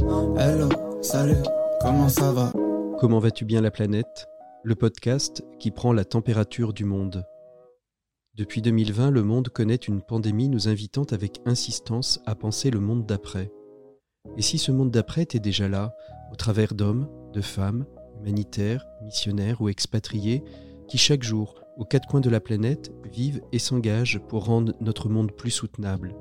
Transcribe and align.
Hello, 0.00 0.68
salut, 1.02 1.42
comment 1.80 2.08
ça 2.08 2.30
va? 2.32 2.52
Comment 3.00 3.18
vas-tu 3.18 3.44
bien 3.44 3.60
la 3.60 3.72
planète? 3.72 4.26
Le 4.62 4.76
podcast 4.76 5.42
qui 5.58 5.72
prend 5.72 5.92
la 5.92 6.04
température 6.04 6.72
du 6.72 6.84
monde. 6.84 7.24
Depuis 8.34 8.62
2020, 8.62 9.10
le 9.10 9.24
monde 9.24 9.48
connaît 9.48 9.74
une 9.74 10.00
pandémie 10.00 10.48
nous 10.48 10.68
invitant 10.68 11.02
avec 11.10 11.40
insistance 11.46 12.20
à 12.26 12.36
penser 12.36 12.70
le 12.70 12.78
monde 12.78 13.06
d'après. 13.06 13.50
Et 14.36 14.42
si 14.42 14.58
ce 14.58 14.70
monde 14.70 14.92
d'après 14.92 15.22
était 15.22 15.40
déjà 15.40 15.68
là, 15.68 15.96
au 16.32 16.36
travers 16.36 16.74
d'hommes, 16.74 17.08
de 17.32 17.40
femmes, 17.40 17.84
humanitaires, 18.20 18.86
missionnaires 19.02 19.60
ou 19.60 19.68
expatriés, 19.68 20.44
qui 20.86 20.96
chaque 20.96 21.24
jour, 21.24 21.56
aux 21.76 21.84
quatre 21.84 22.06
coins 22.06 22.20
de 22.20 22.30
la 22.30 22.40
planète, 22.40 22.92
vivent 23.12 23.42
et 23.50 23.58
s'engagent 23.58 24.20
pour 24.28 24.44
rendre 24.44 24.74
notre 24.80 25.08
monde 25.08 25.32
plus 25.32 25.50
soutenable. 25.50 26.14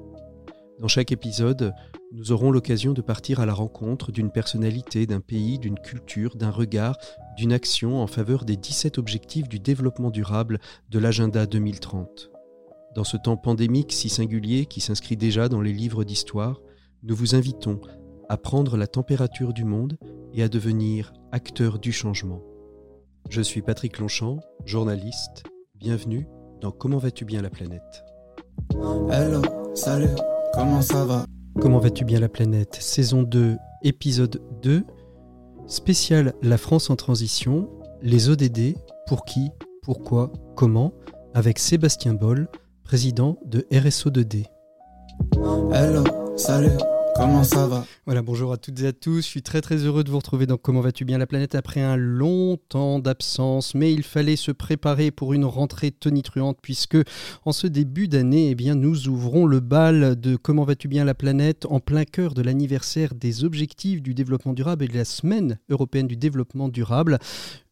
Dans 0.80 0.88
chaque 0.88 1.12
épisode, 1.12 1.74
nous 2.12 2.32
aurons 2.32 2.52
l'occasion 2.52 2.94
de 2.94 3.02
partir 3.02 3.40
à 3.40 3.48
la 3.48 3.54
rencontre 3.54 4.12
d'une 4.12 4.30
personnalité, 4.30 5.08
d'un 5.08 5.22
pays, 5.22 5.58
d'une 5.58 5.80
culture, 5.80 6.36
d'un 6.36 6.52
regard, 6.52 6.98
d'une 7.36 7.52
action 7.52 8.00
en 8.00 8.06
faveur 8.06 8.46
des 8.46 8.58
17 8.58 9.00
objectifs 9.00 9.50
du 9.50 9.60
développement 9.60 10.12
durable 10.12 10.60
de 10.90 11.00
l'agenda 11.00 11.48
2030. 11.48 12.30
Dans 12.94 13.04
ce 13.04 13.18
temps 13.18 13.38
pandémique 13.38 13.92
si 13.92 14.08
singulier 14.08 14.68
qui 14.68 14.80
s'inscrit 14.80 15.18
déjà 15.18 15.50
dans 15.50 15.62
les 15.62 15.74
livres 15.74 16.04
d'histoire, 16.04 16.62
nous 17.02 17.16
vous 17.16 17.34
invitons 17.34 17.82
à 18.30 18.38
prendre 18.38 18.78
la 18.78 18.88
température 18.88 19.54
du 19.54 19.64
monde 19.64 19.98
et 20.34 20.44
à 20.44 20.50
devenir 20.50 21.12
acteur 21.32 21.80
du 21.80 21.92
changement. 21.92 22.44
Je 23.30 23.42
suis 23.42 23.64
Patrick 23.64 23.98
Longchamp, 23.98 24.40
journaliste. 24.66 25.44
Bienvenue 25.76 26.28
dans 26.62 26.72
Comment 26.72 26.98
vas-tu 26.98 27.26
bien 27.26 27.42
la 27.42 27.50
planète? 27.50 28.04
Hello, 29.10 29.42
salut, 29.74 30.16
comment 30.58 30.82
ça 30.82 31.06
va? 31.06 31.26
Comment 31.62 31.78
vas-tu 31.78 32.04
bien 32.04 32.20
la 32.20 32.30
planète? 32.30 32.78
Saison 32.80 33.22
2, 33.22 33.58
épisode 33.84 34.42
2, 34.64 34.84
spécial 35.68 36.34
La 36.42 36.58
France 36.58 36.90
en 36.90 36.96
transition, 36.96 37.70
les 38.02 38.30
ODD, 38.30 38.76
pour 39.06 39.24
qui, 39.24 39.52
pourquoi, 39.84 40.32
comment, 40.56 40.94
avec 41.36 41.60
Sébastien 41.60 42.16
Boll, 42.16 42.48
président 42.84 43.38
de 43.46 43.68
RSO2D. 43.72 44.46
Hello, 45.72 46.04
salut, 46.36 46.78
comment 47.18 47.44
ça 47.44 47.68
va 47.68 47.86
Voilà, 48.06 48.22
bonjour 48.22 48.54
à 48.54 48.58
toutes 48.58 48.80
et 48.82 48.88
à 48.88 48.94
tous. 48.94 49.22
Je 49.22 49.28
suis 49.28 49.42
très 49.42 49.62
très 49.62 49.78
heureux 49.78 50.04
de 50.04 50.12
vous 50.12 50.18
retrouver 50.18 50.46
dans 50.46 50.58
Comment 50.58 50.82
vas-tu 50.82 51.04
bien 51.04 51.18
la 51.18 51.26
planète 51.26 51.56
après 51.56 51.82
un 51.82 51.96
long 51.96 52.58
temps 52.70 53.00
d'absence, 53.00 53.74
mais 53.74 53.92
il 53.92 54.04
fallait 54.04 54.36
se 54.36 54.52
préparer 54.52 55.10
pour 55.10 55.34
une 55.34 55.46
rentrée 55.46 55.92
tonitruante 55.92 56.60
puisque 56.62 56.98
en 57.46 57.52
ce 57.52 57.68
début 57.68 58.08
d'année, 58.08 58.52
eh 58.52 58.56
bien, 58.56 58.76
nous 58.76 59.08
ouvrons 59.08 59.46
le 59.46 59.60
bal 59.60 60.20
de 60.20 60.36
Comment 60.36 60.64
vas-tu 60.64 60.88
bien 60.88 61.06
la 61.06 61.16
planète 61.16 61.66
en 61.70 61.80
plein 61.80 62.06
cœur 62.06 62.34
de 62.34 62.42
l'anniversaire 62.42 63.16
des 63.16 63.44
objectifs 63.44 64.02
du 64.02 64.14
développement 64.14 64.54
durable 64.54 64.86
et 64.86 64.88
de 64.88 64.98
la 64.98 65.06
semaine 65.06 65.60
européenne 65.70 66.08
du 66.08 66.18
développement 66.18 66.70
durable. 66.70 67.18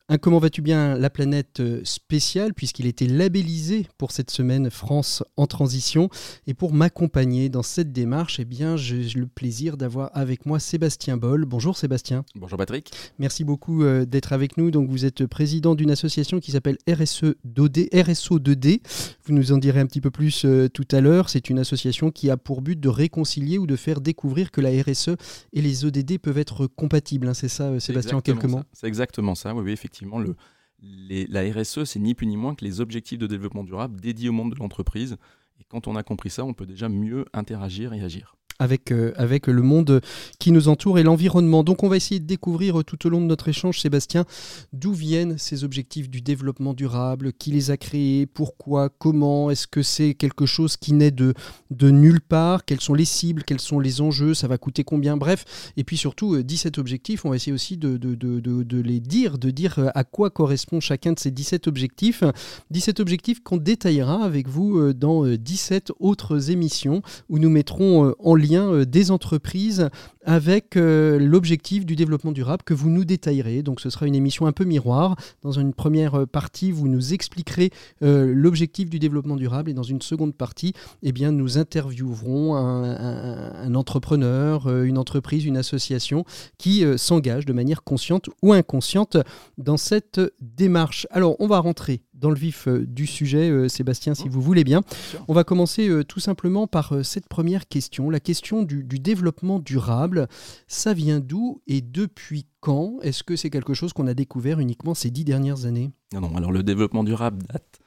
Un 0.07 0.19
Comment 0.19 0.37
vas-tu 0.37 0.61
bien 0.61 0.99
la 0.99 1.09
planète 1.09 1.61
euh, 1.61 1.81
spécial 1.83 2.53
puisqu'il 2.53 2.85
était 2.85 3.07
labellisé 3.07 3.87
pour 3.97 4.11
cette 4.11 4.29
semaine 4.29 4.69
France 4.69 5.23
en 5.35 5.47
transition 5.47 6.09
et 6.45 6.53
pour 6.53 6.73
m'accompagner 6.73 7.49
dans 7.49 7.63
cette 7.63 7.91
démarche, 7.91 8.39
eh 8.39 8.45
bien 8.45 8.77
j'ai 8.77 9.03
le 9.15 9.25
plaisir 9.25 9.77
d'avoir 9.77 10.11
avec 10.13 10.45
moi 10.45 10.59
Sébastien 10.59 11.17
Boll. 11.17 11.45
Bonjour 11.45 11.75
Sébastien. 11.75 12.23
Bonjour 12.35 12.59
Patrick. 12.59 12.91
Merci 13.17 13.43
beaucoup 13.43 13.83
euh, 13.83 14.05
d'être 14.05 14.31
avec 14.31 14.57
nous. 14.57 14.69
Donc 14.69 14.89
vous 14.89 15.05
êtes 15.05 15.25
président 15.25 15.73
d'une 15.73 15.89
association 15.89 16.39
qui 16.39 16.51
s'appelle 16.51 16.77
RSE 16.87 17.33
2D, 17.47 17.89
RSO 17.99 18.37
2D. 18.37 18.81
Vous 19.25 19.33
nous 19.33 19.53
en 19.53 19.57
direz 19.57 19.79
un 19.79 19.87
petit 19.87 20.01
peu 20.01 20.11
plus 20.11 20.45
euh, 20.45 20.69
tout 20.69 20.87
à 20.91 21.01
l'heure. 21.01 21.29
C'est 21.29 21.49
une 21.49 21.57
association 21.57 22.11
qui 22.11 22.29
a 22.29 22.37
pour 22.37 22.61
but 22.61 22.79
de 22.79 22.89
réconcilier 22.89 23.57
ou 23.57 23.65
de 23.65 23.75
faire 23.75 24.01
découvrir 24.01 24.51
que 24.51 24.61
la 24.61 24.69
RSE 24.69 25.15
et 25.53 25.61
les 25.61 25.83
ODD 25.83 26.19
peuvent 26.19 26.37
être 26.37 26.67
compatibles. 26.67 27.27
Hein. 27.27 27.33
C'est 27.33 27.49
ça 27.49 27.79
Sébastien 27.79 28.17
en 28.17 28.21
quelques 28.21 28.45
mots? 28.45 28.61
C'est 28.71 28.87
exactement 28.87 29.33
ça. 29.33 29.55
Oui, 29.55 29.63
oui 29.63 29.71
effectivement 29.71 29.94
effectivement, 29.95 30.35
la 30.81 31.41
RSE, 31.53 31.85
c'est 31.85 31.99
ni 31.99 32.13
plus 32.13 32.27
ni 32.27 32.37
moins 32.37 32.55
que 32.55 32.65
les 32.65 32.81
objectifs 32.81 33.19
de 33.19 33.27
développement 33.27 33.63
durable 33.63 33.99
dédiés 33.99 34.29
au 34.29 34.33
monde 34.33 34.53
de 34.53 34.59
l'entreprise. 34.59 35.17
Et 35.59 35.63
quand 35.63 35.87
on 35.87 35.95
a 35.95 36.03
compris 36.03 36.29
ça, 36.29 36.43
on 36.43 36.53
peut 36.53 36.65
déjà 36.65 36.89
mieux 36.89 37.25
interagir 37.33 37.93
et 37.93 38.01
agir 38.01 38.35
avec, 38.59 38.91
euh, 38.91 39.11
avec 39.15 39.47
le 39.47 39.61
monde 39.61 40.01
qui 40.39 40.51
nous 40.51 40.67
entoure 40.67 40.99
et 40.99 41.03
l'environnement. 41.03 41.63
Donc 41.63 41.83
on 41.83 41.89
va 41.89 41.97
essayer 41.97 42.19
de 42.19 42.25
découvrir 42.25 42.83
tout 42.83 43.05
au 43.05 43.09
long 43.09 43.21
de 43.21 43.25
notre 43.25 43.47
échange, 43.47 43.81
Sébastien, 43.81 44.25
d'où 44.73 44.93
viennent 44.93 45.37
ces 45.37 45.63
objectifs 45.63 46.09
du 46.09 46.21
développement 46.21 46.73
durable, 46.73 47.33
qui 47.33 47.51
les 47.51 47.71
a 47.71 47.77
créés, 47.77 48.25
pourquoi, 48.25 48.89
comment, 48.89 49.49
est-ce 49.51 49.67
que 49.67 49.81
c'est 49.81 50.13
quelque 50.13 50.45
chose 50.45 50.77
qui 50.77 50.93
naît 50.93 51.11
de, 51.11 51.33
de 51.71 51.89
nulle 51.89 52.21
part, 52.21 52.65
quelles 52.65 52.81
sont 52.81 52.93
les 52.93 53.05
cibles, 53.05 53.43
quels 53.43 53.59
sont 53.59 53.79
les 53.79 54.01
enjeux, 54.01 54.33
ça 54.33 54.47
va 54.47 54.57
coûter 54.57 54.83
combien, 54.83 55.17
bref. 55.17 55.71
Et 55.77 55.83
puis 55.83 55.97
surtout, 55.97 56.41
17 56.41 56.77
euh, 56.77 56.81
objectifs, 56.81 57.25
on 57.25 57.29
va 57.29 57.35
essayer 57.35 57.53
aussi 57.53 57.77
de, 57.77 57.97
de, 57.97 58.15
de, 58.15 58.39
de 58.39 58.81
les 58.81 58.99
dire, 58.99 59.37
de 59.37 59.49
dire 59.51 59.79
euh, 59.79 59.89
à 59.95 60.03
quoi 60.03 60.29
correspond 60.29 60.79
chacun 60.79 61.13
de 61.13 61.19
ces 61.19 61.31
17 61.31 61.67
objectifs. 61.67 62.23
17 62.71 62.99
objectifs 62.99 63.43
qu'on 63.43 63.57
détaillera 63.57 64.23
avec 64.23 64.47
vous 64.47 64.93
dans 64.93 65.25
17 65.25 65.91
autres 65.99 66.51
émissions 66.51 67.01
où 67.29 67.39
nous 67.39 67.49
mettrons 67.49 68.13
en 68.19 68.35
ligne 68.35 68.44
euh, 68.53 68.85
des 68.85 69.11
entreprises 69.11 69.89
avec 70.23 70.77
euh, 70.77 71.19
l'objectif 71.19 71.85
du 71.85 71.95
développement 71.95 72.31
durable 72.31 72.63
que 72.63 72.73
vous 72.73 72.89
nous 72.89 73.05
détaillerez. 73.05 73.63
Donc 73.63 73.79
ce 73.79 73.89
sera 73.89 74.07
une 74.07 74.15
émission 74.15 74.45
un 74.45 74.51
peu 74.51 74.63
miroir. 74.63 75.15
Dans 75.41 75.51
une 75.51 75.73
première 75.73 76.15
euh, 76.15 76.25
partie, 76.25 76.71
vous 76.71 76.87
nous 76.87 77.13
expliquerez 77.13 77.71
l'objectif 78.01 78.89
du 78.89 78.99
développement 78.99 79.35
durable 79.35 79.69
et 79.69 79.73
dans 79.73 79.83
une 79.83 80.01
seconde 80.01 80.35
partie, 80.35 80.73
eh 81.01 81.11
bien, 81.11 81.31
nous 81.31 81.57
interviewerons 81.57 82.55
un, 82.55 83.75
entrepreneur, 83.75 84.69
une 84.83 84.97
entreprise, 84.97 85.45
une 85.45 85.57
association 85.57 86.25
qui 86.57 86.83
s'engage 86.97 87.45
de 87.45 87.53
manière 87.53 87.83
consciente 87.83 88.29
ou 88.41 88.53
inconsciente 88.53 89.17
dans 89.57 89.77
cette 89.77 90.21
démarche. 90.41 91.07
Alors 91.11 91.35
on 91.39 91.47
va 91.47 91.59
rentrer 91.59 92.01
dans 92.25 92.31
le 92.31 92.39
vif 92.39 92.67
euh, 92.67 92.83
du 92.87 93.05
sujet, 93.05 93.51
euh, 93.51 93.69
Sébastien, 93.69 94.15
si 94.15 94.25
mmh. 94.25 94.31
vous 94.31 94.41
voulez 94.41 94.63
bien. 94.63 94.81
On 95.27 95.33
va 95.33 95.43
commencer 95.43 95.87
euh, 95.87 96.03
tout 96.03 96.19
simplement 96.19 96.65
par 96.65 97.05
cette 97.05 97.27
première 97.27 97.67
question, 97.67 98.09
la 98.09 98.19
question 98.19 98.63
du, 98.63 98.83
développement 98.83 99.59
durable. 99.59 100.27
Ça 100.67 100.95
vient 100.95 101.19
d'où 101.19 101.61
et 101.67 101.81
depuis 101.81 102.47
quand? 102.61 102.97
Est-ce 103.03 103.23
que 103.23 103.35
c'est 103.35 103.51
quelque 103.51 103.75
chose 103.75 103.93
qu'on 103.93 104.07
a 104.07 104.15
découvert 104.15 104.59
uniquement 104.59 104.95
ces 104.95 105.11
dix 105.11 105.23
dernières 105.23 105.65
années? 105.65 105.91
Non, 106.13 106.21
non, 106.21 106.35
alors 106.35 106.51
le 106.51 106.63
développement 106.63 107.03
durable 107.03 107.43
date 107.43 107.79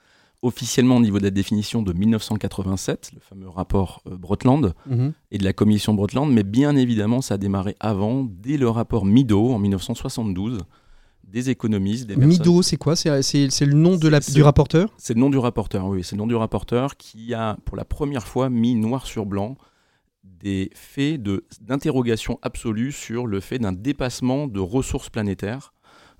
officiellement 0.43 0.99
au 0.99 1.01
niveau 1.01 1.19
de 1.19 1.25
la 1.25 1.31
définition 1.31 1.83
de 1.83 1.93
1987, 1.93 3.11
le 3.15 3.21
fameux 3.21 3.49
rapport 3.49 4.03
Brotland 4.05 4.73
mmh. 4.87 5.09
et 5.33 5.39
de 5.39 5.43
la 5.43 5.53
commission 5.53 5.95
Brotland, 5.95 6.33
mais 6.33 6.45
bien 6.45 6.77
évidemment 6.77 7.23
ça 7.23 7.35
a 7.35 7.39
démarré 7.39 7.75
avant, 7.81 8.23
dès 8.23 8.57
le 8.57 8.69
rapport 8.69 9.05
Mido 9.05 9.51
en 9.51 9.59
1972 9.59 10.61
des 11.31 11.51
économistes, 11.51 12.07
des 12.07 12.17
Mido, 12.17 12.63
c'est 12.63 12.77
quoi? 12.77 12.97
C'est 12.97 13.11
le 13.11 13.73
nom 13.75 13.97
de 13.97 14.09
la, 14.09 14.21
du 14.21 14.43
rapporteur? 14.43 14.95
C'est 14.97 15.15
le 15.15 15.21
nom 15.21 15.31
du 15.31 15.39
rapporteur, 15.39 15.87
oui. 15.87 16.03
C'est 16.03 16.17
le 16.17 16.21
nom 16.21 16.27
du 16.27 16.35
rapporteur 16.35 16.97
qui 16.97 17.35
a, 17.35 17.59
pour 17.65 17.77
la 17.77 17.85
première 17.85 18.27
fois, 18.27 18.49
mis 18.49 18.75
noir 18.75 19.07
sur 19.07 19.27
blanc 19.27 19.57
des 20.25 20.71
faits 20.75 21.23
d'interrogation 21.61 22.39
absolue 22.43 22.93
sur 22.93 23.27
le 23.27 23.41
fait 23.41 23.59
d'un 23.59 23.73
dépassement 23.73 24.47
de 24.47 24.61
ressources 24.61 25.11
planétaires. 25.11 25.75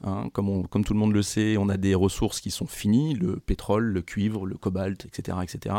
Hein. 0.05 0.29
comme, 0.33 0.69
comme, 0.69 0.85
tout 0.85 0.93
le 0.93 0.99
monde 1.01 1.13
le 1.13 1.23
sait, 1.23 1.57
on 1.57 1.69
a 1.69 1.77
des 1.77 1.95
ressources 1.97 2.41
qui 2.41 2.53
sont 2.53 2.69
finies, 2.69 3.15
le 3.15 3.41
pétrole, 3.41 3.85
le 3.85 4.01
cuivre, 4.01 4.47
le 4.47 4.57
cobalt, 4.57 5.05
etc., 5.07 5.39
etc. 5.43 5.75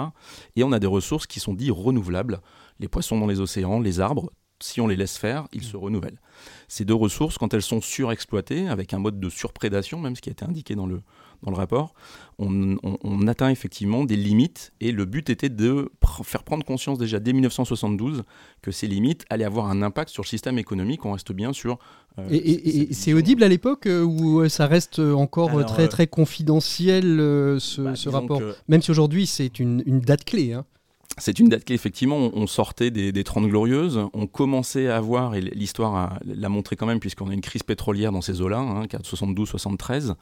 Et 0.58 0.64
on 0.64 0.74
a 0.74 0.80
des 0.80 0.88
ressources 0.88 1.26
qui 1.26 1.40
sont 1.40 1.54
dites 1.54 1.72
renouvelables, 1.72 2.42
les 2.80 2.90
poissons 2.90 3.18
dans 3.18 3.28
les 3.28 3.40
océans, 3.40 3.80
les 3.80 4.02
arbres, 4.02 4.32
si 4.62 4.82
on 4.82 4.88
les 4.88 4.96
laisse 4.96 5.18
faire, 5.18 5.48
ils 5.54 5.64
se 5.64 5.78
renouvellent. 5.78 6.20
Ces 6.68 6.86
deux 6.86 6.94
ressources, 6.94 7.38
quand 7.38 7.54
elles 7.54 7.62
sont 7.62 7.82
surexploitées, 7.82 8.68
avec 8.68 8.94
un 8.94 9.00
mode 9.00 9.20
de 9.20 9.30
surprédation, 9.30 10.00
même 10.00 10.16
ce 10.16 10.22
qui 10.22 10.30
a 10.30 10.32
été 10.32 10.46
indiqué 10.46 10.76
dans 10.76 10.86
le, 10.86 11.02
dans 11.44 11.52
le 11.52 11.58
rapport, 11.58 11.94
on, 12.38 13.28
atteint 13.28 13.50
effectivement 13.50 14.06
des 14.06 14.16
limites 14.16 14.72
et 14.80 14.92
le 14.92 15.06
but 15.06 15.30
était 15.30 15.50
de 15.50 15.92
faire 16.24 16.44
prendre 16.44 16.66
conscience 16.66 16.98
déjà 16.98 17.20
dès 17.20 17.34
1972 17.34 18.24
que 18.62 18.72
ces 18.72 18.88
limites 18.88 19.26
allaient 19.30 19.46
avoir 19.46 19.68
un 19.68 19.82
impact 19.82 20.10
sur 20.10 20.24
le 20.24 20.28
système 20.28 20.58
économique. 20.58 21.06
On 21.06 21.12
reste 21.12 21.32
bien 21.32 21.54
sur. 21.54 21.78
Euh, 22.18 22.28
et, 22.32 22.94
c'est 22.94 23.14
audible 23.14 23.44
à 23.44 23.48
l'époque 23.48 23.86
euh, 23.86 24.04
ou 24.04 24.48
ça 24.50 24.68
reste 24.68 25.00
encore 25.00 25.66
très, 25.66 25.84
euh, 25.84 25.88
très 25.88 26.08
confidentiel 26.08 27.04
ce, 27.60 27.82
bah, 27.82 27.94
rapport? 28.12 28.42
Même 28.68 28.82
si 28.82 28.90
aujourd'hui 28.92 29.28
c'est 29.28 29.60
une, 29.60 29.84
une, 29.86 30.00
date 30.00 30.24
clé. 30.24 30.54
Hein. 30.54 30.66
C'est 31.18 31.40
une 31.40 31.50
date 31.50 31.66
qui, 31.66 31.74
effectivement, 31.74 32.30
on 32.34 32.48
sortait 32.48 32.92
des, 32.92 33.12
des 33.12 33.24
30 33.24 33.48
glorieuses, 33.48 34.00
on 34.14 34.28
commençait 34.28 34.88
à 34.88 34.98
avoir, 34.98 35.36
et 35.36 35.42
l'histoire 35.42 36.18
l'a 36.24 36.50
montré 36.50 36.76
quand 36.76 36.86
même, 36.86 37.00
puisqu'on 37.00 37.30
a 37.30 37.34
une 37.34 37.42
crise 37.42 37.64
pétrolière 37.64 38.12
dans 38.12 38.22
ces 38.22 38.42
eaux-là, 38.42 38.60
hein, 38.60 38.86
72-73, 38.86 40.16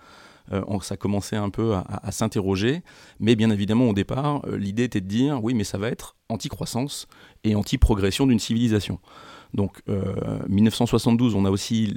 euh, 0.54 0.80
ça 0.82 0.98
commençait 0.98 1.36
un 1.36 1.50
peu 1.50 1.74
à, 1.76 2.12
s'interroger, 2.12 2.82
mais 3.20 3.36
bien 3.36 3.50
évidemment, 3.50 3.90
au 3.90 3.94
départ, 3.94 4.42
euh, 4.48 4.58
l'idée 4.58 4.84
était 4.84 5.02
de 5.02 5.08
dire, 5.08 5.44
oui, 5.44 5.54
mais 5.54 5.64
ça 5.64 5.78
va 5.78 5.90
être 5.90 6.16
anti-croissance 6.30 7.08
et 7.44 7.56
anti-progression 7.56 8.28
d'une 8.28 8.40
civilisation. 8.40 9.00
Donc, 9.54 9.82
1972, 10.48 11.34
euh, 11.34 11.38
on 11.38 11.46
a 11.46 11.50
aussi 11.50 11.94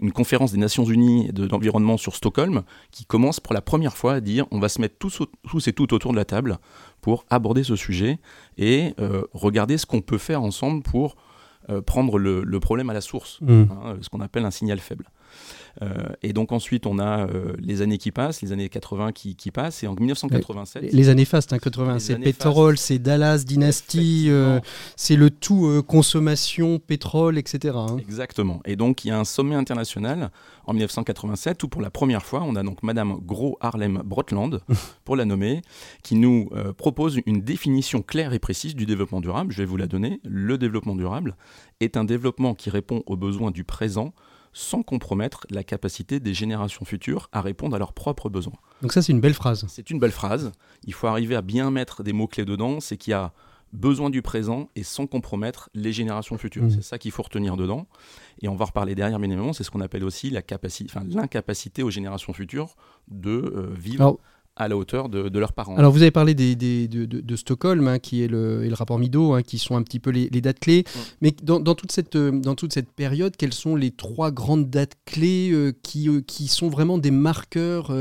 une 0.00 0.12
conférence 0.12 0.52
des 0.52 0.58
Nations 0.58 0.84
Unies 0.84 1.32
de 1.32 1.46
l'environnement 1.46 1.96
sur 1.96 2.14
Stockholm 2.14 2.62
qui 2.90 3.04
commence 3.04 3.40
pour 3.40 3.54
la 3.54 3.60
première 3.60 3.96
fois 3.96 4.14
à 4.14 4.20
dire 4.20 4.46
on 4.50 4.58
va 4.58 4.68
se 4.68 4.80
mettre 4.80 4.96
tous, 4.98 5.22
tous 5.48 5.68
et 5.68 5.72
toutes 5.72 5.92
autour 5.92 6.12
de 6.12 6.16
la 6.16 6.24
table 6.24 6.58
pour 7.00 7.24
aborder 7.30 7.62
ce 7.62 7.76
sujet 7.76 8.18
et 8.58 8.94
euh, 9.00 9.22
regarder 9.32 9.78
ce 9.78 9.86
qu'on 9.86 10.00
peut 10.00 10.18
faire 10.18 10.42
ensemble 10.42 10.82
pour 10.82 11.16
euh, 11.68 11.82
prendre 11.82 12.18
le, 12.18 12.60
problème 12.60 12.90
à 12.90 12.94
la 12.94 13.00
source, 13.00 13.40
mmh. 13.40 13.62
hein, 13.70 13.96
ce 14.00 14.08
qu'on 14.08 14.20
appelle 14.20 14.44
un 14.44 14.50
signal 14.50 14.78
faible. 14.78 15.10
Euh, 15.82 16.08
et 16.22 16.32
donc 16.32 16.52
ensuite, 16.52 16.86
on 16.86 16.98
a 16.98 17.26
euh, 17.26 17.54
les 17.58 17.82
années 17.82 17.98
qui 17.98 18.10
passent, 18.10 18.42
les 18.42 18.52
années 18.52 18.68
80 18.68 19.12
qui, 19.12 19.50
passent, 19.50 19.82
et 19.82 19.86
en 19.86 19.94
1987... 19.94 20.92
Les, 20.92 21.08
années 21.08 21.24
fastes, 21.24 21.52
hein, 21.52 21.58
80, 21.58 21.98
c'est 21.98 22.16
pétrole, 22.16 22.78
c'est 22.78 22.98
Dallas, 22.98 23.44
dynastie, 23.44 24.26
euh, 24.28 24.60
c'est 24.96 25.16
le 25.16 25.30
tout 25.30 25.82
consommation, 25.86 26.78
pétrole, 26.78 27.38
etc. 27.38 27.74
Hein. 27.76 27.96
Exactement. 27.98 28.60
Et 28.64 28.76
donc 28.76 29.04
il 29.04 29.08
y 29.08 29.10
a 29.10 29.18
un 29.18 29.24
sommet 29.24 29.54
international 29.54 30.30
en 30.66 30.72
1987 30.72 31.62
où 31.62 31.68
pour 31.68 31.82
la 31.82 31.90
première 31.90 32.24
fois, 32.24 32.42
on 32.42 32.56
a 32.56 32.62
donc 32.62 32.82
Madame 32.82 33.18
Gros 33.24 33.58
Harlem 33.60 34.02
Brotland, 34.04 34.60
pour 35.04 35.16
la 35.16 35.24
nommer, 35.24 35.62
qui 36.02 36.16
nous 36.16 36.50
propose 36.76 37.20
une 37.26 37.42
définition 37.42 38.02
claire 38.02 38.32
et 38.32 38.38
précise 38.38 38.74
du 38.74 38.86
développement 38.86 39.20
durable. 39.20 39.52
Je 39.52 39.58
vais 39.58 39.64
vous 39.64 39.76
la 39.76 39.86
donner. 39.86 40.20
Le 40.24 40.58
développement 40.58 40.96
durable 40.96 41.36
est 41.80 41.96
un 41.96 42.04
développement 42.04 42.54
qui 42.54 42.70
répond 42.70 43.02
aux 43.06 43.16
besoins 43.16 43.50
du 43.50 43.64
présent 43.64 44.12
sans 44.56 44.82
compromettre 44.82 45.46
la 45.50 45.62
capacité 45.62 46.18
des 46.18 46.32
générations 46.32 46.86
futures 46.86 47.28
à 47.30 47.42
répondre 47.42 47.76
à 47.76 47.78
leurs 47.78 47.92
propres 47.92 48.30
besoins. 48.30 48.56
Donc 48.80 48.94
ça, 48.94 49.02
c'est 49.02 49.12
une 49.12 49.20
belle 49.20 49.34
phrase. 49.34 49.66
C'est 49.68 49.90
une 49.90 49.98
belle 49.98 50.12
phrase. 50.12 50.50
Il 50.84 50.94
faut 50.94 51.08
arriver 51.08 51.36
à 51.36 51.42
bien 51.42 51.70
mettre 51.70 52.02
des 52.02 52.14
mots-clés 52.14 52.46
dedans. 52.46 52.80
C'est 52.80 52.96
qu'il 52.96 53.10
y 53.10 53.14
a 53.14 53.34
besoin 53.74 54.08
du 54.08 54.22
présent 54.22 54.70
et 54.74 54.82
sans 54.82 55.06
compromettre 55.06 55.68
les 55.74 55.92
générations 55.92 56.38
futures. 56.38 56.64
Mmh. 56.64 56.70
C'est 56.70 56.82
ça 56.82 56.96
qu'il 56.96 57.10
faut 57.10 57.22
retenir 57.22 57.58
dedans. 57.58 57.86
Et 58.40 58.48
on 58.48 58.56
va 58.56 58.64
reparler 58.64 58.94
derrière, 58.94 59.18
bien 59.18 59.28
évidemment, 59.28 59.52
c'est 59.52 59.62
ce 59.62 59.70
qu'on 59.70 59.82
appelle 59.82 60.04
aussi 60.04 60.30
l'incapacité 60.30 61.82
aux 61.82 61.90
générations 61.90 62.32
futures 62.32 62.76
de 63.08 63.30
euh, 63.30 63.74
vivre 63.74 64.18
à 64.56 64.68
la 64.68 64.76
hauteur 64.76 65.08
de, 65.08 65.38
leurs 65.38 65.52
parents. 65.52 65.76
Alors 65.76 65.92
vous 65.92 66.02
avez 66.02 66.10
parlé 66.10 66.34
des, 66.34 66.56
de, 66.56 67.36
Stockholm, 67.36 67.86
hein, 67.86 67.98
qui 67.98 68.22
est 68.22 68.28
le, 68.28 68.64
et 68.64 68.68
le 68.68 68.74
rapport 68.74 68.98
Mido, 68.98 69.34
hein, 69.34 69.42
qui 69.42 69.58
sont 69.58 69.76
un 69.76 69.82
petit 69.82 70.00
peu 70.00 70.10
les, 70.10 70.28
dates 70.40 70.60
clés. 70.60 70.84
Mais 71.20 71.34
dans, 71.42 71.60
toute 71.74 71.92
cette, 71.92 72.16
euh, 72.16 72.30
dans 72.32 72.54
toute 72.54 72.72
cette 72.72 72.90
période, 72.90 73.36
quelles 73.36 73.52
sont 73.52 73.76
les 73.76 73.90
trois 73.90 74.30
grandes 74.30 74.70
dates 74.70 74.94
clés 75.04 75.50
euh, 75.52 75.72
qui, 75.82 76.08
euh, 76.08 76.22
qui 76.26 76.48
sont 76.48 76.68
vraiment 76.68 76.98
des 76.98 77.10
marqueurs, 77.10 77.92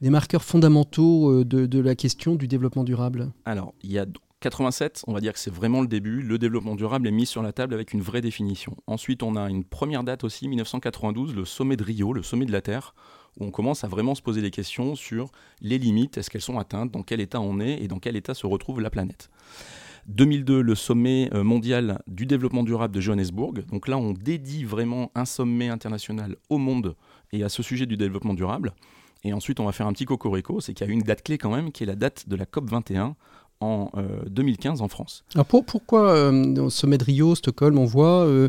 des 0.00 0.10
marqueurs 0.10 0.44
fondamentaux 0.44 1.44
de, 1.44 1.80
la 1.80 1.94
question 1.94 2.34
du 2.34 2.46
développement 2.46 2.84
durable? 2.84 3.32
Alors, 3.44 3.72
il 3.82 3.90
y 3.90 3.98
a 3.98 4.06
87, 4.40 5.04
on 5.06 5.14
va 5.14 5.20
dire 5.20 5.32
que 5.32 5.38
c'est 5.38 5.52
vraiment 5.52 5.80
le 5.80 5.88
début. 5.88 6.20
Le 6.20 6.38
développement 6.38 6.74
durable 6.74 7.08
est 7.08 7.12
mis 7.12 7.26
sur 7.26 7.42
la 7.42 7.52
table 7.52 7.72
avec 7.72 7.92
une 7.94 8.02
vraie 8.02 8.20
définition. 8.20 8.76
Ensuite, 8.86 9.22
on 9.22 9.34
a 9.34 9.48
une 9.48 9.64
première 9.64 10.04
date 10.04 10.24
aussi, 10.24 10.46
1992, 10.48 11.34
le 11.34 11.44
sommet 11.44 11.76
de 11.76 11.82
Rio, 11.82 12.12
le 12.12 12.22
sommet 12.22 12.44
de 12.44 12.52
la 12.52 12.60
Terre, 12.60 12.94
où 13.38 13.44
on 13.44 13.50
commence 13.50 13.84
à 13.84 13.88
vraiment 13.88 14.14
se 14.14 14.22
poser 14.22 14.42
des 14.42 14.50
questions 14.50 14.94
sur 14.94 15.30
les 15.60 15.78
limites, 15.78 16.18
est-ce 16.18 16.30
qu'elles 16.30 16.42
sont 16.42 16.58
atteintes, 16.58 16.90
dans 16.90 17.02
quel 17.02 17.20
état 17.20 17.40
on 17.40 17.60
est 17.60 17.82
et 17.82 17.88
dans 17.88 17.98
quel 17.98 18.16
état 18.16 18.34
se 18.34 18.46
retrouve 18.46 18.80
la 18.80 18.90
planète. 18.90 19.30
2002, 20.08 20.60
le 20.60 20.74
sommet 20.74 21.28
euh, 21.34 21.42
mondial 21.42 22.00
du 22.06 22.26
développement 22.26 22.62
durable 22.62 22.94
de 22.94 23.00
Johannesburg. 23.00 23.64
Donc 23.66 23.88
là, 23.88 23.98
on 23.98 24.12
dédie 24.12 24.64
vraiment 24.64 25.10
un 25.14 25.24
sommet 25.24 25.68
international 25.68 26.36
au 26.48 26.58
monde 26.58 26.94
et 27.32 27.42
à 27.42 27.48
ce 27.48 27.62
sujet 27.62 27.86
du 27.86 27.96
développement 27.96 28.34
durable. 28.34 28.72
Et 29.24 29.32
ensuite, 29.32 29.58
on 29.58 29.64
va 29.64 29.72
faire 29.72 29.88
un 29.88 29.92
petit 29.92 30.04
cocorico, 30.04 30.60
c'est 30.60 30.74
qu'il 30.74 30.86
y 30.86 30.90
a 30.90 30.92
une 30.92 31.02
date 31.02 31.22
clé 31.22 31.38
quand 31.38 31.50
même, 31.50 31.72
qui 31.72 31.82
est 31.82 31.86
la 31.86 31.96
date 31.96 32.28
de 32.28 32.36
la 32.36 32.46
COP 32.46 32.70
21 32.70 33.16
en 33.60 33.90
2015 34.26 34.80
euh, 34.80 34.84
en 34.84 34.88
France. 34.88 35.24
Alors 35.34 35.46
pourquoi 35.46 36.10
euh, 36.10 36.56
au 36.56 36.70
sommet 36.70 36.98
de 36.98 37.04
Rio, 37.04 37.34
Stockholm, 37.34 37.78
on 37.78 37.84
voit 37.84 38.26
euh, 38.26 38.48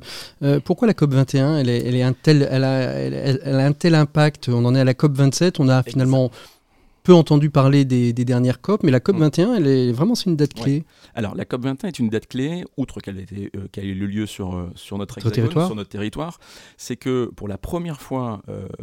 pourquoi 0.66 0.88
la 0.88 0.94
COP 0.94 1.14
21 1.14 1.58
elle, 1.58 1.70
est, 1.70 1.86
elle, 1.86 1.96
est 1.96 2.04
un 2.04 2.14
tel, 2.14 2.48
elle, 2.50 2.64
a, 2.64 2.80
elle, 2.82 3.60
a 3.60 3.66
un 3.66 3.74
tel 3.74 3.96
impact? 3.96 4.50
On 4.50 4.66
en 4.66 4.76
est 4.76 4.80
à 4.80 4.86
la 4.86 4.94
COP 4.94 5.14
27, 5.14 5.60
on 5.60 5.70
a 5.70 5.84
finalement 5.84 6.32
peu 7.08 7.14
entendu 7.14 7.50
parler 7.50 7.86
des, 7.86 8.12
dernières 8.12 8.60
COP, 8.60 8.84
mais 8.84 8.92
la 8.92 9.00
COP 9.00 9.16
21, 9.16 9.54
elle 9.54 9.68
est 9.68 9.94
vraiment 9.94 10.14
c'est 10.14 10.30
une 10.30 10.36
date 10.36 10.54
clé. 10.54 10.84
Alors 11.16 11.36
la 11.36 11.46
COP 11.46 11.62
21 11.62 11.88
est 11.88 12.00
une 12.00 12.10
date 12.10 12.28
clé, 12.28 12.66
outre 12.76 13.00
qu'elle 13.00 13.18
a, 13.18 13.82
eu 13.82 14.08
lieu 14.08 14.26
sur, 14.26 14.70
sur 14.76 14.98
notre 14.98 15.18
territoire, 15.22 15.68
sur 15.68 15.76
notre 15.76 15.90
territoire, 15.90 16.38
c'est 16.76 16.98
que 16.98 17.32
pour 17.34 17.48
la 17.48 17.58
première 17.58 18.02
fois 18.02 18.42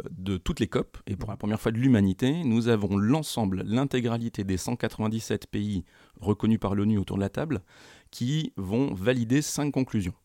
de 0.09 0.37
toutes 0.37 0.59
les 0.59 0.65
COP 0.65 0.97
et 1.05 1.15
pour 1.15 1.29
la 1.29 1.37
première 1.37 1.61
fois 1.61 1.71
de 1.71 1.77
l'humanité, 1.77 2.41
nous 2.43 2.67
avons 2.67 2.97
l'ensemble, 2.97 3.61
l'intégralité 3.63 4.43
des 4.43 4.57
197 4.57 5.45
pays 5.45 5.83
reconnus 6.19 6.59
par 6.59 6.73
l'ONU 6.73 6.97
autour 6.97 7.17
de 7.17 7.21
la 7.21 7.29
table, 7.29 7.61
qui 8.09 8.53
vont 8.57 8.91
valider 8.95 9.43
cinq 9.43 9.71
conclusions. 9.71 10.15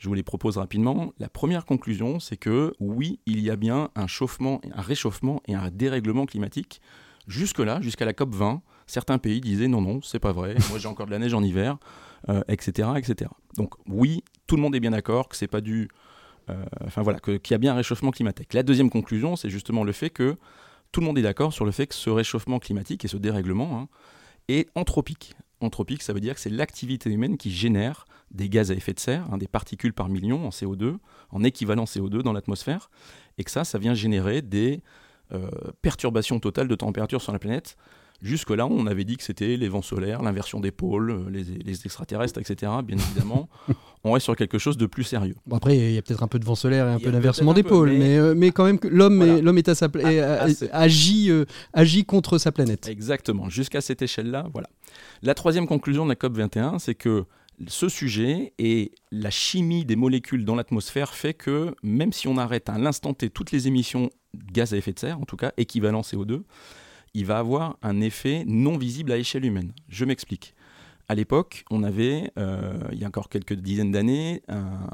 Je 0.00 0.08
vous 0.08 0.14
les 0.14 0.22
propose 0.22 0.56
rapidement. 0.56 1.12
La 1.18 1.28
première 1.28 1.66
conclusion, 1.66 2.20
c'est 2.20 2.38
que 2.38 2.72
oui, 2.80 3.20
il 3.26 3.40
y 3.40 3.50
a 3.50 3.56
bien 3.56 3.90
un 3.96 4.06
chauffement, 4.06 4.62
un 4.74 4.80
réchauffement 4.80 5.42
et 5.46 5.54
un 5.54 5.70
dérèglement 5.70 6.24
climatique. 6.24 6.80
Jusque-là, 7.26 7.80
jusqu'à 7.80 8.04
la 8.04 8.12
COP 8.12 8.34
20, 8.34 8.62
certains 8.86 9.18
pays 9.18 9.40
disaient 9.40 9.68
non, 9.68 9.80
non, 9.80 10.00
c'est 10.02 10.18
pas 10.18 10.32
vrai. 10.32 10.54
Moi, 10.70 10.78
j'ai 10.78 10.88
encore 10.88 11.06
de 11.06 11.10
la 11.10 11.18
neige 11.18 11.34
en 11.34 11.42
hiver, 11.42 11.78
etc., 12.48 12.88
euh, 12.88 12.94
etc. 12.96 13.30
Donc 13.56 13.74
oui, 13.86 14.22
tout 14.46 14.56
le 14.56 14.62
monde 14.62 14.74
est 14.74 14.80
bien 14.80 14.90
d'accord 14.90 15.28
que 15.28 15.36
c'est 15.36 15.48
pas 15.48 15.60
dû, 15.60 15.88
euh, 16.50 16.64
enfin 16.84 17.02
voilà, 17.02 17.18
qu'il 17.20 17.40
y 17.50 17.54
a 17.54 17.58
bien 17.58 17.72
un 17.72 17.76
réchauffement 17.76 18.10
climatique. 18.10 18.52
La 18.52 18.62
deuxième 18.62 18.90
conclusion, 18.90 19.36
c'est 19.36 19.50
justement 19.50 19.84
le 19.84 19.92
fait 19.92 20.10
que 20.10 20.36
tout 20.92 21.00
le 21.00 21.06
monde 21.06 21.18
est 21.18 21.22
d'accord 21.22 21.52
sur 21.52 21.64
le 21.64 21.72
fait 21.72 21.86
que 21.86 21.94
ce 21.94 22.10
réchauffement 22.10 22.58
climatique 22.58 23.04
et 23.04 23.08
ce 23.08 23.16
dérèglement, 23.16 23.80
hein, 23.80 23.88
et 24.48 24.68
anthropique. 24.74 25.34
Anthropique, 25.60 26.02
ça 26.02 26.12
veut 26.12 26.20
dire 26.20 26.34
que 26.34 26.40
c'est 26.40 26.50
l'activité 26.50 27.10
humaine 27.10 27.38
qui 27.38 27.50
génère 27.50 28.04
des 28.30 28.48
gaz 28.48 28.70
à 28.70 28.74
effet 28.74 28.92
de 28.92 29.00
serre, 29.00 29.26
hein, 29.32 29.38
des 29.38 29.48
particules 29.48 29.92
par 29.92 30.08
million 30.08 30.46
en 30.46 30.50
CO2, 30.50 30.96
en 31.30 31.42
équivalent 31.42 31.84
CO2 31.84 32.22
dans 32.22 32.32
l'atmosphère, 32.32 32.90
et 33.38 33.44
que 33.44 33.50
ça, 33.50 33.64
ça 33.64 33.78
vient 33.78 33.94
générer 33.94 34.42
des 34.42 34.82
euh, 35.34 35.48
perturbations 35.82 36.38
totales 36.40 36.68
de 36.68 36.74
température 36.74 37.20
sur 37.20 37.32
la 37.32 37.38
planète 37.38 37.76
Jusque-là, 38.22 38.66
on 38.66 38.86
avait 38.86 39.04
dit 39.04 39.18
que 39.18 39.22
c'était 39.22 39.56
les 39.58 39.68
vents 39.68 39.82
solaires, 39.82 40.22
l'inversion 40.22 40.58
des 40.58 40.70
pôles, 40.70 41.10
euh, 41.10 41.30
les, 41.30 41.84
extraterrestres, 41.84 42.40
etc. 42.40 42.72
Bien 42.82 42.96
évidemment, 42.96 43.50
on 44.04 44.12
reste 44.12 44.24
sur 44.24 44.34
quelque 44.34 44.56
chose 44.56 44.78
de 44.78 44.86
plus 44.86 45.02
sérieux. 45.02 45.34
Bon 45.46 45.56
après, 45.56 45.76
il 45.76 45.92
y 45.92 45.98
a 45.98 46.02
peut-être 46.02 46.22
un 46.22 46.28
peu 46.28 46.38
de 46.38 46.44
vent 46.44 46.54
solaire 46.54 46.88
et 46.88 46.92
un 46.92 46.98
peu 46.98 47.10
d'inversement 47.10 47.52
des 47.52 47.62
pôles, 47.62 47.90
mais... 47.90 48.16
Euh, 48.16 48.34
mais, 48.34 48.50
quand 48.50 48.64
même, 48.64 48.78
l'homme 48.84 49.20
est, 49.20 49.58
est 49.58 49.68
à 49.68 49.74
sa 49.74 49.88
ah, 50.02 50.46
agit, 50.72 51.30
euh, 51.30 51.44
agit 51.74 52.04
contre 52.06 52.38
sa 52.38 52.50
planète. 52.50 52.88
Exactement, 52.88 53.50
jusqu'à 53.50 53.82
cette 53.82 54.00
échelle-là, 54.00 54.46
voilà. 54.52 54.68
La 55.22 55.34
troisième 55.34 55.66
conclusion 55.66 56.04
de 56.04 56.10
la 56.10 56.16
COP 56.16 56.34
21, 56.38 56.78
c'est 56.78 56.94
que 56.94 57.24
ce 57.66 57.88
sujet 57.88 58.52
et 58.58 58.92
la 59.10 59.30
chimie 59.30 59.84
des 59.84 59.96
molécules 59.96 60.44
dans 60.44 60.54
l'atmosphère 60.54 61.14
fait 61.14 61.34
que 61.34 61.74
même 61.82 62.12
si 62.12 62.28
on 62.28 62.36
arrête 62.36 62.68
à 62.68 62.78
l'instant 62.78 63.14
T 63.14 63.30
toutes 63.30 63.52
les 63.52 63.68
émissions 63.68 64.10
de 64.34 64.52
gaz 64.52 64.74
à 64.74 64.76
effet 64.76 64.92
de 64.92 64.98
serre, 64.98 65.20
en 65.20 65.24
tout 65.24 65.36
cas 65.36 65.52
équivalent 65.56 66.00
CO2, 66.00 66.42
il 67.14 67.26
va 67.26 67.38
avoir 67.38 67.78
un 67.82 68.00
effet 68.00 68.44
non 68.46 68.76
visible 68.76 69.12
à 69.12 69.16
échelle 69.16 69.44
humaine. 69.44 69.72
Je 69.88 70.04
m'explique. 70.04 70.54
À 71.08 71.14
l'époque, 71.14 71.64
on 71.70 71.82
avait, 71.82 72.30
euh, 72.38 72.78
il 72.92 72.98
y 72.98 73.04
a 73.04 73.08
encore 73.08 73.28
quelques 73.28 73.54
dizaines 73.54 73.92
d'années, 73.92 74.42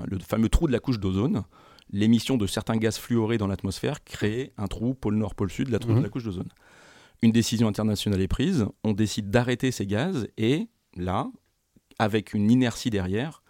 le 0.06 0.18
fameux 0.18 0.48
trou 0.48 0.66
de 0.66 0.72
la 0.72 0.80
couche 0.80 0.98
d'ozone. 0.98 1.44
L'émission 1.92 2.36
de 2.36 2.46
certains 2.46 2.76
gaz 2.76 2.98
fluorés 2.98 3.38
dans 3.38 3.46
l'atmosphère 3.46 4.04
créait 4.04 4.52
un 4.58 4.66
trou 4.66 4.94
pôle 4.94 5.16
nord, 5.16 5.34
pôle 5.34 5.50
sud, 5.50 5.70
la 5.70 5.78
trou 5.78 5.90
de 5.90 5.96
mhm. 5.96 6.02
la 6.02 6.08
couche 6.08 6.24
d'ozone. 6.24 6.48
Une 7.22 7.32
décision 7.32 7.68
internationale 7.68 8.20
est 8.20 8.28
prise, 8.28 8.66
on 8.82 8.92
décide 8.92 9.30
d'arrêter 9.30 9.70
ces 9.70 9.86
gaz 9.86 10.28
et 10.38 10.68
là, 10.96 11.30
avec 12.00 12.32
une 12.32 12.50
inertie 12.50 12.88
derrière, 12.88 13.42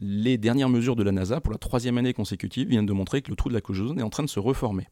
les 0.00 0.38
dernières 0.38 0.68
mesures 0.68 0.96
de 0.96 1.04
la 1.04 1.12
NASA 1.12 1.40
pour 1.40 1.52
la 1.52 1.58
troisième 1.58 1.96
année 1.98 2.12
consécutive 2.12 2.68
viennent 2.68 2.84
de 2.84 2.92
montrer 2.92 3.22
que 3.22 3.30
le 3.30 3.36
trou 3.36 3.48
de 3.48 3.54
la 3.54 3.60
couche 3.60 3.78
d'ozone 3.78 4.00
est 4.00 4.02
en 4.02 4.10
train 4.10 4.24
de 4.24 4.28
se 4.28 4.40
reformer. 4.40 4.88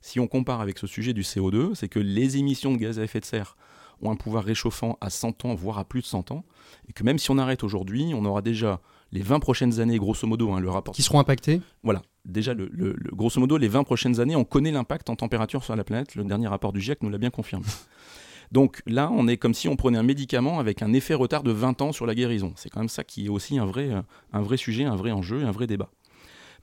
Si 0.00 0.18
on 0.18 0.26
compare 0.26 0.62
avec 0.62 0.78
ce 0.78 0.86
sujet 0.86 1.12
du 1.12 1.20
CO2, 1.20 1.74
c'est 1.74 1.88
que 1.88 1.98
les 1.98 2.38
émissions 2.38 2.72
de 2.72 2.78
gaz 2.78 2.98
à 2.98 3.04
effet 3.04 3.20
de 3.20 3.26
serre 3.26 3.58
ont 4.00 4.10
un 4.10 4.16
pouvoir 4.16 4.42
réchauffant 4.42 4.96
à 5.02 5.10
100 5.10 5.44
ans, 5.44 5.54
voire 5.54 5.78
à 5.78 5.84
plus 5.84 6.00
de 6.00 6.06
100 6.06 6.30
ans, 6.30 6.46
et 6.88 6.94
que 6.94 7.04
même 7.04 7.18
si 7.18 7.30
on 7.30 7.36
arrête 7.36 7.62
aujourd'hui, 7.62 8.12
on 8.14 8.24
aura 8.24 8.40
déjà 8.40 8.80
les 9.12 9.20
20 9.20 9.38
prochaines 9.40 9.78
années, 9.78 9.98
grosso 9.98 10.26
modo, 10.26 10.50
hein, 10.52 10.60
le 10.60 10.70
rapport... 10.70 10.94
Qui 10.94 11.02
seront 11.02 11.20
impactés 11.20 11.60
Voilà, 11.82 12.00
déjà, 12.24 12.54
le, 12.54 12.96
grosso 13.12 13.38
modo, 13.38 13.58
les 13.58 13.68
20 13.68 13.84
prochaines 13.84 14.18
années, 14.18 14.36
on 14.36 14.44
connaît 14.44 14.72
l'impact 14.72 15.10
en 15.10 15.16
température 15.16 15.62
sur 15.62 15.76
la 15.76 15.84
planète, 15.84 16.14
le 16.14 16.24
dernier 16.24 16.48
rapport 16.48 16.72
du 16.72 16.80
GIEC 16.80 17.02
nous 17.02 17.10
l'a 17.10 17.18
bien 17.18 17.28
confirmé. 17.28 17.66
Donc 18.52 18.82
là, 18.86 19.10
on 19.12 19.28
est 19.28 19.36
comme 19.36 19.54
si 19.54 19.68
on 19.68 19.76
prenait 19.76 19.98
un 19.98 20.02
médicament 20.02 20.58
avec 20.58 20.82
un 20.82 20.92
effet 20.92 21.14
retard 21.14 21.42
de 21.42 21.52
20 21.52 21.82
ans 21.82 21.92
sur 21.92 22.06
la 22.06 22.14
guérison. 22.14 22.52
C'est 22.56 22.68
quand 22.68 22.80
même 22.80 22.88
ça 22.88 23.04
qui 23.04 23.26
est 23.26 23.28
aussi 23.28 23.58
un 23.58 23.64
vrai, 23.64 23.90
vrai 24.32 24.56
sujet, 24.56 24.84
un 24.84 24.96
vrai 24.96 25.12
enjeu, 25.12 25.44
un 25.44 25.52
vrai 25.52 25.66
débat. 25.66 25.90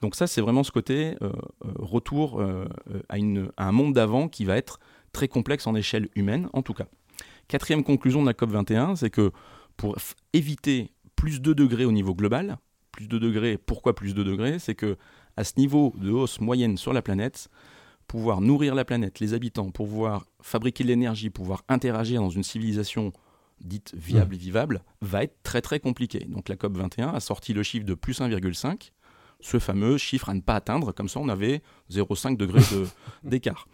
Donc 0.01 0.15
ça, 0.15 0.27
c'est 0.27 0.41
vraiment 0.41 0.63
ce 0.63 0.71
côté 0.71 1.15
euh, 1.21 1.31
euh, 1.65 1.71
retour 1.79 2.39
euh, 2.39 2.67
à, 3.09 3.15
un 3.17 3.71
monde 3.71 3.93
d'avant 3.93 4.27
qui 4.27 4.45
va 4.45 4.57
être 4.57 4.79
très 5.11 5.27
complexe 5.27 5.65
en 5.67 5.75
échelle 5.75 6.09
humaine, 6.15 6.49
en 6.53 6.61
tout 6.61 6.73
cas. 6.73 6.85
Quatrième 7.47 7.83
conclusion 7.83 8.21
de 8.21 8.27
la 8.27 8.33
COP21, 8.33 8.95
c'est 8.97 9.09
que 9.09 9.31
pour 9.75 9.95
éviter 10.33 10.91
plus 11.15 11.41
de 11.41 11.53
degrés 11.53 11.85
au 11.85 11.91
niveau 11.91 12.13
global, 12.13 12.57
plus 12.91 13.07
de 13.07 13.17
degrés, 13.17 13.57
pourquoi 13.57 13.95
plus 13.95 14.13
de 14.13 14.23
degrés? 14.23 14.59
C'est 14.59 14.75
que 14.75 14.97
à 15.35 15.43
ce 15.43 15.53
niveau 15.57 15.93
de 15.97 16.11
hausse 16.11 16.41
moyenne 16.41 16.77
sur 16.77 16.93
la 16.93 17.01
planète, 17.01 17.49
pouvoir 18.07 18.41
nourrir 18.41 18.75
la 18.75 18.85
planète, 18.85 19.19
les 19.19 19.33
habitants, 19.33 19.69
pouvoir 19.69 20.25
fabriquer 20.41 20.83
de 20.83 20.89
l'énergie, 20.89 21.29
pouvoir 21.29 21.63
interagir 21.67 22.21
dans 22.21 22.29
une 22.29 22.43
civilisation 22.43 23.11
dite 23.59 23.93
viable 23.95 24.35
et 24.35 24.37
vivable, 24.37 24.83
va 25.01 25.23
être 25.23 25.41
très 25.43 25.61
très 25.61 25.79
compliqué. 25.79 26.25
Donc 26.29 26.47
la 26.47 26.55
COP21 26.55 27.15
a 27.15 27.19
sorti 27.19 27.53
le 27.53 27.63
chiffre 27.63 27.85
de 27.85 27.95
plus 27.95 28.21
1,5 28.21 28.91
ce 29.39 29.59
fameux 29.59 29.97
chiffre 29.97 30.29
à 30.29 30.33
ne 30.33 30.41
pas 30.41 30.55
atteindre, 30.55 30.91
comme 30.91 31.09
ça 31.09 31.19
on 31.19 31.29
avait 31.29 31.61
0,5 31.91 32.37
degrés 32.37 32.61
d'écart. 33.23 33.67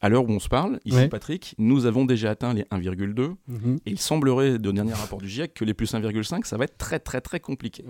À 0.00 0.08
l'heure 0.08 0.24
où 0.24 0.32
on 0.32 0.38
se 0.38 0.48
parle, 0.48 0.80
ici 0.84 1.08
Patrick, 1.08 1.54
nous 1.58 1.86
avons 1.86 2.04
déjà 2.04 2.30
atteint 2.30 2.52
les 2.52 2.62
1,2 2.64 3.34
mhm. 3.48 3.78
et 3.86 3.90
il 3.90 3.98
semblerait, 3.98 4.58
de 4.58 4.70
dernier 4.70 4.92
rapport 4.92 5.20
du 5.20 5.28
GIEC, 5.28 5.54
que 5.54 5.64
les 5.64 5.74
plus 5.74 5.92
1,5, 5.94 6.44
ça 6.44 6.56
va 6.56 6.64
être 6.64 6.76
très 6.76 6.98
très 6.98 7.20
très 7.20 7.40
compliqué. 7.40 7.84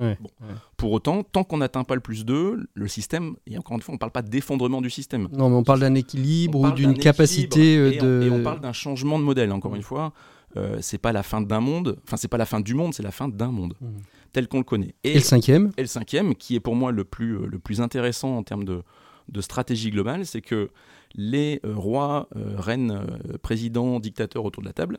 Pour 0.77 0.93
autant, 0.93 1.23
tant 1.23 1.45
qu'on 1.45 1.59
n'atteint 1.59 1.85
pas 1.85 1.95
le 1.95 2.01
plus 2.01 2.25
2, 2.25 2.69
le 2.73 2.89
système, 2.89 3.37
et 3.47 3.59
encore 3.59 3.77
une 3.77 3.83
fois, 3.83 3.93
on 3.93 3.97
ne 3.97 3.99
parle 3.99 4.13
pas 4.13 4.23
d'effondrement 4.23 4.81
du 4.81 4.91
système. 4.91 5.29
Non, 5.33 5.49
mais 5.51 5.57
on 5.57 5.65
parle 5.65 5.81
d'un 5.81 5.95
équilibre 5.95 6.61
ou 6.61 6.71
d'une 6.73 6.95
capacité 6.95 7.77
euh, 7.77 7.91
de... 8.01 8.27
et 8.27 8.31
on 8.31 8.43
parle 8.43 8.61
d'un 8.61 8.73
changement 8.73 9.19
de 9.19 9.25
modèle, 9.25 9.53
encore 9.53 9.75
une 9.75 9.83
fois. 9.83 10.13
Euh, 10.57 10.79
c'est 10.81 10.99
pas 10.99 11.13
la 11.13 11.23
fin 11.23 11.41
d'un 11.41 11.61
monde, 11.61 11.99
enfin 12.05 12.17
c'est 12.17 12.29
pas 12.29 12.37
la 12.39 12.47
fin 12.47 12.61
du 12.61 12.75
monde, 12.75 12.95
c'est 12.95 13.03
la 13.03 13.11
fin 13.11 13.29
d'un 13.29 13.51
monde 13.51 13.75
mhm. 13.81 14.03
tel 14.33 14.47
qu'on 14.47 14.59
le 14.59 14.65
connaît. 14.65 14.95
Et, 15.03 15.15
le 15.15 15.21
cinquième 15.21 15.73
Et 15.77 15.81
le 15.81 15.89
cinquième, 15.89 16.37
qui 16.37 16.55
est 16.55 16.61
pour 16.61 16.77
moi 16.77 16.93
le 16.93 17.05
plus, 17.05 17.39
euh, 17.39 17.47
le 17.47 17.59
plus 17.59 17.81
intéressant 17.81 18.37
en 18.37 18.45
termes 18.45 18.65
de, 18.65 18.83
de 19.29 19.41
stratégie 19.41 19.91
globale, 19.91 20.27
c'est 20.27 20.43
que 20.43 20.71
les 21.15 21.61
euh, 21.65 21.75
rois, 21.75 22.29
euh, 22.37 22.55
reines, 22.59 22.91
euh, 22.91 23.39
présidents, 23.39 24.01
dictateurs 24.01 24.45
autour 24.45 24.63
de 24.63 24.69
la 24.69 24.73
table 24.73 24.99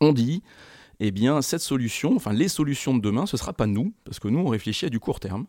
ont 0.00 0.12
dit 0.12 0.42
eh 1.00 1.10
bien, 1.10 1.42
cette 1.42 1.60
solution, 1.60 2.14
enfin 2.14 2.32
les 2.32 2.48
solutions 2.48 2.94
de 2.94 3.00
demain, 3.00 3.26
ce 3.26 3.36
ne 3.36 3.38
sera 3.38 3.52
pas 3.52 3.66
nous, 3.66 3.92
parce 4.04 4.20
que 4.20 4.28
nous, 4.28 4.38
on 4.38 4.48
réfléchit 4.48 4.86
à 4.86 4.90
du 4.90 5.00
court 5.00 5.20
terme, 5.20 5.46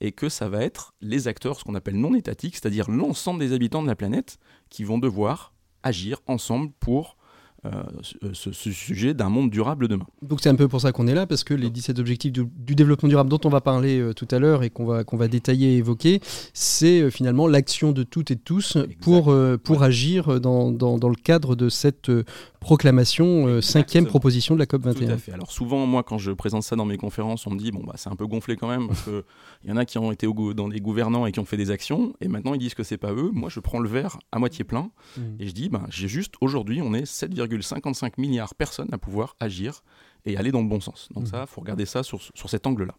et 0.00 0.12
que 0.12 0.28
ça 0.28 0.48
va 0.48 0.62
être 0.62 0.94
les 1.00 1.28
acteurs, 1.28 1.58
ce 1.58 1.64
qu'on 1.64 1.74
appelle 1.74 1.96
non 1.96 2.14
étatiques, 2.14 2.56
c'est-à-dire 2.56 2.90
l'ensemble 2.90 3.40
des 3.40 3.52
habitants 3.52 3.82
de 3.82 3.86
la 3.86 3.96
planète, 3.96 4.38
qui 4.68 4.84
vont 4.84 4.98
devoir 4.98 5.54
agir 5.82 6.20
ensemble 6.26 6.72
pour 6.78 7.16
euh, 7.64 7.84
ce, 8.32 8.50
sujet 8.50 9.14
d'un 9.14 9.28
monde 9.28 9.48
durable 9.48 9.86
demain. 9.86 10.06
Donc 10.20 10.40
c'est 10.40 10.48
un 10.48 10.56
peu 10.56 10.66
pour 10.66 10.80
ça 10.80 10.90
qu'on 10.90 11.06
est 11.06 11.14
là, 11.14 11.28
parce 11.28 11.44
que 11.44 11.54
les 11.54 11.70
17 11.70 12.00
objectifs 12.00 12.32
du, 12.32 12.74
développement 12.74 13.08
durable 13.08 13.30
dont 13.30 13.38
on 13.44 13.50
va 13.50 13.60
parler 13.60 14.00
euh, 14.00 14.12
tout 14.12 14.26
à 14.32 14.40
l'heure 14.40 14.64
et 14.64 14.70
qu'on 14.70 14.84
va, 14.84 15.04
qu'on 15.04 15.16
va 15.16 15.28
détailler 15.28 15.74
et 15.74 15.76
évoquer, 15.76 16.20
c'est 16.54 17.02
euh, 17.02 17.10
finalement 17.10 17.46
l'action 17.46 17.92
de 17.92 18.02
toutes 18.02 18.32
et 18.32 18.34
de 18.34 18.40
tous 18.40 18.78
pour, 19.00 19.32
pour 19.62 19.82
agir 19.84 20.40
dans, 20.40 20.72
dans, 20.72 20.98
dans, 20.98 21.08
le 21.08 21.14
cadre 21.14 21.54
de 21.54 21.68
cette 21.68 22.10
proclamation, 22.58 23.60
cinquième 23.60 24.06
proposition 24.06 24.54
de 24.54 24.58
la 24.58 24.66
COP21. 24.66 24.94
Tout 24.94 25.12
à 25.12 25.16
fait. 25.16 25.32
Alors 25.32 25.52
souvent, 25.52 25.86
moi, 25.86 26.02
quand 26.02 26.18
je 26.18 26.32
présente 26.32 26.64
ça 26.64 26.74
dans 26.74 26.84
mes 26.84 26.96
conférences, 26.96 27.46
on 27.46 27.50
me 27.50 27.58
dit, 27.58 27.70
bon, 27.70 27.84
bah, 27.86 27.94
c'est 27.96 28.10
un 28.10 28.16
peu 28.16 28.26
gonflé 28.26 28.56
quand 28.56 28.68
même, 28.68 28.88
parce 28.88 29.02
qu'il 29.02 29.70
y 29.70 29.72
en 29.72 29.76
a 29.76 29.84
qui 29.84 29.98
ont 29.98 30.10
été 30.10 30.26
au, 30.26 30.52
dans 30.52 30.66
des 30.66 30.80
gouvernants 30.80 31.26
et 31.26 31.32
qui 31.32 31.38
ont 31.38 31.44
fait 31.44 31.56
des 31.56 31.70
actions, 31.70 32.12
et 32.20 32.26
maintenant 32.26 32.54
ils 32.54 32.60
disent 32.60 32.74
que 32.74 32.82
c'est 32.82 32.98
pas 32.98 33.12
eux. 33.12 33.30
Moi, 33.32 33.50
je 33.50 33.60
prends 33.60 33.78
le 33.78 33.88
verre 33.88 34.18
à 34.32 34.40
moitié 34.40 34.64
plein, 34.64 34.90
mmh. 35.16 35.20
et 35.38 35.46
je 35.46 35.52
dis, 35.52 35.68
bah, 35.68 35.82
j'ai 35.90 36.08
juste, 36.08 36.34
aujourd'hui, 36.40 36.80
on 36.82 36.92
est 36.92 37.06
7, 37.06 37.32
55 37.60 38.18
milliards 38.18 38.50
de 38.50 38.54
personnes 38.54 38.88
à 38.92 38.98
pouvoir 38.98 39.36
agir 39.40 39.82
et 40.24 40.36
aller 40.36 40.52
dans 40.52 40.62
le 40.62 40.68
bon 40.68 40.80
sens. 40.80 41.08
Donc 41.12 41.24
mmh. 41.24 41.26
ça, 41.26 41.40
il 41.42 41.46
faut 41.46 41.60
regarder 41.60 41.86
ça 41.86 42.02
sur, 42.02 42.20
sur 42.22 42.48
cet 42.48 42.66
angle-là. 42.66 42.94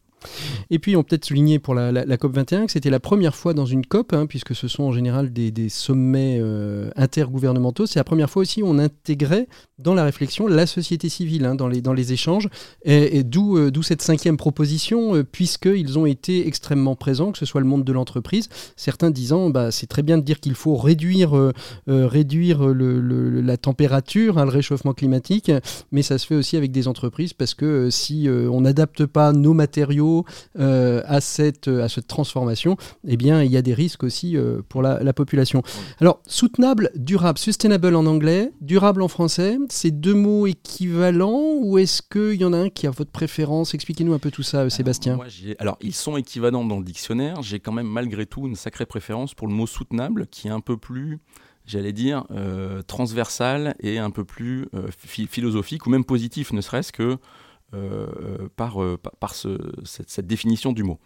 Et 0.70 0.80
puis, 0.80 0.96
on 0.96 1.03
peut 1.03 1.15
être 1.15 1.25
souligner 1.25 1.60
pour 1.60 1.74
la, 1.74 2.18
COP 2.18 2.36
21 2.36 2.65
que 2.65 2.72
c'était 2.72 2.89
la 2.89 3.00
première 3.00 3.36
fois 3.36 3.53
dans 3.53 3.65
une 3.65 3.86
COP, 3.86 4.13
hein, 4.13 4.25
puisque 4.25 4.56
ce 4.56 4.68
sont 4.68 4.84
en 4.84 4.92
général 4.92 5.32
des, 5.32 5.70
sommets 5.70 6.39
euh, 6.42 6.89
intergouvernementaux. 6.96 7.86
C'est 7.86 8.00
la 8.00 8.03
première 8.03 8.30
fois 8.30 8.42
aussi 8.42 8.62
où 8.62 8.68
on 8.68 8.80
intégrait 8.80 9.48
dans 9.80 9.94
la 9.94 10.03
réflexion 10.03 10.48
la 10.48 10.65
société 10.65 11.10
civile 11.10 11.46
hein, 11.46 11.56
dans, 11.56 11.68
les, 11.68 11.82
dans 11.82 11.94
les 11.94 12.13
échanges. 12.13 12.50
Et, 12.86 13.20
euh, 13.20 13.24
d'où 13.72 13.84
cette 13.84 14.01
cinquième 14.01 14.38
proposition, 14.38 15.15
euh, 15.15 15.24
puisqu'ils 15.24 15.98
ont 15.98 16.06
été 16.06 16.48
extrêmement 16.48 16.96
présents, 16.96 17.32
que 17.32 17.38
ce 17.38 17.46
soit 17.46 17.62
le 17.62 17.68
monde 17.68 17.84
de 17.84 17.92
l'entreprise. 17.92 18.50
Certains 18.75 19.12
disant 19.12 19.50
bah, 19.50 19.72
c'est 19.72 19.88
très 19.88 20.03
bien 20.03 20.18
de 20.18 20.24
dire 20.24 20.39
qu'il 20.39 20.56
faut 20.56 20.75
réduire, 20.75 21.51
réduire 21.88 22.68
le, 22.68 23.42
la 23.42 23.58
température, 23.58 24.38
hein, 24.38 24.46
le 24.46 24.51
réchauffement 24.51 24.94
climatique, 24.94 25.51
mais 25.92 26.01
ça 26.01 26.18
se 26.18 26.25
fait 26.25 26.36
aussi 26.36 26.58
avec 26.58 26.72
des 26.72 26.88
entreprises 26.88 27.34
parce 27.34 27.53
que 27.53 27.89
si 27.89 28.27
on 28.30 28.62
n'adapte 28.62 29.06
pas 29.06 29.34
nos 29.34 29.53
matériaux, 29.53 30.12
euh, 30.60 31.01
à, 31.05 31.22
cette, 31.22 31.67
à 31.67 31.89
cette 31.89 32.08
transformation, 32.08 32.77
eh 33.08 33.17
bien, 33.17 33.43
il 33.43 33.51
y 33.51 33.58
a 33.58 33.62
des 33.62 33.74
risques 33.74 34.03
aussi 34.03 34.38
euh, 34.38 34.62
pour 34.67 34.82
la, 34.82 35.13
population. 35.13 35.62
Alors, 36.00 36.22
soutenable, 36.27 36.89
durable, 36.96 37.38
sustainable 37.38 37.96
en 37.96 38.05
anglais, 38.05 38.51
durable 38.62 39.01
en 39.01 39.08
français, 39.08 39.58
c'est 39.70 39.91
deux 39.91 40.13
mots 40.13 40.48
équivalents 40.48 41.53
ou 41.60 41.77
est-ce 41.77 42.01
qu'il 42.01 42.41
y 42.41 42.46
en 42.46 42.53
a 42.53 42.58
un 42.58 42.70
qui 42.70 42.88
a 42.88 42.89
votre 42.89 43.12
préférence? 43.12 43.74
Expliquez-nous 43.74 44.13
un 44.13 44.20
peu 44.20 44.32
tout 44.32 44.43
ça, 44.43 44.70
Sébastien. 44.70 45.20
alors, 45.60 45.77
ils 45.82 45.93
sont 45.93 46.17
équivalents 46.17 46.65
dans 46.65 46.77
le 46.77 46.84
dictionnaire. 46.84 47.41
J'ai 47.41 47.60
quand 47.60 47.72
même 47.72 47.88
malgré 47.88 48.25
tout 48.25 48.48
une 48.48 48.55
sacrée 48.55 48.86
préférence 48.86 49.34
pour 49.34 49.48
le 49.48 49.53
mot 49.53 49.67
soutenable 49.67 50.27
qui 50.27 50.48
est 50.48 50.51
un 50.51 50.62
peu 50.62 50.77
plus 50.77 51.20
j'allais 51.65 51.93
dire, 51.93 52.25
euh, 52.32 52.82
transversal 52.82 53.75
et 53.79 53.98
un 53.98 54.10
peu 54.10 54.25
plus 54.25 54.67
philosophique 54.98 55.88
ou 55.88 55.89
même 55.89 56.03
positif, 56.03 56.51
ne 56.51 56.60
serait-ce 56.60 56.91
que 56.91 57.17
euh, 57.74 58.48
par, 58.56 58.82
euh, 58.82 59.00
par 59.20 59.34
cette, 59.36 60.27
définition 60.27 60.74
du 60.74 60.84
mot. 60.84 61.00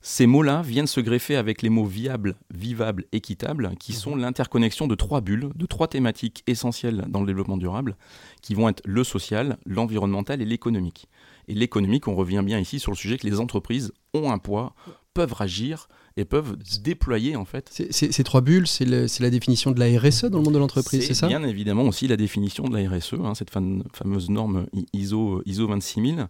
Ces 0.00 0.26
mots-là 0.26 0.62
viennent 0.62 0.86
se 0.86 1.00
greffer 1.00 1.36
avec 1.36 1.60
les 1.60 1.70
mots 1.70 1.84
viable, 1.84 2.36
vivable, 2.54 3.04
équitable, 3.12 3.72
qui 3.78 3.92
sont 3.92 4.14
mhm. 4.14 4.22
l'interconnexion 4.22 4.86
de 4.86 4.94
trois 4.94 5.20
bulles, 5.20 5.50
de 5.54 5.66
trois 5.66 5.88
thématiques 5.88 6.44
essentielles 6.46 7.04
dans 7.08 7.20
le 7.20 7.26
développement 7.26 7.56
durable, 7.56 7.96
qui 8.42 8.54
vont 8.54 8.68
être 8.68 8.82
le 8.84 9.04
social, 9.04 9.58
l'environnemental 9.66 10.40
et 10.40 10.44
l'économique. 10.44 11.08
Et 11.48 11.54
l'économique, 11.54 12.08
on 12.08 12.14
revient 12.14 12.42
bien 12.44 12.58
ici 12.58 12.78
sur 12.78 12.92
le 12.92 12.96
sujet 12.96 13.18
que 13.18 13.26
les 13.26 13.40
entreprises 13.40 13.92
ont 14.14 14.30
un 14.30 14.38
poids, 14.38 14.74
peuvent 15.14 15.34
agir 15.40 15.88
et 16.18 16.24
peuvent 16.24 16.56
se 16.64 16.80
déployer 16.80 17.36
en 17.36 17.44
fait. 17.44 17.70
Ces 17.90 18.24
trois 18.24 18.40
bulles, 18.40 18.66
c'est 18.66 18.84
la 18.84 19.30
définition 19.30 19.70
de 19.70 19.78
la 19.78 19.86
RSE 19.98 20.24
dans 20.24 20.38
le 20.38 20.44
monde 20.44 20.54
de 20.54 20.58
l'entreprise, 20.58 21.06
c'est 21.06 21.14
ça? 21.14 21.28
Bien 21.28 21.44
évidemment 21.44 21.84
aussi 21.84 22.08
la 22.08 22.16
définition 22.16 22.64
de 22.64 22.76
la 22.76 22.90
RSE, 22.90 23.14
hein, 23.24 23.34
cette 23.36 23.50
fameuse 23.50 24.28
norme 24.28 24.66
ISO, 24.92 25.42
ISO 25.46 25.68
26000. 25.68 26.26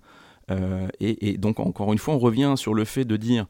Euh, 0.50 0.88
et, 1.00 1.38
donc 1.38 1.58
encore 1.58 1.92
une 1.92 1.98
fois, 1.98 2.14
on 2.14 2.18
revient 2.18 2.54
sur 2.56 2.74
le 2.74 2.84
fait 2.84 3.06
de 3.06 3.16
dire 3.16 3.46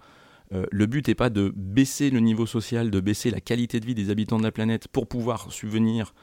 euh, 0.52 0.64
le 0.70 0.86
but 0.86 1.08
n'est 1.08 1.16
pas 1.16 1.28
de 1.28 1.52
baisser 1.56 2.08
le 2.10 2.20
niveau 2.20 2.46
social, 2.46 2.90
de 2.90 3.00
baisser 3.00 3.30
la 3.30 3.40
qualité 3.40 3.80
de 3.80 3.86
vie 3.86 3.94
des 3.94 4.10
habitants 4.10 4.38
de 4.38 4.44
la 4.44 4.52
planète 4.52 4.86
pour 4.86 5.08
pouvoir 5.08 5.52
subvenir 5.52 6.14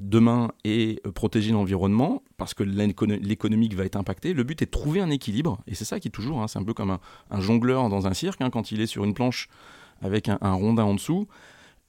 demain 0.00 0.50
et 0.64 1.00
euh, 1.06 1.12
protéger 1.12 1.52
l'environnement, 1.52 2.22
parce 2.36 2.54
que 2.54 2.62
l'économique 2.62 3.74
va 3.74 3.84
être 3.84 3.96
impacté. 3.96 4.32
Le 4.32 4.42
but 4.42 4.62
est 4.62 4.66
de 4.66 4.70
trouver 4.70 5.00
un 5.00 5.10
équilibre, 5.10 5.58
et 5.66 5.74
c'est 5.74 5.84
ça 5.84 6.00
qui 6.00 6.08
est 6.08 6.10
toujours, 6.10 6.40
hein, 6.40 6.48
c'est 6.48 6.58
un 6.58 6.64
peu 6.64 6.74
comme 6.74 6.98
un, 7.30 7.40
jongleur 7.40 7.88
dans 7.88 8.06
un 8.06 8.14
cirque, 8.14 8.40
hein, 8.40 8.50
quand 8.50 8.72
il 8.72 8.80
est 8.80 8.86
sur 8.86 9.04
une 9.04 9.14
planche 9.14 9.48
avec 10.00 10.28
un, 10.28 10.38
rondin 10.40 10.84
en 10.84 10.94
dessous. 10.94 11.28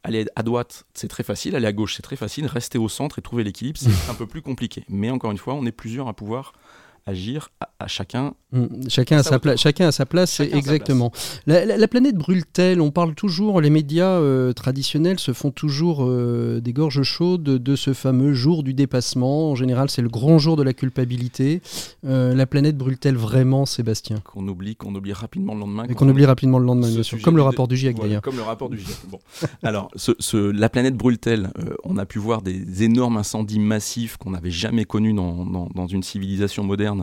Aller 0.04 0.26
à 0.36 0.44
droite, 0.44 0.86
c'est 0.94 1.10
très 1.10 1.24
facile, 1.24 1.56
aller 1.56 1.68
à 1.68 1.74
gauche, 1.74 1.96
c'est 1.96 2.02
très 2.02 2.16
facile, 2.16 2.46
rester 2.46 2.78
au 2.78 2.88
centre 2.88 3.20
et 3.20 3.22
trouver 3.22 3.44
l'équilibre, 3.44 3.78
c'est 3.80 3.90
un 4.10 4.16
peu 4.16 4.28
plus 4.28 4.42
compliqué. 4.42 4.84
Mais 4.90 5.10
encore 5.10 5.32
une 5.32 5.38
fois, 5.38 5.54
on 5.54 5.66
est 5.66 5.72
plusieurs 5.72 6.08
à 6.08 6.14
pouvoir 6.14 6.54
agir 7.10 7.50
à, 7.80 7.88
chacun. 7.88 8.34
Mmh. 8.52 8.90
chacun, 8.90 9.18
à 9.18 9.24
sa 9.24 9.40
chacun 9.56 9.88
à 9.88 9.92
sa 9.92 10.06
place, 10.06 10.40
exactement. 10.40 11.12
La, 11.46 11.88
planète 11.88 12.16
brûle-t-elle? 12.16 12.82
On 12.82 12.92
parle 12.92 13.16
toujours, 13.16 13.62
les 13.62 13.70
médias 13.70 14.20
euh, 14.20 14.54
traditionnels 14.54 15.20
se 15.20 15.34
font 15.34 15.52
toujours 15.52 16.06
euh, 16.06 16.60
des 16.62 16.74
gorges 16.74 17.04
chaudes 17.04 17.44
de 17.44 17.76
ce 17.76 17.94
fameux 17.94 18.34
jour 18.34 18.64
du 18.64 18.74
dépassement. 18.74 19.52
En 19.52 19.56
général, 19.56 19.90
c'est 19.90 20.02
le 20.02 20.10
grand 20.10 20.40
jour 20.40 20.56
de 20.56 20.64
la 20.64 20.74
culpabilité. 20.74 21.62
Euh, 22.06 22.34
la 22.34 22.46
planète 22.46 22.78
brûle-t-elle 22.78 23.16
vraiment, 23.16 23.66
Sébastien? 23.66 24.18
Qu'on 24.24 24.48
oublie, 24.48 24.76
qu'on 24.76 24.94
oublie 24.94 25.14
rapidement 25.14 25.54
le 25.54 25.62
lendemain. 25.62 25.86
Et 25.90 25.94
qu'on 25.94 26.10
oublie 26.10 26.26
rapidement 26.26 26.60
le 26.60 26.66
lendemain, 26.66 26.90
bien 26.90 27.04
sûr. 27.04 27.22
Comme 27.22 27.38
le 27.38 27.44
rapport 27.44 27.68
du 27.68 27.76
GIEC 27.76 27.98
d'ailleurs. 27.98 28.22
Comme 28.22 28.38
le 28.38 28.44
rapport 28.44 28.70
du 28.70 28.78
GIEC. 28.78 28.98
Bon. 29.10 29.20
Alors, 29.64 29.90
ce, 29.96 30.38
la 30.38 30.70
planète 30.70 30.96
brûle-t-elle? 30.96 31.52
On 31.84 31.98
a 31.98 32.06
pu 32.06 32.20
voir 32.20 32.42
des 32.42 32.84
énormes 32.84 33.18
incendies 33.18 33.60
massifs 33.60 34.18
qu'on 34.18 34.32
n'avait 34.32 34.52
jamais 34.52 34.86
connus 34.86 35.14
dans, 35.14 35.70
dans 35.74 35.88
une 35.88 36.04
civilisation 36.04 36.64
moderne 36.64 36.99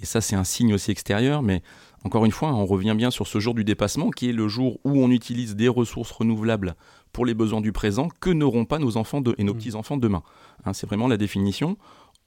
et 0.00 0.06
ça, 0.06 0.20
c'est 0.20 0.36
un 0.36 0.44
signe 0.44 0.72
aussi 0.74 0.90
extérieur, 0.90 1.42
mais 1.42 1.62
encore 2.04 2.24
une 2.24 2.32
fois, 2.32 2.52
on 2.52 2.64
revient 2.64 2.94
bien 2.96 3.10
sur 3.10 3.26
ce 3.26 3.38
jour 3.38 3.54
du 3.54 3.64
dépassement, 3.64 4.10
qui 4.10 4.30
est 4.30 4.32
le 4.32 4.48
jour 4.48 4.78
où 4.84 5.02
on 5.02 5.10
utilise 5.10 5.56
des 5.56 5.68
ressources 5.68 6.10
renouvelables 6.10 6.74
pour 7.12 7.26
les 7.26 7.34
besoins 7.34 7.60
du 7.60 7.72
présent 7.72 8.08
que 8.20 8.30
n'auront 8.30 8.64
pas 8.64 8.78
nos 8.78 8.96
enfants 8.96 9.22
et 9.36 9.44
nos 9.44 9.52
mmh. 9.52 9.56
petits-enfants 9.56 9.96
demain. 9.96 10.22
Hein, 10.64 10.72
c'est 10.72 10.86
vraiment 10.86 11.08
la 11.08 11.18
définition. 11.18 11.76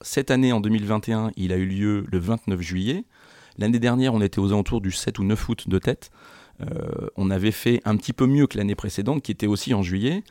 Cette 0.00 0.30
année, 0.30 0.52
en 0.52 0.60
2021, 0.60 1.32
il 1.36 1.52
a 1.52 1.56
eu 1.56 1.66
lieu 1.66 2.04
le 2.10 2.18
29 2.18 2.60
juillet. 2.60 3.04
L'année 3.58 3.78
dernière, 3.78 4.14
on 4.14 4.20
était 4.20 4.38
aux 4.38 4.52
alentours 4.52 4.80
du 4.80 4.92
7 4.92 5.18
ou 5.18 5.24
9 5.24 5.48
août 5.48 5.68
de 5.68 5.78
tête. 5.78 6.10
Euh, 6.60 7.08
on 7.16 7.30
avait 7.30 7.50
fait 7.50 7.80
un 7.84 7.96
petit 7.96 8.12
peu 8.12 8.26
mieux 8.26 8.46
que 8.46 8.58
l'année 8.58 8.74
précédente, 8.74 9.22
qui 9.22 9.32
était 9.32 9.46
aussi 9.46 9.74
en 9.74 9.82
juillet. 9.82 10.22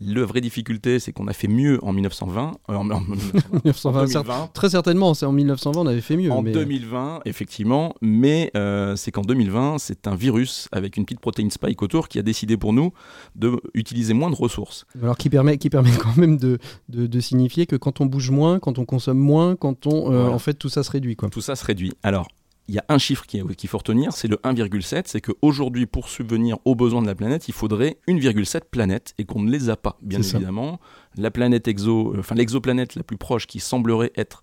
La 0.00 0.24
vraie 0.24 0.40
difficulté, 0.40 1.00
c'est 1.00 1.10
qu'on 1.10 1.26
a 1.26 1.32
fait 1.32 1.48
mieux 1.48 1.84
en 1.84 1.92
1920. 1.92 2.58
Euh, 2.70 2.74
en, 2.74 2.84
1920, 2.84 4.50
Très 4.54 4.70
certainement, 4.70 5.12
c'est 5.14 5.26
en 5.26 5.32
1920 5.32 5.80
on 5.80 5.86
avait 5.88 6.00
fait 6.00 6.16
mieux. 6.16 6.30
En 6.30 6.44
2020, 6.44 7.22
effectivement, 7.24 7.94
mais 8.00 8.52
euh, 8.56 8.94
c'est 8.94 9.10
qu'en 9.10 9.22
2020, 9.22 9.78
c'est 9.78 10.06
un 10.06 10.14
virus 10.14 10.68
avec 10.70 10.96
une 10.96 11.04
petite 11.04 11.18
protéine 11.18 11.50
spike 11.50 11.82
autour 11.82 12.06
qui 12.06 12.20
a 12.20 12.22
décidé 12.22 12.56
pour 12.56 12.72
nous 12.72 12.92
d'utiliser 13.34 14.14
moins 14.14 14.30
de 14.30 14.36
ressources. 14.36 14.86
Alors 15.02 15.16
qui 15.16 15.30
permet, 15.30 15.58
qui 15.58 15.68
permet 15.68 15.90
quand 15.98 16.16
même 16.16 16.36
de, 16.36 16.58
de, 16.88 17.20
signifier 17.20 17.66
que 17.66 17.74
quand 17.74 18.00
on 18.00 18.06
bouge 18.06 18.30
moins, 18.30 18.60
quand 18.60 18.78
on 18.78 18.84
consomme 18.84 19.18
moins, 19.18 19.56
quand 19.56 19.88
on, 19.88 20.28
en 20.28 20.38
fait, 20.38 20.54
tout 20.54 20.68
ça 20.68 20.84
se 20.84 20.92
réduit. 20.92 21.16
Quoi. 21.16 21.28
Tout 21.28 21.40
ça 21.40 21.56
se 21.56 21.64
réduit. 21.64 21.92
Alors, 22.04 22.28
il 22.68 22.74
y 22.74 22.78
a 22.78 22.84
un 22.88 22.98
chiffre 22.98 23.24
qu'il 23.26 23.68
faut 23.68 23.78
retenir, 23.78 24.12
c'est 24.12 24.28
le 24.28 24.36
1,7. 24.36 25.02
C'est 25.06 25.20
qu'aujourd'hui, 25.20 25.86
pour 25.86 26.08
subvenir 26.08 26.58
aux 26.64 26.74
besoins 26.74 27.02
de 27.02 27.06
la 27.06 27.14
planète, 27.14 27.48
il 27.48 27.54
faudrait 27.54 27.98
1,7 28.08 28.62
planètes 28.70 29.14
et 29.18 29.24
qu'on 29.24 29.42
ne 29.42 29.50
les 29.50 29.70
a 29.70 29.76
pas, 29.76 29.98
bien 30.02 30.20
évidemment. 30.20 30.78
La 31.16 31.30
planète 31.30 31.66
exo, 31.66 32.12
euh, 32.14 32.20
enfin 32.20 32.34
l'exoplanète 32.34 32.94
la 32.94 33.02
plus 33.02 33.16
proche 33.16 33.46
qui 33.46 33.58
semblerait 33.60 34.12
être 34.16 34.42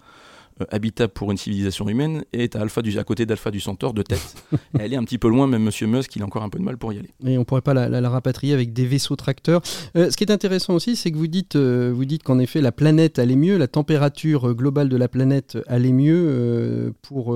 euh, 0.61 0.65
habitable 0.71 1.11
pour 1.11 1.31
une 1.31 1.37
civilisation 1.37 1.89
humaine 1.89 2.23
est 2.31 2.55
à, 2.55 2.61
Alpha 2.61 2.81
du, 2.81 2.97
à 2.97 3.03
côté 3.03 3.25
d'Alpha 3.25 3.51
du 3.51 3.59
Centaure 3.59 3.93
de 3.93 4.01
tête. 4.01 4.35
elle 4.79 4.93
est 4.93 4.95
un 4.95 5.03
petit 5.03 5.17
peu 5.17 5.27
loin, 5.27 5.47
même 5.47 5.63
Monsieur 5.63 5.85
Musk, 5.85 6.15
il 6.15 6.21
a 6.21 6.25
encore 6.25 6.43
un 6.43 6.49
peu 6.49 6.59
de 6.59 6.63
mal 6.63 6.77
pour 6.77 6.93
y 6.93 6.97
aller. 6.97 7.09
Et 7.25 7.37
on 7.37 7.43
pourrait 7.43 7.61
pas 7.61 7.73
la, 7.73 8.09
rapatrier 8.09 8.53
avec 8.53 8.71
des 8.71 8.85
vaisseaux 8.85 9.17
tracteurs. 9.17 9.61
Euh, 9.97 10.09
ce 10.09 10.15
qui 10.15 10.23
est 10.23 10.31
intéressant 10.31 10.73
aussi, 10.73 10.95
c'est 10.95 11.11
que 11.11 11.17
vous 11.17 11.27
dites, 11.27 11.57
euh, 11.57 11.91
vous 11.93 12.05
dites 12.05 12.23
qu'en 12.23 12.39
effet, 12.39 12.61
la 12.61 12.71
planète 12.71 13.19
allait 13.19 13.35
mieux, 13.35 13.57
la 13.57 13.67
température 13.67 14.55
globale 14.55 14.87
de 14.87 14.95
la 14.95 15.09
planète 15.09 15.57
allait 15.67 15.91
mieux 15.91 16.93
pour 17.01 17.35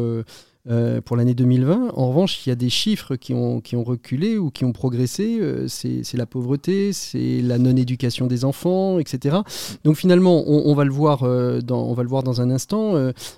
euh, 0.67 0.99
pour 0.99 1.15
l'année 1.15 1.33
2020. 1.33 1.93
En 1.95 2.09
revanche, 2.09 2.45
il 2.45 2.49
y 2.49 2.51
a 2.51 2.55
des 2.55 2.69
chiffres 2.69 3.15
qui 3.15 3.33
ont, 3.33 3.61
reculé 3.81 4.37
ou 4.37 4.51
qui 4.51 4.65
ont 4.65 4.73
progressé. 4.73 5.39
Euh, 5.39 5.69
c'est 5.69 6.17
la 6.17 6.25
pauvreté, 6.25 6.91
c'est 6.91 7.41
la 7.41 7.57
non-éducation 7.57 8.27
des 8.27 8.43
enfants, 8.43 8.99
etc. 8.99 9.37
Donc 9.85 9.95
finalement, 9.95 10.43
on, 10.47 10.75
va, 10.75 10.83
le 10.83 10.91
voir, 10.91 11.23
euh, 11.23 11.61
dans, 11.61 11.83
on 11.83 11.93
va 11.93 12.03
le 12.03 12.09
voir 12.09 12.23
dans 12.23 12.41
un 12.41 12.51
instant. 12.51 12.95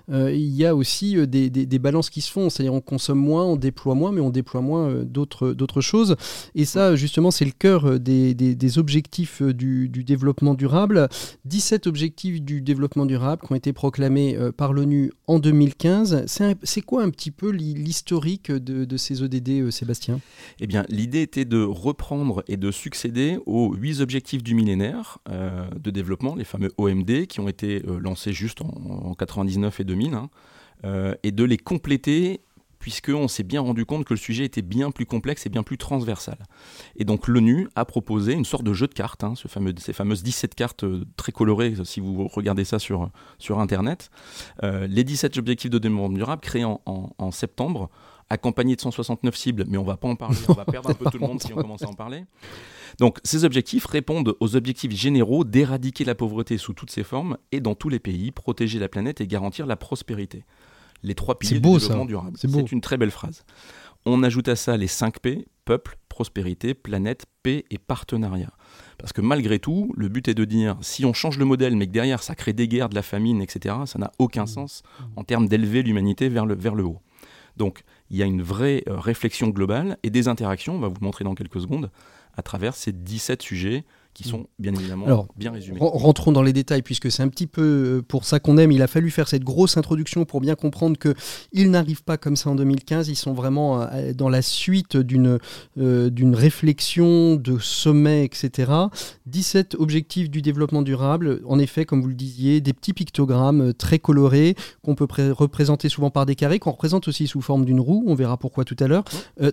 il 0.09 0.55
y 0.55 0.65
a 0.65 0.75
aussi 0.75 1.15
des, 1.27 1.79
balances 1.79 2.09
qui 2.09 2.21
se 2.21 2.31
font. 2.31 2.49
C'est-à-dire 2.49 2.73
on 2.73 2.81
consomme 2.81 3.19
moins, 3.19 3.45
on 3.45 3.55
déploie 3.55 3.93
moins, 3.93 4.11
mais 4.11 4.21
on 4.21 4.31
déploie 4.31 4.61
moins 4.61 4.91
d'autres 5.05 5.81
choses. 5.81 6.15
Et 6.55 6.65
ça, 6.65 6.95
justement, 6.95 7.29
c'est 7.29 7.45
le 7.45 7.51
cœur 7.51 7.99
des, 7.99 8.33
des 8.33 8.79
objectifs 8.79 9.43
du, 9.43 9.89
du, 9.89 10.03
développement 10.03 10.55
durable. 10.55 11.07
17 11.45 11.85
objectifs 11.85 12.41
du 12.41 12.61
développement 12.61 13.05
durable 13.05 13.43
qui 13.45 13.53
ont 13.53 13.55
été 13.55 13.73
proclamés 13.73 14.37
par 14.57 14.73
l'ONU 14.73 15.11
en 15.27 15.37
2015. 15.37 16.25
C'est 16.25 16.81
quoi 16.81 17.03
un 17.03 17.10
petit 17.11 17.31
peu 17.31 17.49
l'historique 17.49 18.51
de, 18.51 18.97
ces 18.97 19.21
ODD, 19.21 19.49
euh, 19.49 19.71
Sébastien? 19.71 20.19
Eh 20.59 20.67
bien, 20.67 20.85
l'idée 20.89 21.21
était 21.21 21.45
de 21.45 21.61
reprendre 21.63 22.43
et 22.47 22.57
de 22.57 22.71
succéder 22.71 23.37
aux 23.45 23.73
huit 23.75 23.99
objectifs 23.99 24.43
du 24.43 24.55
millénaire 24.55 25.19
euh, 25.29 25.69
de 25.79 25.91
développement, 25.91 26.35
les 26.35 26.43
fameux 26.43 26.71
OMD, 26.77 27.27
qui 27.27 27.39
ont 27.39 27.47
été 27.47 27.83
euh, 27.87 27.99
lancés 27.99 28.33
juste 28.33 28.61
en, 28.61 29.13
99 29.13 29.79
et 29.79 29.83
2000, 29.83 30.13
hein, 30.13 30.29
et 31.21 31.31
de 31.31 31.43
les 31.43 31.57
compléter 31.57 32.41
puisqu'on 32.81 33.27
s'est 33.27 33.43
bien 33.43 33.61
rendu 33.61 33.85
compte 33.85 34.05
que 34.05 34.13
le 34.13 34.17
sujet 34.17 34.43
était 34.43 34.63
bien 34.63 34.91
plus 34.91 35.05
complexe 35.05 35.45
et 35.45 35.49
bien 35.49 35.63
plus 35.63 35.77
transversal. 35.77 36.37
Et 36.97 37.05
donc 37.05 37.27
l'ONU 37.27 37.69
a 37.75 37.85
proposé 37.85 38.33
une 38.33 38.43
sorte 38.43 38.63
de 38.63 38.73
jeu 38.73 38.87
de 38.87 38.93
cartes, 38.93 39.23
hein, 39.23 39.35
ce 39.35 39.47
fameux, 39.47 39.73
ces 39.77 39.93
fameuses 39.93 40.23
17 40.23 40.55
cartes 40.55 40.83
euh, 40.83 41.05
très 41.15 41.31
colorées, 41.31 41.75
si 41.85 41.99
vous 41.99 42.27
regardez 42.27 42.65
ça 42.65 42.79
sur, 42.79 43.09
sur 43.37 43.59
Internet. 43.59 44.09
Euh, 44.63 44.87
les 44.87 45.03
17 45.03 45.37
objectifs 45.37 45.69
de 45.69 45.77
développement 45.77 46.09
durable 46.09 46.41
créés 46.41 46.65
en, 46.65 46.81
en, 46.85 47.31
septembre, 47.31 47.91
accompagnés 48.29 48.75
de 48.75 48.81
169 48.81 49.35
cibles, 49.35 49.65
mais 49.67 49.77
on 49.77 49.83
va 49.83 49.97
pas 49.97 50.07
en 50.07 50.15
parler, 50.15 50.37
on 50.49 50.53
va 50.53 50.65
perdre 50.65 50.89
un 50.89 50.93
peu 50.95 51.05
tout 51.05 51.19
le 51.19 51.27
monde 51.27 51.41
si 51.41 51.53
on 51.53 51.57
commence 51.57 51.83
à 51.83 51.87
en 51.87 51.93
parler. 51.93 52.25
Donc 52.97 53.19
ces 53.23 53.45
objectifs 53.45 53.85
répondent 53.85 54.35
aux 54.39 54.55
objectifs 54.55 54.91
généraux 54.91 55.43
d'éradiquer 55.43 56.03
la 56.03 56.15
pauvreté 56.15 56.57
sous 56.57 56.73
toutes 56.73 56.89
ses 56.89 57.03
formes 57.03 57.37
et 57.51 57.59
dans 57.59 57.75
tous 57.75 57.89
les 57.89 57.99
pays, 57.99 58.31
protéger 58.31 58.79
la 58.79 58.89
planète 58.89 59.21
et 59.21 59.27
garantir 59.27 59.67
la 59.67 59.75
prospérité 59.75 60.45
les 61.03 61.15
trois 61.15 61.37
piliers 61.39 61.59
du 61.59 61.61
développement 61.61 62.05
durable. 62.05 62.37
C'est 62.37 62.71
une 62.71 62.81
très 62.81 62.97
belle 62.97 63.11
phrase. 63.11 63.43
On 64.05 64.23
ajoute 64.23 64.47
à 64.47 64.55
ça 64.55 64.77
les 64.77 64.87
5 64.87 65.19
P, 65.19 65.47
peuple, 65.63 65.97
prospérité, 66.09 66.73
planète, 66.73 67.25
paix 67.43 67.65
et 67.69 67.77
partenariat. 67.77 68.51
Parce 68.97 69.13
que 69.13 69.21
malgré 69.21 69.59
tout, 69.59 69.93
le 69.95 70.09
but 70.09 70.27
est 70.27 70.33
de 70.33 70.45
dire, 70.45 70.77
si 70.81 71.05
on 71.05 71.13
change 71.13 71.37
le 71.37 71.45
modèle, 71.45 71.75
mais 71.75 71.85
que 71.87 71.91
derrière 71.91 72.23
ça 72.23 72.35
crée 72.35 72.53
des 72.53 72.67
guerres, 72.67 72.89
de 72.89 72.95
la 72.95 73.03
famine, 73.03 73.41
etc., 73.41 73.75
ça 73.85 73.99
n'a 73.99 74.11
aucun 74.17 74.43
mmh. 74.43 74.47
sens 74.47 74.83
en 75.15 75.23
termes 75.23 75.47
d'élever 75.47 75.83
l'humanité 75.83 76.29
vers 76.29 76.45
le, 76.45 76.55
vers 76.55 76.75
le 76.75 76.83
haut. 76.83 76.99
Donc 77.57 77.83
il 78.09 78.17
y 78.17 78.23
a 78.23 78.25
une 78.25 78.41
vraie 78.41 78.83
euh, 78.87 78.97
réflexion 78.97 79.49
globale 79.49 79.97
et 80.03 80.09
des 80.09 80.27
interactions, 80.27 80.75
on 80.75 80.79
va 80.79 80.87
vous 80.87 81.01
montrer 81.01 81.23
dans 81.23 81.35
quelques 81.35 81.61
secondes, 81.61 81.91
à 82.35 82.41
travers 82.41 82.75
ces 82.75 82.91
17 82.91 83.41
sujets 83.41 83.83
qui 84.13 84.27
sont 84.27 84.47
bien 84.59 84.73
évidemment 84.73 85.27
bien 85.37 85.51
résumés. 85.51 85.79
Rentrons 85.79 86.31
dans 86.31 86.41
les 86.41 86.53
détails 86.53 86.81
puisque 86.81 87.11
c'est 87.11 87.23
un 87.23 87.29
petit 87.29 87.47
peu 87.47 87.61
euh, 87.61 88.01
pour 88.01 88.25
ça 88.25 88.39
qu'on 88.39 88.57
aime. 88.57 88.71
Il 88.71 88.81
a 88.81 88.87
fallu 88.87 89.09
faire 89.09 89.27
cette 89.27 89.43
grosse 89.43 89.77
introduction 89.77 90.25
pour 90.25 90.41
bien 90.41 90.55
comprendre 90.55 90.97
que 90.97 91.15
ils 91.53 91.71
n'arrivent 91.71 92.03
pas 92.03 92.17
comme 92.17 92.35
ça 92.35 92.49
en 92.49 92.55
2015. 92.55 93.07
Ils 93.07 93.15
sont 93.15 93.33
vraiment 93.33 93.81
euh, 93.81 94.13
dans 94.13 94.29
la 94.29 94.41
suite 94.41 94.97
d'une 94.97 95.39
euh, 95.77 96.09
d'une 96.09 96.35
réflexion 96.35 97.35
de 97.35 97.57
sommet, 97.57 98.25
etc. 98.25 98.71
17 99.27 99.75
objectifs 99.75 100.29
du 100.29 100.41
développement 100.41 100.81
durable. 100.81 101.41
En 101.47 101.57
effet, 101.59 101.85
comme 101.85 102.01
vous 102.01 102.09
le 102.09 102.13
disiez, 102.13 102.59
des 102.59 102.73
petits 102.73 102.93
pictogrammes 102.93 103.73
très 103.73 103.99
colorés 103.99 104.55
qu'on 104.81 104.95
peut 104.95 105.07
représenter 105.31 105.87
souvent 105.87 106.09
par 106.09 106.25
des 106.25 106.35
carrés, 106.35 106.59
qu'on 106.59 106.71
représente 106.71 107.07
aussi 107.07 107.27
sous 107.27 107.41
forme 107.41 107.65
d'une 107.65 107.79
roue. 107.79 108.03
On 108.07 108.15
verra 108.15 108.37
pourquoi 108.37 108.65
tout 108.65 108.75
à 108.79 108.87
l'heure. 108.87 109.03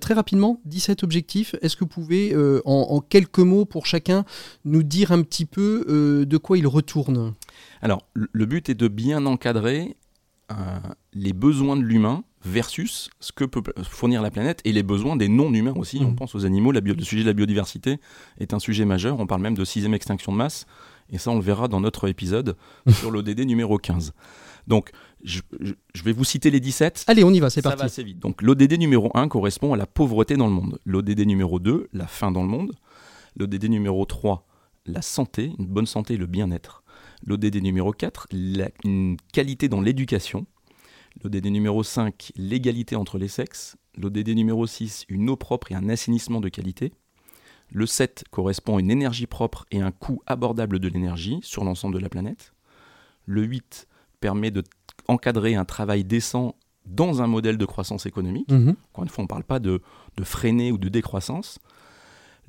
très 0.00 0.15
rapidement, 0.15 0.61
17 0.65 1.05
objectifs. 1.05 1.55
Est-ce 1.62 1.77
que 1.77 1.85
vous 1.85 1.88
pouvez, 1.88 2.35
en 2.65 3.00
quelques 3.00 3.38
mots 3.38 3.65
pour 3.65 3.87
chacun, 3.87 4.25
nous 4.64 4.83
dire 4.83 5.12
un 5.12 5.23
petit 5.23 5.47
peu 5.47 5.85
euh, 5.88 6.25
de 6.25 6.37
quoi 6.37 6.59
il 6.59 6.66
retourne 6.66 7.35
Alors, 7.83 8.07
le 8.14 8.46
but 8.46 8.68
est 8.68 8.75
de 8.75 8.88
bien 8.88 9.27
encadrer 9.27 9.96
euh, 10.51 10.55
les 11.12 11.33
besoins 11.33 11.77
de 11.77 11.83
l'humain 11.83 12.25
versus 12.44 13.11
ce 13.20 13.33
que 13.33 13.44
peut 13.44 13.62
fournir 13.83 14.22
la 14.22 14.31
planète 14.31 14.61
et 14.64 14.72
les 14.72 14.83
besoins 14.83 15.16
des 15.16 15.29
non-humains 15.29 15.75
aussi. 15.77 15.99
On 16.01 16.12
mmh. 16.12 16.16
pense 16.16 16.35
aux 16.35 16.46
animaux, 16.46 16.72
la 16.72 16.81
le 16.81 17.03
sujet 17.03 17.22
de 17.22 17.29
la 17.29 17.35
biodiversité 17.35 17.99
est 18.38 18.55
un 18.55 18.59
sujet 18.59 18.85
majeur. 18.85 19.20
On 19.20 19.27
parle 19.27 19.42
même 19.42 19.57
de 19.57 19.64
sixième 19.64 19.94
extinction 19.94 20.33
de 20.33 20.38
masse, 20.38 20.66
et 21.11 21.18
ça 21.18 21.31
on 21.31 21.37
le 21.37 21.42
verra 21.42 21.68
dans 21.68 21.81
notre 21.81 22.09
épisode 22.09 22.57
sur 22.88 23.11
l'ODD 23.11 23.40
numéro 23.40 23.77
15. 23.79 24.12
Donc, 24.68 24.90
je, 25.25 25.40
vais 26.05 26.12
vous 26.12 26.25
citer 26.25 26.51
les 26.51 26.61
17. 26.61 27.05
Allez, 27.09 27.25
on 27.25 27.31
y 27.31 27.40
va, 27.40 27.51
c'est 27.51 27.62
parti. 27.62 27.79
Ça 27.79 27.85
va 27.85 27.87
assez 27.87 28.05
vite. 28.05 28.18
Donc, 28.18 28.42
l'ODD 28.42 28.79
numéro 28.79 29.11
1 29.14 29.29
correspond 29.29 29.72
à 29.72 29.77
la 29.77 29.87
pauvreté 29.87 30.37
dans 30.37 30.46
le 30.46 30.53
monde. 30.53 30.79
L'ODD 30.85 31.20
numéro 31.27 31.59
2, 31.59 31.88
la 31.92 32.07
faim 32.07 32.31
dans 32.31 32.42
le 32.42 32.49
monde. 32.49 32.72
L'ODD 33.37 33.64
numéro 33.64 34.05
3, 34.05 34.46
la 34.88 35.03
santé, 35.03 35.53
une 35.59 35.66
bonne 35.66 35.87
santé 35.87 36.14
et 36.14 36.16
le 36.16 36.27
bien-être. 36.27 36.83
L'ODD 37.27 37.57
numéro 37.57 37.92
4, 37.92 38.29
la, 38.33 38.70
une 38.85 39.16
qualité 39.33 39.68
dans 39.68 39.81
l'éducation. 39.81 40.46
L'ODD 41.22 41.46
numéro 41.46 41.83
5, 41.83 42.33
l'égalité 42.37 42.96
entre 42.96 43.18
les 43.18 43.29
sexes. 43.29 43.77
L'ODD 43.96 44.29
numéro 44.31 44.66
6, 44.66 45.05
une 45.09 45.29
eau 45.31 45.37
propre 45.37 45.72
et 45.72 45.74
un 45.74 45.88
assainissement 45.88 46.40
de 46.40 46.48
qualité. 46.48 46.92
Le 47.70 47.87
7 47.87 48.24
correspond 48.31 48.77
à 48.77 48.81
une 48.81 48.90
énergie 48.90 49.27
propre 49.27 49.66
et 49.70 49.81
un 49.81 49.90
coût 49.90 50.22
abordable 50.27 50.79
de 50.79 50.88
l'énergie 50.88 51.40
sur 51.42 51.64
l'ensemble 51.64 51.94
de 51.94 52.01
la 52.01 52.09
planète. 52.09 52.55
Le 53.27 53.42
8 53.42 53.88
permet 54.20 54.51
d'encadrer 54.51 55.55
un 55.55 55.64
travail 55.64 56.05
décent 56.05 56.55
dans 56.87 57.20
un 57.20 57.27
modèle 57.27 57.59
de 57.59 57.66
croissance 57.66 58.07
économique. 58.07 58.51
Mhm. 58.51 58.74
Encore 58.92 59.05
une 59.05 59.11
fois, 59.11 59.22
on 59.22 59.27
ne 59.27 59.29
parle 59.29 59.44
pas 59.44 59.59
de, 59.59 59.83
de 60.16 60.24
freiner 60.24 60.72
ou 60.72 60.79
de 60.79 60.88
décroissance. 60.88 61.59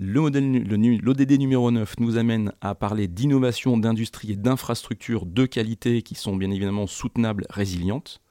L'ODD 0.01 1.31
numéro 1.37 1.71
9 1.71 1.99
nous 1.99 2.17
amène 2.17 2.53
à 2.61 2.73
parler 2.73 3.09
d'innovation, 3.09 3.77
d'industrie 3.77 4.31
et 4.31 4.35
d'infrastructures 4.37 5.25
de 5.25 5.45
qualité 5.45 6.03
qui 6.03 6.15
sont 6.15 6.37
bien 6.37 6.51
évidemment 6.51 6.87
soutenables, 6.87 7.45
résilientes. 7.49 8.21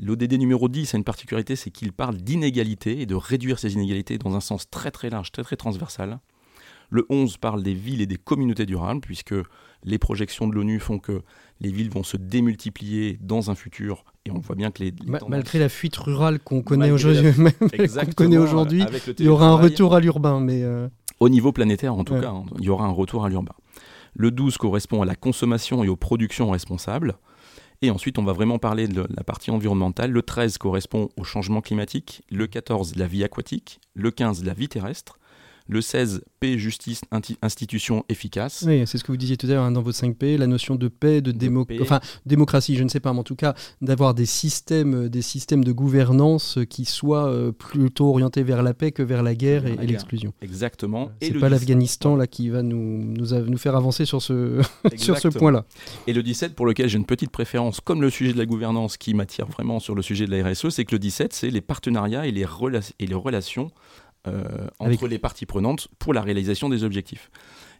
L'ODD 0.00 0.32
numéro 0.32 0.68
10 0.68 0.94
a 0.94 0.98
une 0.98 1.04
particularité, 1.04 1.54
c'est 1.54 1.70
qu'il 1.70 1.92
parle 1.92 2.16
d'inégalité 2.16 3.00
et 3.00 3.06
de 3.06 3.14
réduire 3.14 3.60
ces 3.60 3.74
inégalités 3.74 4.18
dans 4.18 4.34
un 4.34 4.40
sens 4.40 4.68
très 4.70 4.90
très 4.90 5.08
large, 5.08 5.30
très 5.30 5.44
très 5.44 5.54
transversal. 5.54 6.18
Le 6.90 7.06
11 7.10 7.36
parle 7.36 7.62
des 7.62 7.74
villes 7.74 8.00
et 8.00 8.06
des 8.06 8.16
communautés 8.16 8.66
durables, 8.66 9.00
puisque 9.00 9.34
les 9.84 9.98
projections 9.98 10.48
de 10.48 10.54
l'ONU 10.54 10.80
font 10.80 10.98
que 10.98 11.20
les 11.60 11.70
villes 11.70 11.90
vont 11.90 12.02
se 12.02 12.16
démultiplier 12.16 13.18
dans 13.20 13.50
un 13.50 13.54
futur, 13.54 14.04
et 14.24 14.30
on 14.30 14.38
voit 14.38 14.56
bien 14.56 14.70
que 14.70 14.82
les... 14.82 14.94
Malgré 15.28 15.58
la 15.58 15.68
fuite 15.68 15.96
rurale 15.96 16.38
qu'on 16.38 16.62
connaît 16.62 16.90
aujourd'hui, 16.90 17.16
il 19.18 19.24
y 19.24 19.28
aura 19.28 19.48
un 19.48 19.56
retour 19.56 19.94
à 19.94 20.00
l'urbain. 20.00 20.40
mais 20.40 20.62
euh, 20.62 20.88
Au 21.20 21.28
niveau 21.28 21.52
planétaire, 21.52 21.94
en 21.94 22.04
tout 22.04 22.18
cas, 22.18 22.30
hein, 22.30 22.44
il 22.58 22.64
y 22.64 22.70
aura 22.70 22.86
un 22.86 22.92
retour 22.92 23.24
à 23.24 23.28
l'urbain. 23.28 23.54
Le 24.14 24.30
12 24.30 24.56
correspond 24.56 25.02
à 25.02 25.04
la 25.04 25.14
consommation 25.14 25.84
et 25.84 25.88
aux 25.88 25.96
productions 25.96 26.50
responsables. 26.50 27.14
Et 27.82 27.90
ensuite, 27.90 28.18
on 28.18 28.24
va 28.24 28.32
vraiment 28.32 28.58
parler 28.58 28.88
de 28.88 29.06
la 29.14 29.22
partie 29.22 29.52
environnementale. 29.52 30.10
Le 30.10 30.22
13 30.22 30.58
correspond 30.58 31.10
au 31.16 31.22
changement 31.22 31.60
climatique. 31.60 32.22
Le 32.30 32.48
14, 32.48 32.96
la 32.96 33.06
vie 33.06 33.22
aquatique. 33.22 33.80
Le 33.94 34.10
15, 34.10 34.44
la 34.44 34.54
vie 34.54 34.68
terrestre. 34.68 35.18
Le 35.70 35.82
16, 35.82 36.22
paix, 36.40 36.56
justice, 36.56 37.02
institution 37.42 38.02
efficace. 38.08 38.64
Oui, 38.66 38.84
c'est 38.86 38.96
ce 38.96 39.04
que 39.04 39.12
vous 39.12 39.18
disiez 39.18 39.36
tout 39.36 39.46
à 39.48 39.50
l'heure 39.50 39.64
hein, 39.64 39.70
dans 39.70 39.82
votre 39.82 39.98
5P, 39.98 40.38
la 40.38 40.46
notion 40.46 40.76
de 40.76 40.88
paix, 40.88 41.20
de, 41.20 41.34
Enfin, 41.82 42.00
démocratie, 42.24 42.74
je 42.74 42.84
ne 42.84 42.88
sais 42.88 43.00
pas, 43.00 43.12
mais 43.12 43.18
en 43.18 43.24
tout 43.24 43.36
cas, 43.36 43.54
d'avoir 43.82 44.14
des 44.14 44.24
systèmes, 44.24 45.08
des 45.08 45.20
systèmes 45.20 45.64
de 45.64 45.72
gouvernance 45.72 46.58
qui 46.70 46.86
soient 46.86 47.28
euh, 47.28 47.52
plutôt 47.52 48.08
orientés 48.08 48.42
vers 48.42 48.62
la 48.62 48.72
paix 48.72 48.92
que 48.92 49.02
vers 49.02 49.22
la 49.22 49.34
guerre 49.34 49.66
et, 49.66 49.76
l'exclusion. 49.86 50.32
Exactement. 50.40 51.10
C'est 51.20 51.34
pas 51.34 51.50
l'Afghanistan 51.50 52.16
là 52.16 52.26
qui 52.26 52.48
va 52.48 52.62
nous, 52.62 53.04
nous, 53.04 53.26
nous, 53.26 53.58
faire 53.58 53.76
avancer 53.76 54.06
sur 54.06 54.22
ce, 54.22 54.62
sur 54.96 55.18
ce 55.18 55.28
point-là. 55.28 55.66
Et 56.06 56.14
le 56.14 56.22
17, 56.22 56.54
pour 56.54 56.64
lequel 56.64 56.88
j'ai 56.88 56.96
une 56.96 57.04
petite 57.04 57.30
préférence, 57.30 57.80
comme 57.80 58.00
le 58.00 58.10
sujet 58.10 58.32
de 58.32 58.38
la 58.38 58.46
gouvernance 58.46 58.96
qui 58.96 59.12
m'attire 59.12 59.46
vraiment 59.46 59.80
sur 59.80 59.94
le 59.94 60.00
sujet 60.00 60.26
de 60.26 60.34
la 60.34 60.48
RSE, 60.48 60.70
c'est 60.70 60.86
que 60.86 60.94
le 60.94 60.98
17, 60.98 61.34
c'est 61.34 61.50
les 61.50 61.60
partenariats 61.60 62.26
et 62.26 62.32
les, 62.32 62.46
et 62.98 63.06
les 63.06 63.14
relations 63.14 63.70
euh, 64.28 64.68
entre 64.78 65.08
les 65.08 65.18
parties 65.18 65.46
prenantes 65.46 65.88
pour 65.98 66.14
la 66.14 66.20
réalisation 66.20 66.68
des 66.68 66.84
objectifs. 66.84 67.30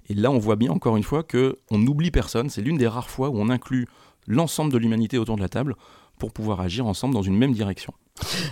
Et 0.08 0.14
là, 0.14 0.30
on 0.30 0.38
voit 0.38 0.56
bien 0.56 0.70
encore 0.70 0.96
une 0.96 1.02
fois 1.02 1.22
que 1.22 1.58
on 1.70 1.78
n'oublie 1.78 2.10
personne. 2.10 2.48
C'est 2.50 2.62
l'une 2.62 2.78
des 2.78 2.88
rares 2.88 3.10
fois 3.10 3.28
où 3.28 3.38
on 3.38 3.50
inclut 3.50 3.86
l'ensemble 4.26 4.72
de 4.72 4.78
l'humanité 4.78 5.18
autour 5.18 5.36
de 5.36 5.42
la 5.42 5.48
table 5.48 5.76
pour 6.18 6.32
pouvoir 6.32 6.60
agir 6.60 6.86
ensemble 6.86 7.14
dans 7.14 7.22
une 7.22 7.36
même 7.36 7.52
direction. 7.52 7.92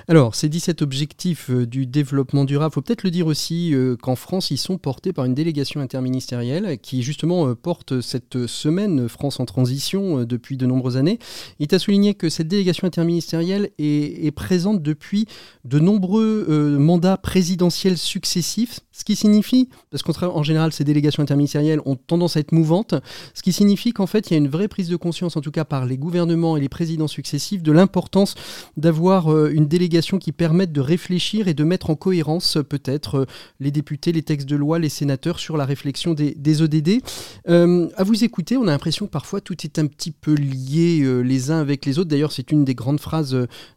Alors, 0.08 0.34
ces 0.34 0.48
17 0.48 0.82
objectifs 0.82 1.50
euh, 1.50 1.66
du 1.66 1.86
développement 1.86 2.44
durable, 2.44 2.72
faut 2.72 2.82
peut-être 2.82 3.02
le 3.02 3.10
dire 3.10 3.26
aussi 3.26 3.74
euh, 3.74 3.96
qu'en 3.96 4.16
France, 4.16 4.50
ils 4.50 4.58
sont 4.58 4.78
portés 4.78 5.12
par 5.12 5.24
une 5.24 5.34
délégation 5.34 5.80
interministérielle 5.80 6.78
qui 6.80 7.02
justement 7.02 7.48
euh, 7.48 7.54
porte 7.54 8.00
cette 8.00 8.46
semaine 8.46 9.08
France 9.08 9.40
en 9.40 9.46
transition 9.46 10.24
depuis 10.24 10.56
de 10.56 10.66
nombreuses 10.66 10.96
années. 10.96 11.18
Il 11.58 11.66
t'a 11.68 11.78
souligné 11.78 12.14
que 12.14 12.28
cette 12.28 12.48
délégation 12.48 12.86
interministérielle 12.86 13.70
est, 13.78 14.30
présente 14.36 14.82
depuis 14.82 15.26
de 15.64 15.78
nombreux 15.78 16.76
mandats 16.78 17.16
présidentiels 17.16 17.96
successifs, 17.96 18.80
ce 18.92 19.04
qui 19.04 19.16
signifie, 19.16 19.68
parce 19.90 20.02
qu'en 20.02 20.42
général, 20.42 20.72
ces 20.72 20.84
délégations 20.84 21.22
interministérielles 21.22 21.80
ont 21.86 21.96
tendance 21.96 22.36
à 22.36 22.40
être 22.40 22.52
mouvantes, 22.52 22.94
ce 23.34 23.42
qui 23.42 23.52
signifie 23.52 23.92
qu'en 23.92 24.06
fait, 24.06 24.30
il 24.30 24.34
y 24.34 24.36
a 24.36 24.38
une 24.38 24.48
vraie 24.48 24.68
prise 24.68 24.88
de 24.88 24.96
conscience, 24.96 25.36
en 25.36 25.40
tout 25.40 25.50
cas 25.50 25.64
par 25.64 25.86
les 25.86 25.96
gouvernements 25.96 26.56
et 26.56 26.60
les 26.60 26.68
présidents 26.68 27.08
successifs, 27.08 27.62
de 27.62 27.72
l'importance 27.72 28.34
d'avoir 28.76 29.34
une 29.48 29.55
délégation 29.64 30.18
qui 30.18 30.32
permette 30.32 30.72
de 30.72 30.82
réfléchir 30.82 31.48
et 31.48 31.54
de 31.54 31.64
mettre 31.64 31.88
en 31.88 31.96
cohérence 31.96 32.58
euh, 32.58 32.62
peut-être 32.62 33.14
euh, 33.14 33.24
les 33.60 33.70
députés, 33.70 34.12
les 34.12 34.22
textes 34.22 34.48
de 34.48 34.56
loi, 34.56 34.78
les 34.78 34.90
sénateurs 34.90 35.38
sur 35.38 35.56
la 35.56 35.64
réflexion 35.64 36.12
des, 36.12 36.62
ODD. 36.62 37.02
Euh, 37.48 37.88
à 37.96 38.04
vous 38.04 38.24
écouter, 38.24 38.56
on 38.56 38.62
a 38.62 38.70
l'impression 38.70 39.06
que 39.06 39.10
parfois 39.10 39.40
tout 39.40 39.56
est 39.64 39.78
un 39.78 39.86
petit 39.86 40.10
peu 40.10 40.34
lié 40.34 41.22
les 41.22 41.50
uns 41.50 41.60
avec 41.60 41.86
les 41.86 41.98
autres. 41.98 42.10
D'ailleurs, 42.10 42.32
c'est 42.32 42.50
une 42.52 42.64
des 42.64 42.74
grandes 42.74 43.00
phrases 43.00 43.32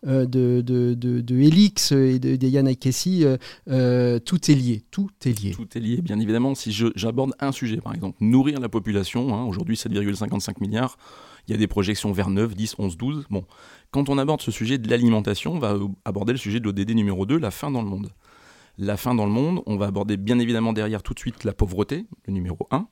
de, 0.06 0.26
de, 0.26 0.62
de, 0.62 1.24
et 1.94 2.20
de, 2.20 2.48
Yann 2.48 2.68
Aikessi. 2.68 3.26
tout 3.66 4.52
est 4.52 4.56
lié, 4.56 4.84
tout 4.92 5.10
est 5.26 5.42
lié. 5.42 5.52
Tout 5.52 5.68
est 5.76 5.80
lié, 5.80 6.02
bien 6.02 6.20
évidemment. 6.20 6.56
Si 6.56 6.72
j'aborde 6.96 7.34
un 7.40 7.52
sujet, 7.52 7.78
par 7.78 7.94
exemple, 7.94 8.18
nourrir 8.22 8.60
la 8.60 8.70
population, 8.70 9.34
hein, 9.36 9.44
aujourd'hui 9.46 9.76
7,55 9.76 10.56
milliards, 10.62 10.98
il 11.48 11.52
y 11.52 11.56
a 11.56 11.58
des 11.58 11.68
projections 11.68 12.12
vers 12.12 12.30
9, 12.30 12.56
10, 12.56 12.76
11, 12.78 12.98
12. 12.98 13.26
Bon, 13.30 13.44
quand 13.92 14.10
on 14.10 14.18
aborde 14.18 14.42
ce 14.42 14.52
sujet 14.52 14.78
de 14.78 14.90
l'alimentation, 14.90 15.54
on 15.54 15.60
va 15.60 15.78
aborder 16.06 16.34
le 16.34 16.38
sujet 16.38 16.60
de 16.60 16.66
l'ODD 16.66 16.92
numéro 16.92 17.26
2, 17.26 17.38
la 17.38 17.52
faim 17.52 17.72
dans 17.72 17.82
le 17.82 17.88
monde. 17.88 18.12
La 18.78 18.98
faim 18.98 19.16
dans 19.16 19.26
le 19.26 19.32
monde, 19.32 19.62
on 19.66 19.78
va 19.78 19.88
aborder 19.88 20.16
bien 20.16 20.40
évidemment 20.40 20.74
derrière 20.74 21.04
tout 21.04 21.14
de 21.14 21.20
suite 21.20 21.44
la 21.44 21.54
pauvreté, 21.54 22.06
le 22.26 22.34
numéro 22.34 22.68
1. 22.72 22.88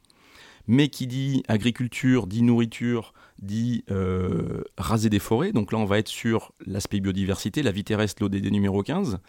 Mais 0.69 0.89
qui 0.89 1.07
dit 1.07 1.43
agriculture, 1.47 2.27
dit 2.27 2.41
nourriture, 2.41 3.13
dit 3.41 3.85
euh, 3.89 4.63
raser 4.77 5.09
des 5.09 5.19
forêts. 5.19 5.53
Donc 5.53 5.71
là, 5.71 5.77
on 5.77 5.85
va 5.85 5.97
être 5.97 6.09
sur 6.09 6.51
l'aspect 6.65 6.99
biodiversité, 6.99 7.63
la 7.63 7.71
vie 7.71 7.85
terrestre, 7.85 8.21
l'ODD 8.21 8.51
numéro 8.51 8.83
15 8.83 9.19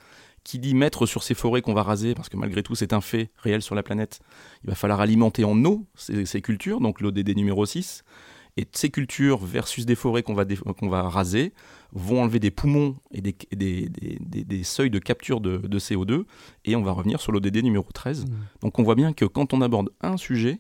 qui 0.45 0.59
dit 0.59 0.73
mettre 0.75 1.05
sur 1.05 1.25
ces 1.25 1.35
forêts 1.35 1.61
qu'on 1.61 1.75
va 1.75 1.83
raser, 1.83 2.15
parce 2.15 2.31
que 2.31 2.37
malgré 2.39 2.63
tout 2.63 2.75
c'est 2.75 2.95
un 2.95 3.03
fait 3.03 3.31
réel 3.37 3.61
sur 3.61 3.75
la 3.75 3.83
planète, 3.83 4.21
il 4.65 4.71
va 4.71 4.75
falloir 4.75 5.01
alimenter 5.01 5.45
en 5.45 5.63
eau 5.67 5.87
ces, 5.95 6.25
ces 6.25 6.41
cultures, 6.41 6.81
donc 6.81 7.03
l'ODD 7.03 7.37
numéro 7.37 7.67
6. 7.67 8.03
Et 8.59 8.67
ces 8.73 8.91
cultures 8.91 9.39
versus 9.39 9.87
des 9.87 9.95
forêts 9.95 10.25
qu'on 10.25 10.35
va, 10.35 10.45
qu'on 10.45 10.89
va 10.89 11.09
raser 11.09 11.53
vont 11.93 12.23
enlever 12.23 12.41
des 12.41 12.51
poumons 12.51 12.97
et 13.13 13.21
des, 13.21 13.37
des, 13.53 13.89
des, 13.89 14.43
des 14.43 14.63
seuils 14.65 14.91
de 14.91 14.99
capture 14.99 15.41
de, 15.41 15.59
de, 15.59 15.79
CO2. 15.79 16.25
Et 16.65 16.75
on 16.75 16.83
va 16.83 16.91
revenir 16.91 17.21
sur 17.21 17.31
l'ODD 17.31 17.63
numéro 17.63 17.87
13. 17.95 18.25
Mmh. 18.25 18.29
Donc 18.63 18.81
on 18.81 18.83
voit 18.83 18.97
bien 18.97 19.13
que 19.13 19.25
quand 19.25 19.55
on 19.55 19.61
aborde 19.61 19.91
un 20.01 20.17
sujet, 20.17 20.59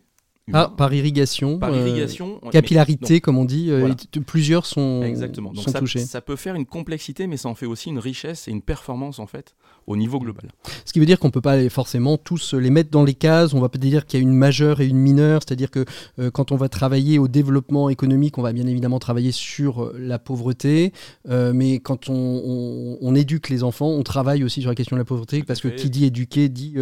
ah, 0.52 0.72
par 0.74 0.94
irrigation. 0.94 1.58
Par 1.58 1.72
euh, 1.72 1.80
irrigation. 1.80 2.40
capillarité, 2.52 3.20
comme 3.20 3.36
on 3.36 3.44
dit. 3.44 3.70
Euh, 3.70 3.92
plusieurs 4.26 4.64
sont, 4.64 5.02
Exactement. 5.02 5.52
Donc 5.52 5.64
sont 5.64 5.72
ça, 5.72 5.80
touchés. 5.80 5.98
Ça 5.98 6.20
peut 6.20 6.36
faire 6.36 6.54
une 6.54 6.66
complexité, 6.66 7.26
mais 7.26 7.36
ça 7.36 7.48
en 7.48 7.54
fait 7.54 7.66
aussi 7.66 7.90
une 7.90 7.98
richesse 7.98 8.48
et 8.48 8.50
une 8.50 8.62
performance, 8.62 9.18
en 9.18 9.26
fait, 9.26 9.56
au 9.88 9.96
niveau 9.96 10.18
global. 10.20 10.50
Ce 10.84 10.92
qui 10.92 11.00
veut 11.00 11.06
dire 11.06 11.18
qu'on 11.18 11.28
ne 11.28 11.32
peut 11.32 11.40
pas 11.40 11.68
forcément 11.68 12.16
tous 12.16 12.54
les 12.54 12.70
mettre 12.70 12.90
dans 12.90 13.04
les 13.04 13.14
cases. 13.14 13.54
On 13.54 13.60
va 13.60 13.68
peut-être 13.68 13.82
dire 13.82 14.06
qu'il 14.06 14.20
y 14.20 14.22
a 14.22 14.22
une 14.22 14.34
majeure 14.34 14.80
et 14.80 14.86
une 14.86 14.98
mineure. 14.98 15.40
C'est-à-dire 15.44 15.70
que 15.70 15.84
euh, 16.18 16.30
quand 16.30 16.52
on 16.52 16.56
va 16.56 16.68
travailler 16.68 17.18
au 17.18 17.28
développement 17.28 17.88
économique, 17.88 18.38
on 18.38 18.42
va 18.42 18.52
bien 18.52 18.66
évidemment 18.66 18.98
travailler 18.98 19.32
sur 19.32 19.92
la 19.98 20.18
pauvreté. 20.18 20.92
mais 21.28 21.80
quand 21.80 22.08
on, 22.08 22.98
on, 23.00 23.14
éduque 23.14 23.48
les 23.48 23.64
enfants, 23.64 23.88
on 23.88 24.02
travaille 24.02 24.44
aussi 24.44 24.60
sur 24.60 24.70
la 24.70 24.76
question 24.76 24.96
de 24.96 25.00
la 25.00 25.04
pauvreté. 25.04 25.42
parce 25.42 25.60
que 25.60 25.68
qui 25.68 25.90
dit 25.90 26.04
éduquer 26.04 26.48
dit, 26.48 26.76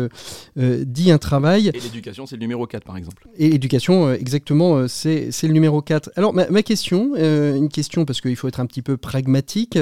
dit 0.57 1.11
un 1.11 1.19
travail. 1.19 1.69
Et 1.69 1.81
l'éducation, 1.81 2.27
c'est 2.27 2.37
le 2.37 2.41
numéro 2.41 2.67
4, 2.67 2.85
par 2.85 2.97
exemple. 2.97 3.29
Et 3.39 3.55
éducation, 3.55 4.09
euh, 4.09 4.15
exactement, 4.15 4.77
euh, 4.77 4.89
c'est 4.89 5.31
le 5.43 5.53
numéro 5.53 5.83
4. 5.83 6.11
Alors, 6.17 6.33
ma, 6.35 6.63
question, 6.63 7.13
euh, 7.17 7.55
une 7.55 7.69
question 7.69 8.05
parce 8.05 8.21
qu'il 8.21 8.37
faut 8.37 8.49
être 8.49 8.61
un 8.61 8.67
petit 8.67 8.83
peu 8.83 8.97
pragmatique. 8.97 9.79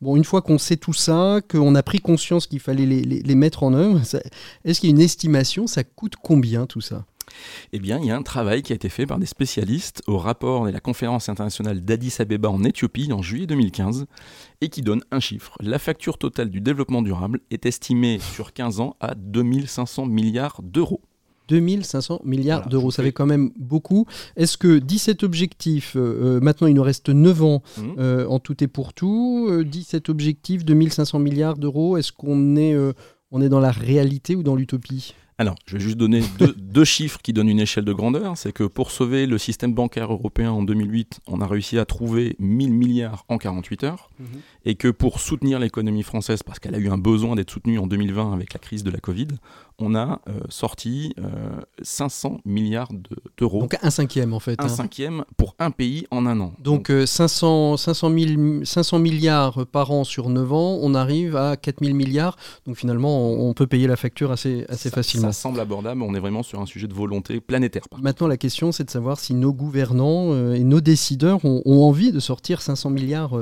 bon, 0.00 0.16
une 0.16 0.24
fois 0.24 0.42
qu'on 0.42 0.58
sait 0.58 0.76
tout 0.76 0.92
ça, 0.92 1.40
qu'on 1.48 1.74
a 1.74 1.82
pris 1.82 2.00
conscience 2.00 2.46
qu'il 2.46 2.60
fallait 2.66 2.86
les, 2.86 3.02
les, 3.02 3.34
mettre 3.34 3.62
en 3.62 3.72
œuvre, 3.72 4.00
est-ce 4.64 4.80
qu'il 4.80 4.90
y 4.90 4.92
a 4.92 4.96
une 4.96 5.02
estimation 5.02 5.66
Ça 5.66 5.84
coûte 5.84 6.14
combien 6.22 6.66
tout 6.66 6.80
ça? 6.80 7.06
Eh 7.72 7.78
bien, 7.78 7.98
il 7.98 8.06
y 8.06 8.10
a 8.10 8.16
un 8.16 8.22
travail 8.22 8.62
qui 8.62 8.72
a 8.72 8.76
été 8.76 8.88
fait 8.88 9.06
par 9.06 9.18
des 9.18 9.26
spécialistes 9.26 10.02
au 10.06 10.18
rapport 10.18 10.66
de 10.66 10.70
la 10.70 10.80
conférence 10.80 11.28
internationale 11.28 11.84
d'Addis 11.84 12.16
Abeba 12.18 12.48
en 12.48 12.62
Éthiopie 12.64 13.12
en 13.12 13.22
juillet 13.22 13.46
2015 13.46 14.06
et 14.60 14.68
qui 14.68 14.82
donne 14.82 15.02
un 15.10 15.20
chiffre. 15.20 15.56
La 15.60 15.78
facture 15.78 16.18
totale 16.18 16.50
du 16.50 16.60
développement 16.60 17.02
durable 17.02 17.40
est 17.50 17.66
estimée 17.66 18.18
sur 18.20 18.52
15 18.52 18.80
ans 18.80 18.96
à 19.00 19.14
2500 19.14 20.06
milliards 20.06 20.60
d'euros. 20.62 21.02
2500 21.48 22.22
milliards 22.24 22.68
d'euros. 22.68 22.90
Ça 22.90 23.02
fait 23.02 23.12
quand 23.12 23.26
même 23.26 23.50
beaucoup. 23.58 24.06
Est-ce 24.36 24.56
que 24.56 24.78
17 24.78 25.22
objectifs, 25.22 25.96
euh, 25.96 26.36
euh, 26.36 26.40
maintenant 26.40 26.66
il 26.66 26.74
nous 26.74 26.82
reste 26.82 27.08
9 27.08 27.42
ans 27.42 27.62
mmh. 27.76 27.82
euh, 27.98 28.26
en 28.26 28.38
tout 28.38 28.62
et 28.62 28.68
pour 28.68 28.92
tout, 28.92 29.50
17 29.64 30.08
objectifs, 30.08 30.64
2500 30.64 31.18
milliards 31.18 31.56
d'euros, 31.56 31.96
est-ce 31.96 32.12
qu'on 32.12 32.56
est, 32.56 32.76
on 33.30 33.40
est 33.42 33.48
dans 33.48 33.60
la 33.60 33.70
réalité 33.70 34.34
ou 34.34 34.42
dans 34.42 34.54
l'utopie? 34.54 35.14
Alors, 35.38 35.56
je 35.66 35.74
vais 35.74 35.80
juste 35.80 35.98
donner 35.98 36.22
deux, 36.56 36.84
chiffres 36.84 37.20
qui 37.22 37.32
donnent 37.32 37.48
une 37.48 37.60
échelle 37.60 37.84
de 37.84 37.92
grandeur. 37.92 38.38
C'est 38.38 38.52
que 38.52 38.64
pour 38.64 38.90
sauver 38.90 39.26
le 39.26 39.36
système 39.36 39.74
bancaire 39.74 40.12
européen 40.12 40.50
en 40.50 40.62
2008, 40.62 41.20
on 41.26 41.40
a 41.40 41.46
réussi 41.46 41.78
à 41.78 41.84
trouver 41.84 42.36
1000 42.38 42.72
milliards 42.72 43.24
en 43.28 43.36
48 43.36 43.84
heures. 43.84 44.10
Mmh. 44.18 44.24
Et 44.68 44.74
que 44.74 44.88
pour 44.88 45.20
soutenir 45.20 45.60
l'économie 45.60 46.02
française, 46.02 46.42
parce 46.42 46.58
qu'elle 46.58 46.74
a 46.74 46.78
eu 46.78 46.88
un 46.88 46.98
besoin 46.98 47.36
d'être 47.36 47.52
soutenue 47.52 47.78
en 47.78 47.86
2020 47.86 48.32
avec 48.32 48.52
la 48.52 48.58
crise 48.58 48.82
de 48.82 48.90
la 48.90 48.98
Covid, 48.98 49.28
on 49.78 49.94
a 49.94 50.20
euh, 50.28 50.40
sorti 50.48 51.14
500 51.82 52.32
euh, 52.32 52.38
milliards 52.44 52.88
d'euros. 53.38 53.60
Donc 53.60 53.76
un 53.82 53.90
cinquième 53.90 54.32
en 54.32 54.40
fait. 54.40 54.60
Un 54.60 54.64
hein. 54.64 54.68
cinquième 54.68 55.24
pour 55.36 55.54
un 55.58 55.70
pays 55.70 56.06
en 56.10 56.26
un 56.26 56.40
an. 56.40 56.52
Donc, 56.58 56.88
500, 56.88 57.76
500, 57.76 58.10
500, 58.64 58.98
milliards 58.98 59.66
par 59.66 59.90
an 59.90 60.04
sur 60.04 60.30
9 60.30 60.52
ans, 60.52 60.78
on 60.80 60.94
arrive 60.94 61.36
à 61.36 61.56
4000 61.56 61.94
milliards. 61.94 62.36
Donc 62.66 62.76
finalement, 62.76 63.30
on, 63.30 63.52
peut 63.54 63.66
payer 63.66 63.86
la 63.86 63.96
facture 63.96 64.32
assez, 64.32 64.64
assez 64.68 64.90
facilement. 64.90 65.28
Ça 65.28 65.32
semble 65.32 65.60
abordable, 65.60 66.02
on 66.02 66.14
est 66.14 66.20
vraiment 66.20 66.42
sur 66.42 66.60
un 66.60 66.66
sujet 66.66 66.88
de 66.88 66.94
volonté 66.94 67.40
planétaire. 67.40 67.82
Maintenant, 68.00 68.26
la 68.26 68.36
question, 68.36 68.72
c'est 68.72 68.84
de 68.84 68.90
savoir 68.90 69.18
si 69.18 69.34
nos 69.34 69.52
gouvernants 69.52 70.32
euh, 70.32 70.54
et 70.54 70.64
nos 70.64 70.80
décideurs 70.80 71.44
ont, 71.44 71.62
envie 71.66 72.10
de 72.10 72.20
sortir 72.20 72.62
500 72.62 72.90
milliards 72.90 73.38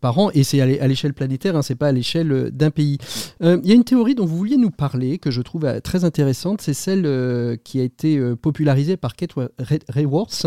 par 0.00 0.18
an. 0.18 0.30
Et 0.34 0.41
c'est 0.44 0.60
à 0.60 0.86
l'échelle 0.86 1.14
planétaire, 1.14 1.56
hein, 1.56 1.62
c'est 1.62 1.74
pas 1.74 1.88
à 1.88 1.92
l'échelle 1.92 2.50
d'un 2.52 2.70
pays. 2.70 2.98
Il 3.40 3.66
y 3.66 3.72
a 3.72 3.74
une 3.74 3.84
théorie 3.84 4.14
dont 4.14 4.26
vous 4.26 4.36
vouliez 4.36 4.56
nous 4.56 4.70
parler, 4.70 5.18
que 5.18 5.30
je 5.30 5.42
trouve 5.42 5.64
euh, 5.64 5.80
très 5.80 6.04
intéressante, 6.04 6.60
c'est 6.60 6.74
celle 6.74 7.04
euh, 7.06 7.56
qui 7.62 7.80
a 7.80 7.82
été 7.82 8.16
euh, 8.16 8.36
popularisée 8.36 8.96
par 8.96 9.16
Kate 9.16 9.32
Rayworth 9.88 10.46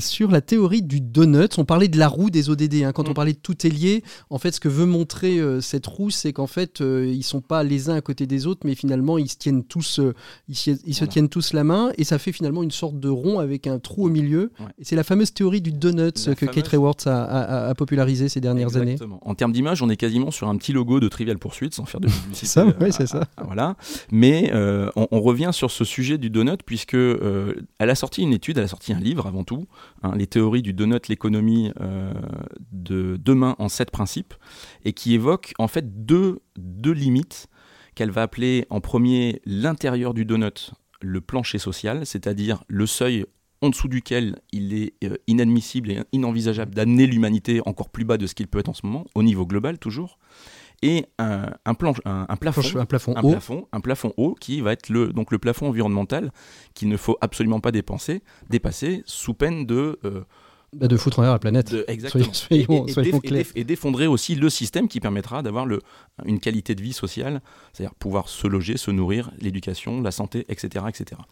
sur 0.00 0.30
la 0.30 0.40
théorie 0.40 0.82
du 0.82 1.00
donut. 1.00 1.58
On 1.58 1.64
parlait 1.64 1.88
de 1.88 1.98
la 1.98 2.08
roue 2.08 2.30
des 2.30 2.50
ODD. 2.50 2.82
Hein. 2.84 2.92
Quand 2.92 3.08
on 3.08 3.12
mm. 3.12 3.14
parlait 3.14 3.32
de 3.32 3.38
tout 3.38 3.66
est 3.66 3.70
lié, 3.70 4.02
en 4.30 4.38
fait, 4.38 4.52
ce 4.52 4.60
que 4.60 4.68
veut 4.68 4.86
montrer 4.86 5.40
cette 5.60 5.86
roue, 5.86 6.10
c'est 6.10 6.32
qu'en 6.32 6.46
fait, 6.46 6.80
ils 6.80 7.22
sont 7.22 7.40
pas 7.40 7.62
les 7.62 7.90
uns 7.90 7.94
à 7.94 8.00
côté 8.00 8.26
des 8.26 8.46
autres, 8.46 8.60
mais 8.64 8.74
finalement, 8.74 9.18
ils 9.18 9.28
se 9.28 9.36
tiennent 9.36 9.64
tous, 9.64 10.00
ils, 10.48 10.56
se 10.56 11.04
tiennent 11.04 11.28
tous 11.28 11.52
la 11.52 11.64
main, 11.64 11.90
et 11.96 12.04
ça 12.04 12.18
fait 12.18 12.32
finalement 12.32 12.62
une 12.62 12.70
sorte 12.70 12.98
de 12.98 13.08
rond 13.08 13.38
avec 13.38 13.66
un 13.66 13.78
trou 13.78 14.06
au 14.06 14.10
milieu. 14.10 14.52
Et 14.78 14.84
c'est 14.84 14.96
la 14.96 15.04
fameuse 15.04 15.32
théorie 15.32 15.60
du 15.60 15.72
donut 15.72 16.34
que 16.34 16.46
Kate 16.46 16.68
Rayworth 16.68 17.06
a, 17.06 17.74
popularisé 17.76 18.28
ces 18.28 18.40
dernières 18.40 18.57
Exactement. 18.62 19.16
années. 19.16 19.22
En 19.24 19.34
termes 19.34 19.52
d'image, 19.52 19.82
on 19.82 19.88
est 19.88 19.96
quasiment 19.96 20.30
sur 20.30 20.48
un 20.48 20.56
petit 20.56 20.72
logo 20.72 21.00
de 21.00 21.08
Trivial 21.08 21.38
Pursuit, 21.38 21.70
sans 21.72 21.84
faire 21.84 22.00
de 22.00 22.06
publicité. 22.08 22.34
c'est 22.34 22.46
ça, 22.46 22.66
oui, 22.80 22.92
c'est 22.92 23.06
ça. 23.06 23.26
voilà. 23.44 23.76
Mais 24.10 24.50
euh, 24.52 24.90
on, 24.96 25.20
revient 25.20 25.50
sur 25.52 25.70
ce 25.70 25.84
sujet 25.84 26.18
du 26.18 26.30
donut, 26.30 26.62
puisque 26.64 26.94
euh, 26.94 27.54
elle 27.78 27.90
a 27.90 27.94
sorti 27.94 28.22
une 28.22 28.32
étude, 28.32 28.58
elle 28.58 28.64
a 28.64 28.68
sorti 28.68 28.92
un 28.92 29.00
livre 29.00 29.26
avant 29.26 29.44
tout, 29.44 29.66
hein, 30.02 30.12
les 30.16 30.26
théories 30.26 30.62
du 30.62 30.72
donut, 30.72 31.08
l'économie 31.08 31.72
euh, 31.80 32.12
de 32.72 33.18
demain 33.22 33.56
en 33.58 33.68
sept 33.68 33.90
principes, 33.90 34.34
et 34.84 34.92
qui 34.92 35.14
évoque 35.14 35.54
en 35.58 35.68
fait 35.68 36.04
deux, 36.04 36.40
deux 36.56 36.92
limites 36.92 37.48
qu'elle 37.94 38.10
va 38.10 38.22
appeler 38.22 38.66
en 38.70 38.80
premier 38.80 39.42
l'intérieur 39.44 40.14
du 40.14 40.24
donut, 40.24 40.72
le 41.00 41.20
plancher 41.20 41.58
social, 41.58 42.06
c'est-à-dire 42.06 42.62
le 42.68 42.86
seuil 42.86 43.26
en 43.60 43.70
dessous 43.70 43.88
duquel 43.88 44.38
il 44.52 44.74
est 44.74 44.94
inadmissible 45.26 45.90
et 45.90 46.00
inenvisageable 46.12 46.74
d'amener 46.74 47.06
l'humanité 47.06 47.60
encore 47.66 47.88
plus 47.88 48.04
bas 48.04 48.16
de 48.16 48.26
ce 48.26 48.34
qu'il 48.34 48.46
peut 48.46 48.58
être 48.58 48.68
en 48.68 48.74
ce 48.74 48.86
moment, 48.86 49.04
au 49.14 49.22
niveau 49.22 49.46
global 49.46 49.78
toujours 49.78 50.18
et 50.82 51.06
un, 51.18 51.50
un, 51.64 51.74
plafond, 51.74 52.00
un, 52.04 52.36
plafond, 52.36 52.78
un, 52.78 52.86
plafond, 52.86 53.16
un, 53.16 53.22
haut. 53.22 53.30
plafond, 53.30 53.68
un 53.72 53.80
plafond 53.80 54.12
haut 54.16 54.36
qui 54.38 54.60
va 54.60 54.72
être 54.72 54.88
le, 54.88 55.12
donc 55.12 55.32
le 55.32 55.38
plafond 55.38 55.68
environnemental 55.68 56.32
qu'il 56.74 56.88
ne 56.88 56.96
faut 56.96 57.16
absolument 57.20 57.60
pas 57.60 57.72
dépenser, 57.72 58.22
dépasser 58.48 59.02
sous 59.06 59.34
peine 59.34 59.66
de... 59.66 59.98
Euh, 60.04 60.22
bah, 60.74 60.86
de 60.86 60.96
foutre 60.98 61.18
en 61.18 61.22
l'air 61.22 61.32
la 61.32 61.38
planète. 61.38 61.74
exactement. 61.88 62.26
et, 62.50 63.64
d'effondrer 63.64 64.06
aussi 64.06 64.34
le 64.34 64.50
système 64.50 64.86
qui 64.86 65.00
permettra 65.00 65.42
d'avoir 65.42 65.66
une 66.26 66.40
qualité 66.40 66.74
de 66.74 66.82
vie 66.82 66.92
sociale, 66.92 67.40
c'est-à-dire 67.72 67.94
pouvoir 67.94 68.28
se 68.28 68.46
loger, 68.46 68.76
se 68.76 68.90
nourrir, 68.90 69.30
l'éducation, 69.40 70.02
la 70.02 70.10
santé, 70.10 70.44
etc. 70.50 70.84
etc. 70.88 71.22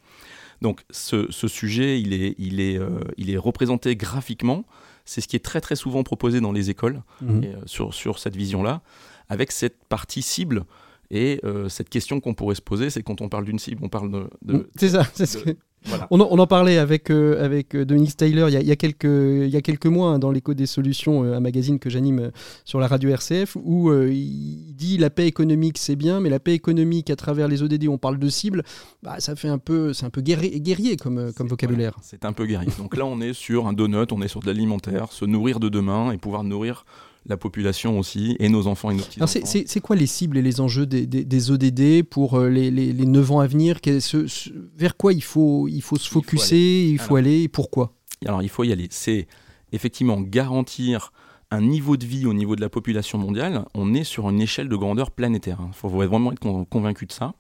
Donc 0.62 0.82
ce, 0.90 1.30
ce, 1.30 1.48
sujet, 1.48 2.00
il 2.00 2.12
est, 2.14 2.34
il, 2.38 2.60
est, 2.60 2.78
euh, 2.78 3.00
il 3.16 3.30
est 3.30 3.36
représenté 3.36 3.94
graphiquement 3.96 4.64
C'est 5.04 5.20
ce 5.20 5.28
qui 5.28 5.36
est 5.36 5.44
très 5.44 5.60
très 5.60 5.76
souvent 5.76 6.02
proposé 6.02 6.40
dans 6.40 6.52
les 6.52 6.68
écoles 6.70 7.02
Mhm. 7.22 7.44
et, 7.44 7.48
euh, 7.48 7.56
sur, 7.66 7.94
sur 7.94 8.18
cette 8.18 8.34
vision-là, 8.36 8.82
avec 9.28 9.52
cette 9.52 9.76
partie 9.88 10.22
cible. 10.22 10.64
Et 11.12 11.38
euh, 11.44 11.68
cette 11.68 11.88
question 11.88 12.18
qu'on 12.20 12.34
pourrait 12.34 12.56
se 12.56 12.62
poser, 12.62 12.90
c'est 12.90 13.02
quand 13.02 13.20
on 13.20 13.28
parle 13.28 13.44
d'une 13.44 13.60
cible, 13.60 13.84
on 13.84 13.88
parle 13.88 14.10
de... 14.10 14.28
de- 14.42 14.68
C'est 14.76 14.88
ça. 14.88 15.04
c'est 15.14 15.26
ce 15.26 15.38
de- 15.38 15.52
que- 15.52 15.56
voilà. 15.84 16.06
On 16.10 16.20
en, 16.20 16.28
on 16.30 16.38
en 16.38 16.46
parlait 16.46 16.78
avec, 16.78 17.10
euh, 17.10 17.44
avec 17.44 17.74
euh, 17.74 17.84
Dominique 17.84 18.10
Styler 18.10 18.46
il 18.48 18.54
y 18.54 18.56
a, 18.56 18.60
il 18.60 18.66
y 18.66 18.72
a 18.72 18.76
quelques, 18.76 19.04
il 19.04 19.48
y 19.48 19.56
a 19.56 19.62
quelques 19.62 19.86
mois 19.86 20.10
hein, 20.10 20.18
dans 20.18 20.30
l'écho 20.30 20.54
des 20.54 20.66
solutions, 20.66 21.24
euh, 21.24 21.36
un 21.36 21.40
magazine 21.40 21.78
que 21.78 21.90
j'anime 21.90 22.18
euh, 22.18 22.30
sur 22.64 22.80
la 22.80 22.88
radio 22.88 23.10
RCF, 23.10 23.56
où 23.56 23.92
il 23.92 24.74
dit 24.74 24.98
la 24.98 25.10
paix 25.10 25.26
économique 25.26 25.78
c'est 25.78 25.96
bien, 25.96 26.20
mais 26.20 26.30
la 26.30 26.40
paix 26.40 26.54
économique 26.54 27.10
à 27.10 27.16
travers 27.16 27.48
les 27.48 27.62
ODD, 27.62 27.88
on 27.88 27.98
parle 27.98 28.18
de 28.18 28.28
cible, 28.28 28.64
bah, 29.02 29.16
ça 29.20 29.36
fait 29.36 29.48
un 29.48 29.58
peu, 29.58 29.92
c'est 29.92 30.06
un 30.06 30.10
peu 30.10 30.20
guerrier, 30.20 30.60
guerrier 30.60 30.96
comme, 30.96 31.32
comme 31.34 31.48
vocabulaire. 31.48 31.92
voilà, 31.92 32.08
c'est 32.08 32.24
un 32.24 32.32
peu 32.32 32.46
guerrier. 32.46 32.70
Donc 32.78 32.96
là, 32.96 33.06
on 33.06 33.20
est 33.20 33.32
sur 33.32 33.66
un 33.66 33.72
donut, 33.72 34.12
on 34.12 34.22
est 34.22 34.28
sur 34.28 34.40
de 34.40 34.46
l'alimentaire, 34.46 35.12
se 35.12 35.24
nourrir 35.24 35.60
de 35.60 35.68
demain 35.68 36.12
et 36.12 36.18
pouvoir 36.18 36.44
nourrir 36.44 36.84
la 37.28 37.36
population 37.36 37.98
aussi, 37.98 38.36
et 38.38 38.48
nos 38.48 38.66
enfants 38.66 38.90
et 38.90 38.94
nos 38.94 39.02
petits-enfants. 39.02 39.26
c'est- 39.32 39.46
c'est 39.46 39.64
c'est 39.68 39.80
quoi 39.80 39.96
les 39.96 40.06
cibles 40.06 40.38
et 40.38 40.42
les 40.42 40.60
enjeux 40.60 40.86
des, 40.86 41.06
des- 41.06 41.24
des 41.24 41.50
ODD 41.50 42.02
pour 42.04 42.34
euh, 42.38 42.48
les, 42.48 42.70
les, 42.70 42.92
les 42.92 43.06
9 43.06 43.32
ans 43.32 43.40
à 43.40 43.46
venir? 43.46 43.78
Ce- 43.84 44.26
ce- 44.26 44.50
Vers 44.76 44.96
quoi 44.96 45.12
il 45.12 45.22
faut, 45.22 45.66
il 45.68 45.80
faut 45.82 45.96
se 45.96 46.04
Il 46.06 46.10
faut 46.10 46.20
focuser, 46.22 46.88
il 46.88 46.98
faut 46.98 47.16
Alors. 47.16 47.26
aller, 47.26 47.42
et 47.42 47.48
pourquoi? 47.48 47.94
Alors 48.24 48.42
il 48.42 48.48
faut 48.48 48.64
y 48.64 48.72
aller. 48.72 48.86
C'est 48.90 49.26
effectivement 49.72 50.20
garantir 50.20 51.12
un 51.50 51.60
niveau 51.60 51.96
de 51.96 52.04
vie 52.06 52.26
au 52.26 52.32
niveau 52.34 52.56
de 52.56 52.60
la 52.60 52.68
population 52.68 53.18
mondiale. 53.18 53.64
On 53.74 53.94
est 53.94 54.04
sur 54.04 54.28
une 54.30 54.40
échelle 54.40 54.68
de 54.68 54.76
grandeur 54.76 55.10
planétaire. 55.10 55.58
Il 55.66 55.74
faut 55.74 55.88
vraiment 55.88 56.32
être 56.32 56.40
con- 56.40 56.64
convaincu 56.64 57.06
de 57.06 57.12
ça. 57.12 57.34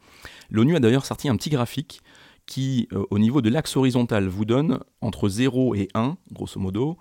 L'ONU 0.50 0.76
a 0.76 0.80
d'ailleurs 0.80 1.04
sorti 1.06 1.28
un 1.28 1.36
petit 1.36 1.50
graphique 1.50 2.02
qui, 2.46 2.86
euh, 2.92 3.04
au 3.10 3.18
niveau 3.18 3.40
de 3.40 3.48
l'axe 3.50 3.76
horizontal, 3.76 4.28
vous 4.28 4.44
donne 4.44 4.78
entre 5.00 5.28
0 5.28 5.74
et 5.74 5.88
1, 5.94 6.16
grosso 6.32 6.60
modo, 6.60 6.96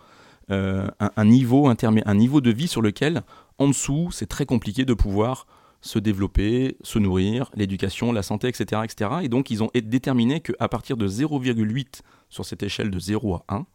un, 0.50 0.90
un 1.00 1.26
niveau 1.26 1.68
un 1.68 2.16
niveau 2.16 2.42
de 2.42 2.52
vie 2.52 2.68
sur 2.68 2.82
lequel, 2.82 3.24
en 3.58 3.68
dessous, 3.68 4.10
c'est 4.12 4.28
très 4.28 4.46
compliqué 4.46 4.86
de 4.86 4.94
pouvoir 4.94 5.48
se 5.82 6.00
développer, 6.00 6.78
se 6.82 6.98
nourrir, 6.98 7.52
l'éducation, 7.56 8.12
la 8.12 8.24
santé, 8.24 8.48
etc., 8.48 8.82
etc. 8.84 9.12
Et 9.24 9.30
donc, 9.30 9.52
ils 9.52 9.62
ont 9.64 9.70
déterminé 9.76 10.40
qu'à 10.40 10.68
partir 10.68 10.98
de 10.98 11.08
0,8 11.08 12.02
sur 12.30 12.44
cette 12.44 12.64
échelle 12.64 12.90
de 12.90 12.98
0 13.00 13.36
à 13.36 13.44
1, 13.56 13.66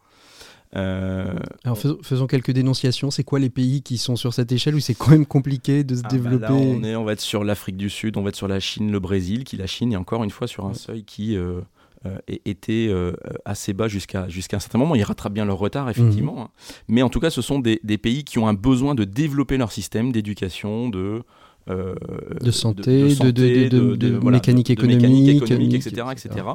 euh, 0.77 1.33
Alors 1.63 1.77
faisons, 1.77 1.97
faisons 2.01 2.27
quelques 2.27 2.51
dénonciations. 2.51 3.11
C'est 3.11 3.23
quoi 3.23 3.39
les 3.39 3.49
pays 3.49 3.81
qui 3.81 3.97
sont 3.97 4.15
sur 4.15 4.33
cette 4.33 4.51
échelle 4.51 4.75
où 4.75 4.79
c'est 4.79 4.93
quand 4.93 5.11
même 5.11 5.25
compliqué 5.25 5.83
de 5.83 5.95
se 5.95 6.01
ah 6.01 6.03
bah 6.03 6.09
développer 6.09 6.45
là, 6.47 6.53
on, 6.53 6.83
est, 6.83 6.95
on 6.95 7.03
va 7.03 7.13
être 7.13 7.19
sur 7.21 7.43
l'Afrique 7.43 7.77
du 7.77 7.89
Sud, 7.89 8.15
on 8.17 8.21
va 8.23 8.29
être 8.29 8.35
sur 8.35 8.47
la 8.47 8.59
Chine, 8.59 8.91
le 8.91 8.99
Brésil, 8.99 9.43
qui 9.43 9.57
la 9.57 9.67
Chine 9.67 9.91
est 9.93 9.97
encore 9.97 10.23
une 10.23 10.29
fois 10.31 10.47
sur 10.47 10.65
un 10.65 10.69
Ouais. 10.69 10.73
seuil 10.75 11.03
qui 11.03 11.35
euh, 11.35 11.61
euh, 12.05 12.17
é- 12.27 12.41
était 12.45 12.87
euh, 12.89 13.13
assez 13.45 13.73
bas 13.73 13.87
jusqu'à 13.87 14.27
jusqu'à 14.27 14.57
un 14.57 14.59
certain 14.59 14.77
moment. 14.79 14.95
Ils 14.95 15.03
rattrapent 15.03 15.33
bien 15.33 15.45
leur 15.45 15.57
retard, 15.59 15.89
effectivement. 15.89 16.33
Mhm. 16.35 16.39
hein. 16.41 16.49
Mais 16.87 17.01
en 17.03 17.09
tout 17.09 17.19
cas, 17.19 17.29
ce 17.29 17.41
sont 17.41 17.59
des, 17.59 17.79
des 17.83 17.97
pays 17.97 18.23
qui 18.23 18.39
ont 18.39 18.47
un 18.47 18.53
besoin 18.53 18.95
de 18.95 19.03
développer 19.03 19.57
leur 19.57 19.71
système 19.71 20.11
d'éducation, 20.11 20.89
de, 20.89 21.21
euh, 21.69 21.93
De 22.41 22.49
santé, 22.51 23.03
de- 23.03 23.09
santé, 23.09 23.69
de- 23.69 23.95
de- 23.95 23.95
de 23.95 24.19
mécanique 24.19 24.69
économique, 24.71 25.73
etc., 25.75 26.01
etc., 26.11 26.29
etc. 26.29 26.45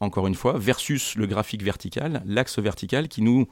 Encore 0.00 0.26
une 0.26 0.34
fois, 0.34 0.58
versus 0.58 1.14
le 1.14 1.26
graphique 1.26 1.62
vertical, 1.62 2.22
l'axe 2.26 2.58
vertical 2.58 3.06
qui 3.08 3.22
nous, 3.22 3.46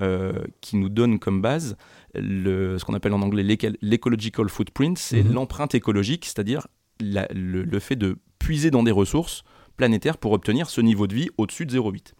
euh, 0.00 0.32
qui 0.60 0.76
nous 0.76 0.88
donne 0.88 1.18
comme 1.20 1.40
base 1.42 1.76
le, 2.14 2.76
ce 2.78 2.84
qu'on 2.84 2.94
appelle 2.94 3.12
en 3.12 3.22
anglais 3.22 3.44
l'ecological 3.82 4.48
footprint, 4.48 4.98
c'est 4.98 5.22
Mhm. 5.22 5.32
l'empreinte 5.32 5.74
écologique, 5.76 6.24
c'est-à-dire 6.24 6.66
le 7.00 7.78
fait 7.78 7.96
de 7.96 8.16
puiser 8.38 8.70
dans 8.70 8.82
des 8.82 8.90
ressources 8.90 9.44
planétaires 9.78 10.18
pour 10.18 10.32
obtenir 10.32 10.68
ce 10.68 10.82
niveau 10.82 11.06
de 11.06 11.14
vie 11.14 11.30
au-dessus 11.38 11.64
de 11.64 11.72
0,8. 11.78 12.12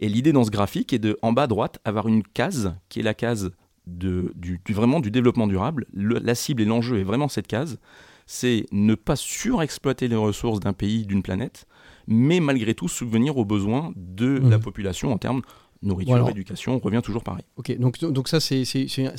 Et 0.00 0.08
l'idée 0.10 0.32
dans 0.32 0.44
ce 0.44 0.50
graphique 0.50 0.92
est 0.92 0.98
de, 0.98 1.16
en 1.22 1.32
bas 1.32 1.44
à 1.44 1.46
droite, 1.46 1.78
avoir 1.86 2.06
une 2.08 2.22
case 2.22 2.74
qui 2.90 3.00
est 3.00 3.02
la 3.02 3.14
case 3.14 3.52
de, 3.86 4.32
du, 4.34 4.60
du- 4.64 4.72
vraiment 4.74 5.00
du 5.00 5.10
développement 5.10 5.46
durable. 5.46 5.86
Le- 5.92 6.18
la 6.18 6.34
cible 6.34 6.60
et 6.62 6.64
l'enjeu 6.66 6.98
est 6.98 7.04
vraiment 7.04 7.28
cette 7.28 7.46
case. 7.46 7.78
C'est 8.26 8.66
ne 8.72 8.94
pas 8.94 9.16
surexploiter 9.16 10.06
les 10.08 10.16
ressources 10.16 10.60
d'un 10.60 10.72
pays, 10.72 11.04
d'une 11.06 11.22
planète, 11.22 11.66
mais 12.06 12.40
malgré 12.40 12.74
tout 12.74 12.88
subvenir 12.88 13.36
aux 13.38 13.44
besoins 13.44 13.92
de 13.96 14.38
la 14.50 14.58
population 14.58 15.12
en 15.12 15.18
termes 15.18 15.42
nourriture, 15.82 16.28
éducation, 16.28 16.74
on 16.74 16.78
revient 16.78 17.00
toujours 17.02 17.22
pareil. 17.24 17.42
Ok, 17.56 17.76
donc, 17.78 17.98
donc 18.00 18.28
ça 18.28 18.38
c'est 18.40 18.64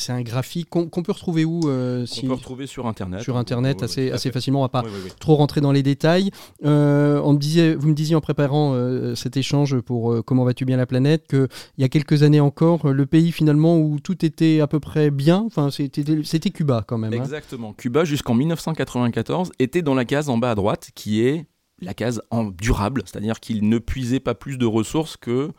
un- 0.10 0.22
graphique 0.22 0.70
qu'on 0.70 0.88
peut 0.90 1.12
retrouver 1.12 1.44
où 1.46 1.62
euh, 1.68 2.06
si- 2.06 2.22
On 2.26 2.28
peut 2.28 2.34
retrouver 2.34 2.68
sur 2.68 2.86
Internet. 2.88 3.22
Sur 3.22 3.38
Internet 3.38 3.82
assez, 3.84 4.12
assez 4.12 4.32
facilement. 4.32 4.60
On 4.60 4.64
va 4.64 4.70
pas 4.70 4.84
Oui, 4.84 5.12
trop 5.20 5.36
rentrer 5.36 5.60
dans 5.62 5.72
les 5.72 5.82
détails. 5.84 6.30
Euh, 6.64 7.20
on 7.24 7.34
me 7.34 7.40
disait, 7.40 7.74
vous 7.76 7.88
me 7.88 7.94
disiez 7.96 8.16
en 8.16 8.22
préparant 8.22 8.74
euh, 8.76 9.16
cet 9.16 9.38
échange 9.38 9.80
pour 9.80 10.24
Comment 10.26 10.44
vas-tu 10.44 10.66
bien 10.66 10.78
la 10.78 10.86
planète 10.86 11.28
qu'il 11.28 11.48
y 11.80 11.84
a 11.84 11.90
quelques 11.90 12.22
années 12.24 12.40
encore, 12.40 12.88
le 12.90 13.06
pays 13.06 13.32
finalement 13.32 13.80
où 13.80 14.00
tout 14.00 14.24
était 14.26 14.60
à 14.62 14.68
peu 14.68 14.80
près 14.80 15.10
bien, 15.12 15.44
enfin, 15.46 15.70
c'était 15.72 16.50
Cuba 16.52 16.84
quand 16.88 16.98
même. 16.98 17.14
hein. 17.14 17.18
Exactement. 17.18 17.74
Cuba, 17.74 18.06
jusqu'en 18.06 18.36
1994, 18.36 19.52
était 19.60 19.82
dans 19.82 19.96
la 19.96 20.06
case 20.06 20.30
en 20.30 20.38
bas 20.38 20.52
à 20.52 20.56
droite, 20.56 20.92
qui 20.96 21.22
est 21.22 21.46
la 21.82 21.94
case 21.94 22.22
en 22.30 22.44
durable, 22.46 23.02
c'est-à-dire 23.06 23.40
qu'ils 23.40 23.68
ne 23.68 23.80
puisaient 23.80 24.20
pas 24.20 24.36
plus 24.36 24.58
de 24.58 24.66
ressources 24.66 25.18
que 25.18 25.50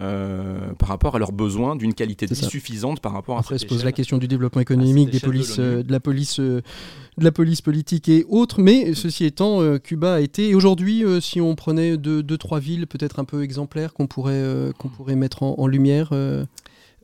euh, 0.00 0.72
par 0.78 0.90
rapport 0.90 1.16
à 1.16 1.18
leurs 1.18 1.32
besoins 1.32 1.74
d'une 1.74 1.92
qualité 1.92 2.26
de 2.26 2.34
vie 2.34 2.44
suffisante 2.44 3.00
par 3.00 3.12
rapport 3.12 3.36
à 3.36 3.40
Après 3.40 3.58
cette 3.58 3.68
se 3.68 3.74
pose 3.74 3.84
la 3.84 3.90
question 3.90 4.18
du 4.18 4.28
développement 4.28 4.60
économique, 4.60 5.10
des 5.10 5.18
de 5.18 5.24
polices, 5.24 5.58
euh, 5.58 5.82
de, 5.82 5.90
la 5.90 5.98
police, 5.98 6.38
euh, 6.38 6.62
de 7.16 7.24
la 7.24 7.32
police 7.32 7.62
politique 7.62 8.08
et 8.08 8.24
autres. 8.28 8.60
Mais 8.60 8.94
ceci 8.94 9.24
étant, 9.24 9.60
euh, 9.60 9.78
Cuba 9.78 10.14
a 10.14 10.20
été. 10.20 10.50
Et 10.50 10.54
aujourd'hui, 10.54 11.04
euh, 11.04 11.20
si 11.20 11.40
on 11.40 11.56
prenait 11.56 11.96
deux, 11.96 12.22
deux 12.22 12.38
trois 12.38 12.60
villes 12.60 12.86
peut-être 12.86 13.18
un 13.18 13.24
peu 13.24 13.42
exemplaires 13.42 13.92
qu'on 13.92 14.06
pourrait, 14.06 14.34
euh, 14.34 14.72
qu'on 14.72 14.88
pourrait 14.88 15.16
mettre 15.16 15.42
en, 15.42 15.56
en 15.58 15.66
lumière, 15.66 16.10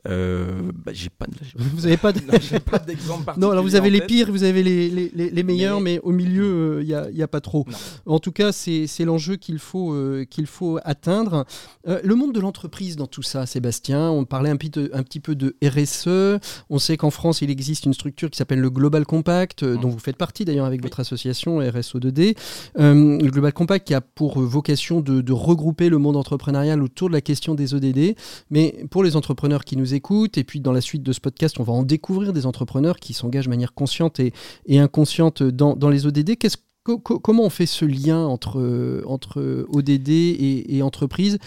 euh, 0.07 0.45
Euh, 0.65 0.71
bah, 0.85 0.91
j'ai 0.93 1.09
pas, 1.09 1.25
vous 1.55 1.81
n'avez 1.81 1.97
pas 1.97 2.11
de... 2.13 2.19
non, 2.19 2.33
j'ai 2.39 2.59
pas 2.59 2.79
d'exemple 2.79 3.33
Non, 3.37 3.51
alors 3.51 3.63
vous 3.63 3.71
particulier 3.71 3.77
avez 3.77 3.89
les 3.89 3.99
tête. 3.99 4.07
pires, 4.07 4.31
vous 4.31 4.43
avez 4.43 4.63
les, 4.63 4.89
les, 4.89 5.11
les- 5.15 5.29
les 5.29 5.43
meilleurs, 5.43 5.81
mais, 5.81 5.93
Mais- 5.95 5.99
au 6.03 6.11
milieu, 6.11 6.79
il 6.83 6.87
n'y 7.13 7.21
a, 7.23 7.27
pas 7.27 7.41
trop. 7.41 7.65
Non. 8.05 8.13
En 8.15 8.19
tout 8.19 8.31
cas, 8.31 8.51
c'est 8.51 8.87
l'enjeu 9.05 9.35
qu'il 9.35 9.59
faut, 9.59 9.93
euh, 9.93 10.25
qu'il 10.29 10.45
faut 10.47 10.79
atteindre. 10.83 11.45
Euh, 11.87 11.99
le 12.03 12.15
monde 12.15 12.33
de 12.33 12.39
l'entreprise 12.39 12.95
dans 12.95 13.07
tout 13.07 13.23
ça, 13.23 13.45
Sébastien, 13.45 14.09
on 14.11 14.25
parlait 14.25 14.49
un, 14.49 14.57
petit- 14.57 14.89
un 14.93 15.03
petit 15.03 15.19
peu 15.19 15.35
de 15.35 15.55
RSE. 15.63 16.39
On 16.69 16.77
sait 16.79 16.97
qu'en 16.97 17.09
France, 17.11 17.41
il 17.41 17.49
existe 17.49 17.85
une 17.85 17.93
structure 17.93 18.29
qui 18.29 18.37
s'appelle 18.37 18.59
le 18.59 18.69
Global 18.69 19.05
Compact, 19.05 19.63
euh, 19.63 19.75
Mhm. 19.75 19.81
dont 19.81 19.89
vous 19.89 19.99
faites 19.99 20.17
partie 20.17 20.45
d'ailleurs 20.45 20.65
avec 20.65 20.81
Oui. 20.81 20.83
votre 20.85 20.99
association 20.99 21.59
RSO2D. 21.61 22.35
Euh, 22.79 23.17
le 23.19 23.31
Global 23.31 23.53
Compact 23.53 23.87
qui 23.87 23.93
a 23.93 24.01
pour 24.01 24.39
vocation 24.39 25.01
de, 25.01 25.21
de 25.21 25.33
regrouper 25.33 25.89
le 25.89 25.97
monde 25.97 26.15
entrepreneurial 26.15 26.81
autour 26.83 27.07
de 27.09 27.13
la 27.13 27.21
question 27.21 27.55
des 27.55 27.73
ODD. 27.73 28.15
Mais 28.49 28.85
pour 28.91 29.03
les 29.03 29.15
entrepreneurs 29.15 29.63
qui 29.65 29.77
nous 29.77 29.94
écoutent, 29.95 30.37
et 30.37 30.43
puis 30.43 30.59
dans 30.59 30.71
la 30.71 30.81
suite 30.81 31.01
de 31.03 31.11
ce 31.13 31.19
podcast, 31.19 31.59
on 31.59 31.63
va 31.63 31.73
en 31.73 31.83
découvrir 31.83 32.33
des 32.33 32.45
entrepreneurs 32.45 32.97
qui 32.97 33.13
s'engagent 33.13 33.45
de 33.45 33.49
manière 33.49 33.73
consciente 33.73 34.19
et, 34.19 34.33
et 34.67 34.79
inconsciente 34.79 35.41
dans, 35.43 35.75
dans 35.75 35.89
les 35.89 36.05
ODD. 36.05 36.37
Qu'est-ce 36.37 36.57
co- 36.83 36.99
co- 36.99 37.19
comment 37.19 37.43
on 37.43 37.49
fait 37.49 37.65
ce 37.65 37.85
lien 37.85 38.25
entre, 38.25 39.01
entre 39.07 39.65
ODD 39.69 40.09
et, 40.09 40.75
et 40.77 40.81
entreprise 40.83 41.37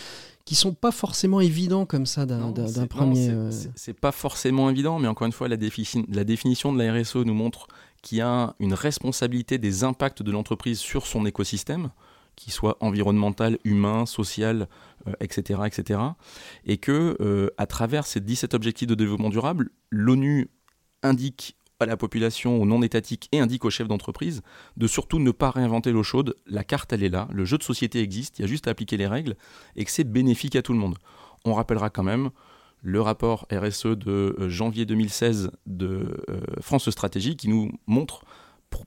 qui 0.45 0.55
sont 0.55 0.73
pas 0.73 0.93
forcément 0.93 1.41
évidents 1.43 1.85
comme 1.85 2.07
ça 2.07 2.25
d'un 2.25 2.41
premier. 2.87 3.27
c'est- 3.27 3.31
euh, 3.33 3.51
c'est- 3.51 3.71
C'est 3.77 3.93
pas 4.01 4.13
forcément 4.13 4.71
évident, 4.71 4.99
mais 4.99 5.07
encore 5.07 5.27
une 5.27 5.33
fois, 5.33 5.47
la, 5.47 5.59
défi- 5.59 6.07
la 6.11 6.25
définition 6.25 6.73
de 6.73 6.79
la 6.83 6.91
RSE 6.93 7.17
nous 7.17 7.35
montre 7.35 7.67
qu'il 8.03 8.17
y 8.19 8.21
a 8.23 8.55
une 8.59 8.73
responsabilité 8.73 9.59
des 9.59 9.85
impacts 9.85 10.23
de 10.23 10.31
l'entreprise 10.31 10.79
sur 10.79 11.07
son 11.07 11.27
écosystème, 11.27 11.91
qu'il 12.39 12.53
soit 12.53 12.77
environnemental, 12.81 13.59
humain, 13.65 14.07
social, 14.07 14.69
euh, 15.07 15.13
etc., 15.21 15.61
etc. 15.67 16.01
Et 16.65 16.79
que, 16.79 17.17
euh, 17.21 17.51
à 17.59 17.67
travers 17.67 18.07
ces 18.07 18.21
17 18.21 18.55
objectifs 18.55 18.89
de 18.89 18.95
développement 18.95 19.29
durable, 19.29 19.71
l'ONU 19.91 20.49
indique 21.03 21.57
à 21.81 21.87
la 21.87 21.97
population, 21.97 22.61
aux 22.61 22.67
non 22.67 22.83
étatiques 22.83 23.29
et 23.31 23.39
indique 23.39 23.65
aux 23.65 23.71
chefs 23.71 23.87
d'entreprise 23.87 24.43
de 24.77 24.87
surtout 24.87 25.21
ne 25.21 25.31
pas 25.31 25.51
réinventer 25.51 25.93
l'eau 25.93 26.03
chaude. 26.03 26.35
La 26.47 26.65
carte, 26.65 26.93
elle 26.93 27.05
est 27.05 27.09
là, 27.09 27.29
le 27.33 27.45
jeu 27.45 27.59
de 27.59 27.63
société 27.63 28.01
existe, 28.01 28.39
il 28.39 28.43
y 28.43 28.45
a 28.45 28.49
juste 28.49 28.67
à 28.67 28.73
appliquer 28.73 28.97
les 28.97 29.07
règles 29.07 29.37
et 29.77 29.85
que 29.85 29.91
c'est 29.91 30.05
bénéfique 30.05 30.57
à 30.57 30.63
tout 30.63 30.73
le 30.73 30.79
monde. 30.79 30.99
On 31.45 31.55
rappellera 31.55 31.91
quand 31.91 32.03
même 32.03 32.31
le 32.83 33.01
rapport 33.01 33.47
RSE 33.53 33.87
de 33.87 34.37
euh, 34.39 34.49
janvier 34.49 34.87
2016 34.87 35.53
de 35.67 36.25
France 36.61 36.91
Stratégie 36.91 37.37
qui 37.37 37.49
nous 37.49 37.71
montre 37.87 38.25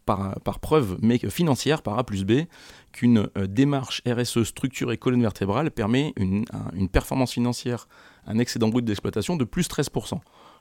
par, 0.06 0.40
par 0.42 0.60
preuve 0.60 0.98
mais 1.02 1.18
financière 1.30 1.82
par 1.82 1.98
A 2.00 2.04
plus 2.04 2.24
B 2.26 2.44
qu'une 2.92 3.28
euh, 3.38 3.48
démarche 3.48 4.02
RSE 4.08 4.44
structurée 4.44 4.98
colonne 4.98 5.22
vertébrale 5.22 5.72
permet 5.72 6.14
une, 6.18 6.46
un- 6.54 6.72
une 6.76 6.90
performance 6.90 7.32
financière, 7.34 7.88
un 8.26 8.38
excédent 8.40 8.70
brut 8.70 8.86
d'exploitation 8.86 9.36
de 9.38 9.44
plus 9.44 9.68
13%. 9.68 10.20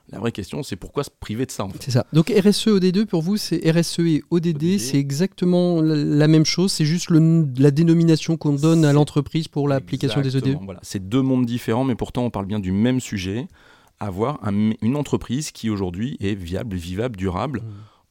La 0.09 0.19
vraie 0.19 0.31
question, 0.31 0.63
c'est 0.63 0.75
pourquoi 0.75 1.03
se 1.03 1.09
priver 1.11 1.45
de 1.45 1.51
ça 1.51 1.63
en 1.63 1.69
fait? 1.69 1.77
C'est 1.83 1.91
ça. 1.91 2.05
Donc 2.11 2.29
RSE 2.35 2.67
OD2 2.67 3.05
pour 3.05 3.21
vous, 3.21 3.37
c'est 3.37 3.57
RSE 3.71 3.99
et 3.99 4.23
ODD, 4.31 4.55
ODD. 4.55 4.79
c'est 4.79 4.97
exactement 4.97 5.79
la, 5.81 5.95
la 5.95 6.27
même 6.27 6.45
chose. 6.45 6.71
C'est 6.71 6.85
juste 6.85 7.09
le- 7.11 7.47
la 7.57 7.69
dénomination 7.71 8.35
qu'on 8.35 8.53
donne 8.53 8.83
à 8.85 8.93
l'entreprise 8.93 9.47
pour 9.47 9.67
l'application 9.67 10.21
des 10.21 10.35
ODD. 10.35 10.37
Exactement, 10.47 10.65
Voilà. 10.65 10.79
C'est 10.83 11.07
deux 11.07 11.21
mondes 11.21 11.45
différents, 11.45 11.83
mais 11.83 11.95
pourtant 11.95 12.23
on 12.25 12.29
parle 12.31 12.47
bien 12.47 12.59
du 12.59 12.71
même 12.71 12.99
sujet. 12.99 13.47
Avoir 13.99 14.39
un- 14.47 14.71
une 14.81 14.95
entreprise 14.95 15.51
qui 15.51 15.69
aujourd'hui 15.69 16.17
est 16.19 16.33
viable, 16.33 16.75
vivable, 16.75 17.15
durable. 17.15 17.61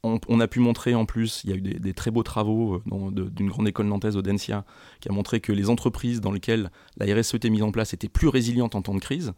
On, 0.02 0.18
on 0.28 0.40
a 0.40 0.48
pu 0.48 0.60
montrer 0.60 0.94
en 0.94 1.04
plus, 1.04 1.42
il 1.44 1.50
y 1.50 1.52
a 1.52 1.56
eu 1.56 1.60
des, 1.60 1.78
des 1.78 1.92
très 1.92 2.10
beaux 2.10 2.22
travaux 2.22 2.76
euh, 2.76 3.10
d'une 3.10 3.48
grande 3.48 3.68
école 3.68 3.86
nantaise, 3.86 4.16
Audencia, 4.16 4.64
qui 5.00 5.08
a 5.08 5.12
montré 5.12 5.40
que 5.40 5.52
les 5.52 5.68
entreprises 5.68 6.20
dans 6.20 6.32
lesquelles 6.32 6.70
la 6.96 7.14
RSE 7.14 7.34
était 7.34 7.50
mise 7.50 7.62
en 7.62 7.70
place 7.70 7.92
étaient 7.92 8.08
plus 8.08 8.28
résilientes 8.28 8.74
en 8.74 8.82
temps 8.82 8.94
de 8.94 9.00
crise. 9.00 9.32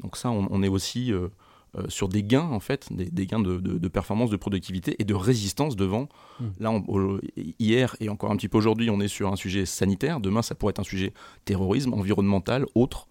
Donc 0.00 0.16
ça, 0.16 0.30
on, 0.30 0.48
on 0.50 0.62
est 0.62 0.68
aussi 0.68 1.12
euh, 1.76 1.84
sur 1.88 2.08
des 2.08 2.22
gains 2.22 2.48
en 2.52 2.60
fait, 2.60 2.88
des, 2.90 3.26
gains 3.26 3.40
de, 3.40 3.88
performance, 3.88 4.30
de 4.30 4.36
productivité 4.36 4.96
et 4.98 5.04
de 5.04 5.14
résistance 5.14 5.76
devant. 5.76 6.08
Hmm. 6.40 6.46
Là, 6.58 6.80
hier 7.58 7.96
et 8.00 8.08
encore 8.08 8.30
un 8.30 8.36
petit 8.36 8.48
peu 8.48 8.56
aujourd'hui, 8.56 8.88
on 8.88 9.00
est 9.00 9.08
sur 9.08 9.30
un 9.30 9.36
sujet 9.36 9.66
sanitaire. 9.66 10.20
Demain, 10.20 10.40
ça 10.40 10.54
pourrait 10.54 10.70
être 10.70 10.80
un 10.80 10.84
sujet 10.84 11.12
terrorisme, 11.44 11.92
environnemental, 11.92 12.64
autre. 12.74 13.08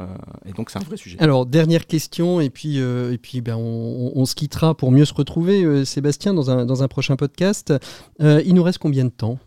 Euh, 0.00 0.06
et 0.44 0.52
donc 0.52 0.70
c'est 0.70 0.78
un 0.78 0.82
vrai 0.82 0.96
sujet. 0.96 1.18
Alors 1.20 1.46
dernière 1.46 1.86
question 1.86 2.40
et 2.40 2.50
puis 2.50 2.80
euh, 2.80 3.12
et 3.12 3.18
puis 3.18 3.40
ben 3.40 3.56
on, 3.56 4.24
se 4.24 4.34
quittera 4.34 4.76
pour 4.76 4.90
mieux 4.90 5.04
se 5.04 5.14
retrouver 5.14 5.62
euh, 5.62 5.84
Sébastien 5.84 6.34
dans 6.34 6.50
un, 6.50 6.66
dans 6.66 6.82
un 6.82 6.88
prochain 6.88 7.16
podcast. 7.16 7.72
il 8.20 8.54
nous 8.54 8.62
reste 8.62 8.78
combien 8.78 9.04
de 9.04 9.10
temps? 9.10 9.38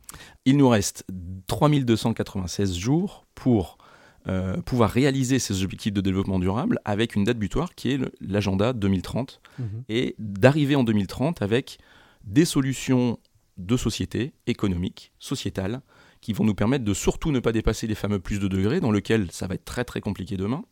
Il 0.45 0.57
nous 0.57 0.69
reste 0.69 1.05
3296 1.47 2.75
jours 2.75 3.25
pour 3.35 3.77
pouvoir 4.65 4.89
réaliser 4.89 5.39
ces 5.39 5.63
objectifs 5.63 5.93
de 5.93 6.01
développement 6.01 6.37
durable 6.37 6.79
avec 6.83 7.15
une 7.15 7.23
date 7.23 7.37
butoir 7.37 7.75
qui 7.75 7.91
est 7.91 7.99
l'agenda 8.19 8.73
2030 8.73 9.39
mhm. 9.57 9.83
et 9.87 10.15
d'arriver 10.19 10.75
en 10.75 10.83
2030 10.83 11.41
avec 11.41 11.77
des 12.25 12.43
solutions 12.43 13.19
de 13.57 13.77
société 13.77 14.33
économique, 14.45 15.13
sociétale, 15.17 15.81
qui 16.27 16.33
vont 16.33 16.43
nous 16.43 16.53
permettre 16.53 16.83
de 16.83 16.93
surtout 16.93 17.31
ne 17.31 17.39
pas 17.39 17.53
dépasser 17.53 17.87
les 17.87 17.95
fameux 17.95 18.19
plus 18.19 18.37
de 18.37 18.49
degrés, 18.49 18.81
dans 18.81 18.91
lequel 18.91 19.31
ça 19.31 19.47
va 19.47 19.55
être 19.55 19.63
très 19.63 19.85
très 19.85 20.01
compliqué 20.01 20.35
demain, 20.35 20.65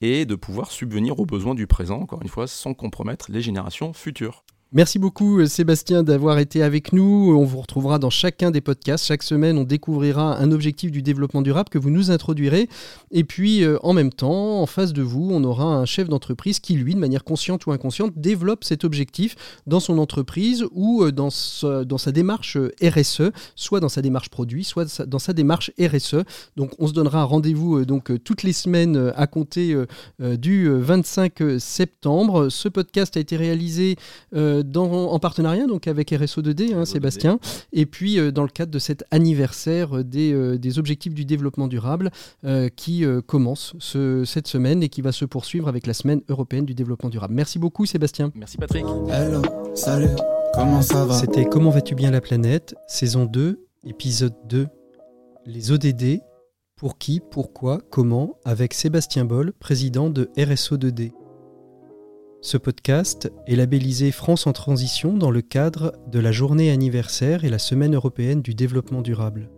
et 0.00 0.24
de 0.24 0.34
pouvoir 0.34 0.70
subvenir 0.70 1.20
aux 1.20 1.26
besoins 1.26 1.54
du 1.54 1.66
présent, 1.66 2.00
encore 2.00 2.22
une 2.22 2.28
fois, 2.28 2.46
sans 2.46 2.72
compromettre 2.72 3.30
les 3.30 3.42
générations 3.42 3.92
futures. 3.92 4.46
Merci 4.70 4.98
beaucoup 4.98 5.40
euh, 5.40 5.46
Sébastien 5.46 6.02
d'avoir 6.02 6.38
été 6.38 6.62
avec 6.62 6.92
nous. 6.92 7.34
On 7.34 7.44
vous 7.46 7.62
retrouvera 7.62 7.98
dans 7.98 8.10
chacun 8.10 8.50
des 8.50 8.60
podcasts. 8.60 9.06
Chaque 9.06 9.22
semaine, 9.22 9.56
on 9.56 9.64
découvrira 9.64 10.36
un 10.36 10.52
objectif 10.52 10.90
du 10.90 11.00
développement 11.00 11.40
durable 11.40 11.70
que 11.70 11.78
vous 11.78 11.88
nous 11.88 12.10
introduirez. 12.10 12.68
Et 13.10 13.24
puis, 13.24 13.64
euh, 13.64 13.78
en 13.82 13.94
même 13.94 14.12
temps, 14.12 14.60
en 14.60 14.66
face 14.66 14.92
de 14.92 15.00
vous, 15.00 15.26
on 15.32 15.42
aura 15.42 15.64
un 15.64 15.86
chef 15.86 16.10
d'entreprise 16.10 16.60
qui, 16.60 16.74
lui, 16.74 16.94
de 16.94 16.98
manière 16.98 17.24
consciente 17.24 17.64
ou 17.64 17.72
inconsciente, 17.72 18.12
développe 18.16 18.62
cet 18.62 18.84
objectif 18.84 19.36
dans 19.66 19.80
son 19.80 19.96
entreprise 19.96 20.66
ou 20.72 21.02
euh, 21.02 21.12
dans, 21.12 21.30
sa 21.30 22.12
démarche 22.12 22.58
RSE, 22.82 23.30
soit 23.54 23.80
dans 23.80 23.88
sa 23.88 24.02
démarche 24.02 24.28
produit, 24.28 24.64
soit 24.64 25.02
dans 25.06 25.18
sa 25.18 25.32
démarche 25.32 25.70
RSE. 25.80 26.24
Donc, 26.56 26.72
on 26.78 26.88
se 26.88 26.92
donnera 26.92 27.24
rendez-vous 27.24 27.86
donc 27.86 28.12
toutes 28.22 28.42
les 28.42 28.52
semaines 28.52 29.14
à 29.16 29.26
compter 29.26 29.74
du 30.20 30.68
25 30.68 31.58
septembre. 31.58 32.50
Ce 32.50 32.68
podcast 32.68 33.16
a 33.16 33.20
été 33.20 33.36
réalisé 33.36 33.96
en 34.76 35.18
partenariat 35.18 35.66
donc 35.66 35.86
avec 35.86 36.10
RSO2D, 36.12 36.74
hein, 36.74 36.84
Sébastien, 36.84 37.38
et 37.72 37.86
puis 37.86 38.18
euh, 38.18 38.30
dans 38.30 38.42
le 38.42 38.48
cadre 38.48 38.70
de 38.70 38.78
cet 38.78 39.04
anniversaire 39.10 40.04
des, 40.04 40.32
euh, 40.32 40.58
des 40.58 40.78
objectifs 40.78 41.14
du 41.14 41.24
développement 41.24 41.68
durable 41.68 42.10
euh, 42.44 42.68
qui 42.68 43.04
commence 43.26 43.74
cette 44.24 44.46
semaine 44.46 44.82
et 44.82 44.88
qui 44.88 45.02
va 45.02 45.12
se 45.12 45.24
poursuivre 45.24 45.68
avec 45.68 45.86
la 45.86 45.94
semaine 45.94 46.20
européenne 46.28 46.64
du 46.64 46.74
développement 46.74 47.08
durable. 47.08 47.34
Merci 47.34 47.58
beaucoup 47.58 47.86
Sébastien. 47.86 48.30
Merci 48.34 48.56
Patrick. 48.56 48.84
Hello, 49.10 49.42
salut, 49.74 50.08
comment 50.54 50.82
ça 50.82 51.04
va? 51.04 51.14
C'était 51.14 51.44
Comment 51.44 51.70
vas-tu 51.70 51.94
bien 51.94 52.10
la 52.10 52.20
planète, 52.20 52.74
saison 52.86 53.24
2, 53.24 53.64
épisode 53.84 54.34
2, 54.48 54.66
les 55.46 55.72
ODD, 55.72 56.20
pour 56.76 56.98
qui, 56.98 57.20
pourquoi, 57.20 57.80
comment, 57.90 58.36
avec 58.44 58.74
Sébastien 58.74 59.24
Boll, 59.24 59.52
président 59.52 60.10
de 60.10 60.30
RSO2D. 60.36 61.12
Ce 62.40 62.56
podcast 62.56 63.32
est 63.48 63.56
labellisé 63.56 64.12
France 64.12 64.46
en 64.46 64.52
transition 64.52 65.16
dans 65.16 65.32
le 65.32 65.42
cadre 65.42 65.92
de 66.06 66.20
la 66.20 66.30
journée 66.30 66.70
anniversaire 66.70 67.44
et 67.44 67.48
la 67.48 67.58
semaine 67.58 67.96
européenne 67.96 68.42
du 68.42 68.54
développement 68.54 69.02
durable. 69.02 69.50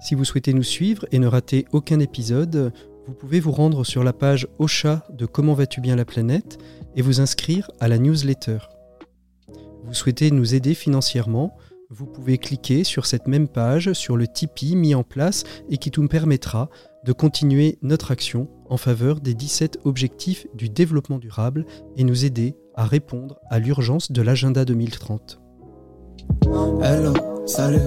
Si 0.00 0.14
vous 0.14 0.24
souhaitez 0.24 0.54
nous 0.54 0.62
suivre 0.62 1.04
et 1.10 1.18
ne 1.18 1.26
rater 1.26 1.64
aucun 1.72 1.98
épisode, 1.98 2.72
vous 3.08 3.12
pouvez 3.12 3.40
vous 3.40 3.50
rendre 3.50 3.82
sur 3.82 4.04
la 4.04 4.12
page 4.12 4.46
Ocha 4.60 5.04
de 5.10 5.26
Comment 5.26 5.54
vas-tu 5.54 5.80
bien 5.80 5.96
la 5.96 6.04
planète 6.04 6.58
et 6.94 7.02
vous 7.02 7.20
inscrire 7.20 7.68
à 7.80 7.88
la 7.88 7.98
newsletter. 7.98 8.58
Vous 9.84 9.94
souhaitez 9.94 10.30
nous 10.30 10.54
aider 10.54 10.74
financièrement, 10.74 11.56
vous 11.90 12.06
pouvez 12.06 12.38
cliquer 12.38 12.84
sur 12.84 13.04
cette 13.04 13.26
même 13.26 13.48
page 13.48 13.94
sur 13.94 14.16
le 14.16 14.28
Tipeee 14.28 14.76
mis 14.76 14.94
en 14.94 15.02
place 15.02 15.42
et 15.70 15.78
qui 15.78 15.90
nous 15.96 16.06
permettra 16.06 16.70
de 17.04 17.12
continuer 17.12 17.78
notre 17.82 18.12
action 18.12 18.48
en 18.68 18.76
faveur 18.76 19.20
des 19.20 19.34
17 19.34 19.80
objectifs 19.84 20.46
du 20.54 20.68
développement 20.68 21.18
durable 21.18 21.66
et 21.96 22.04
nous 22.04 22.24
aider 22.24 22.56
à 22.74 22.84
répondre 22.84 23.38
à 23.50 23.58
l'urgence 23.58 24.12
de 24.12 24.22
l'agenda 24.22 24.64
2030. 24.64 25.40
Hello, 26.82 27.12
salut, 27.46 27.86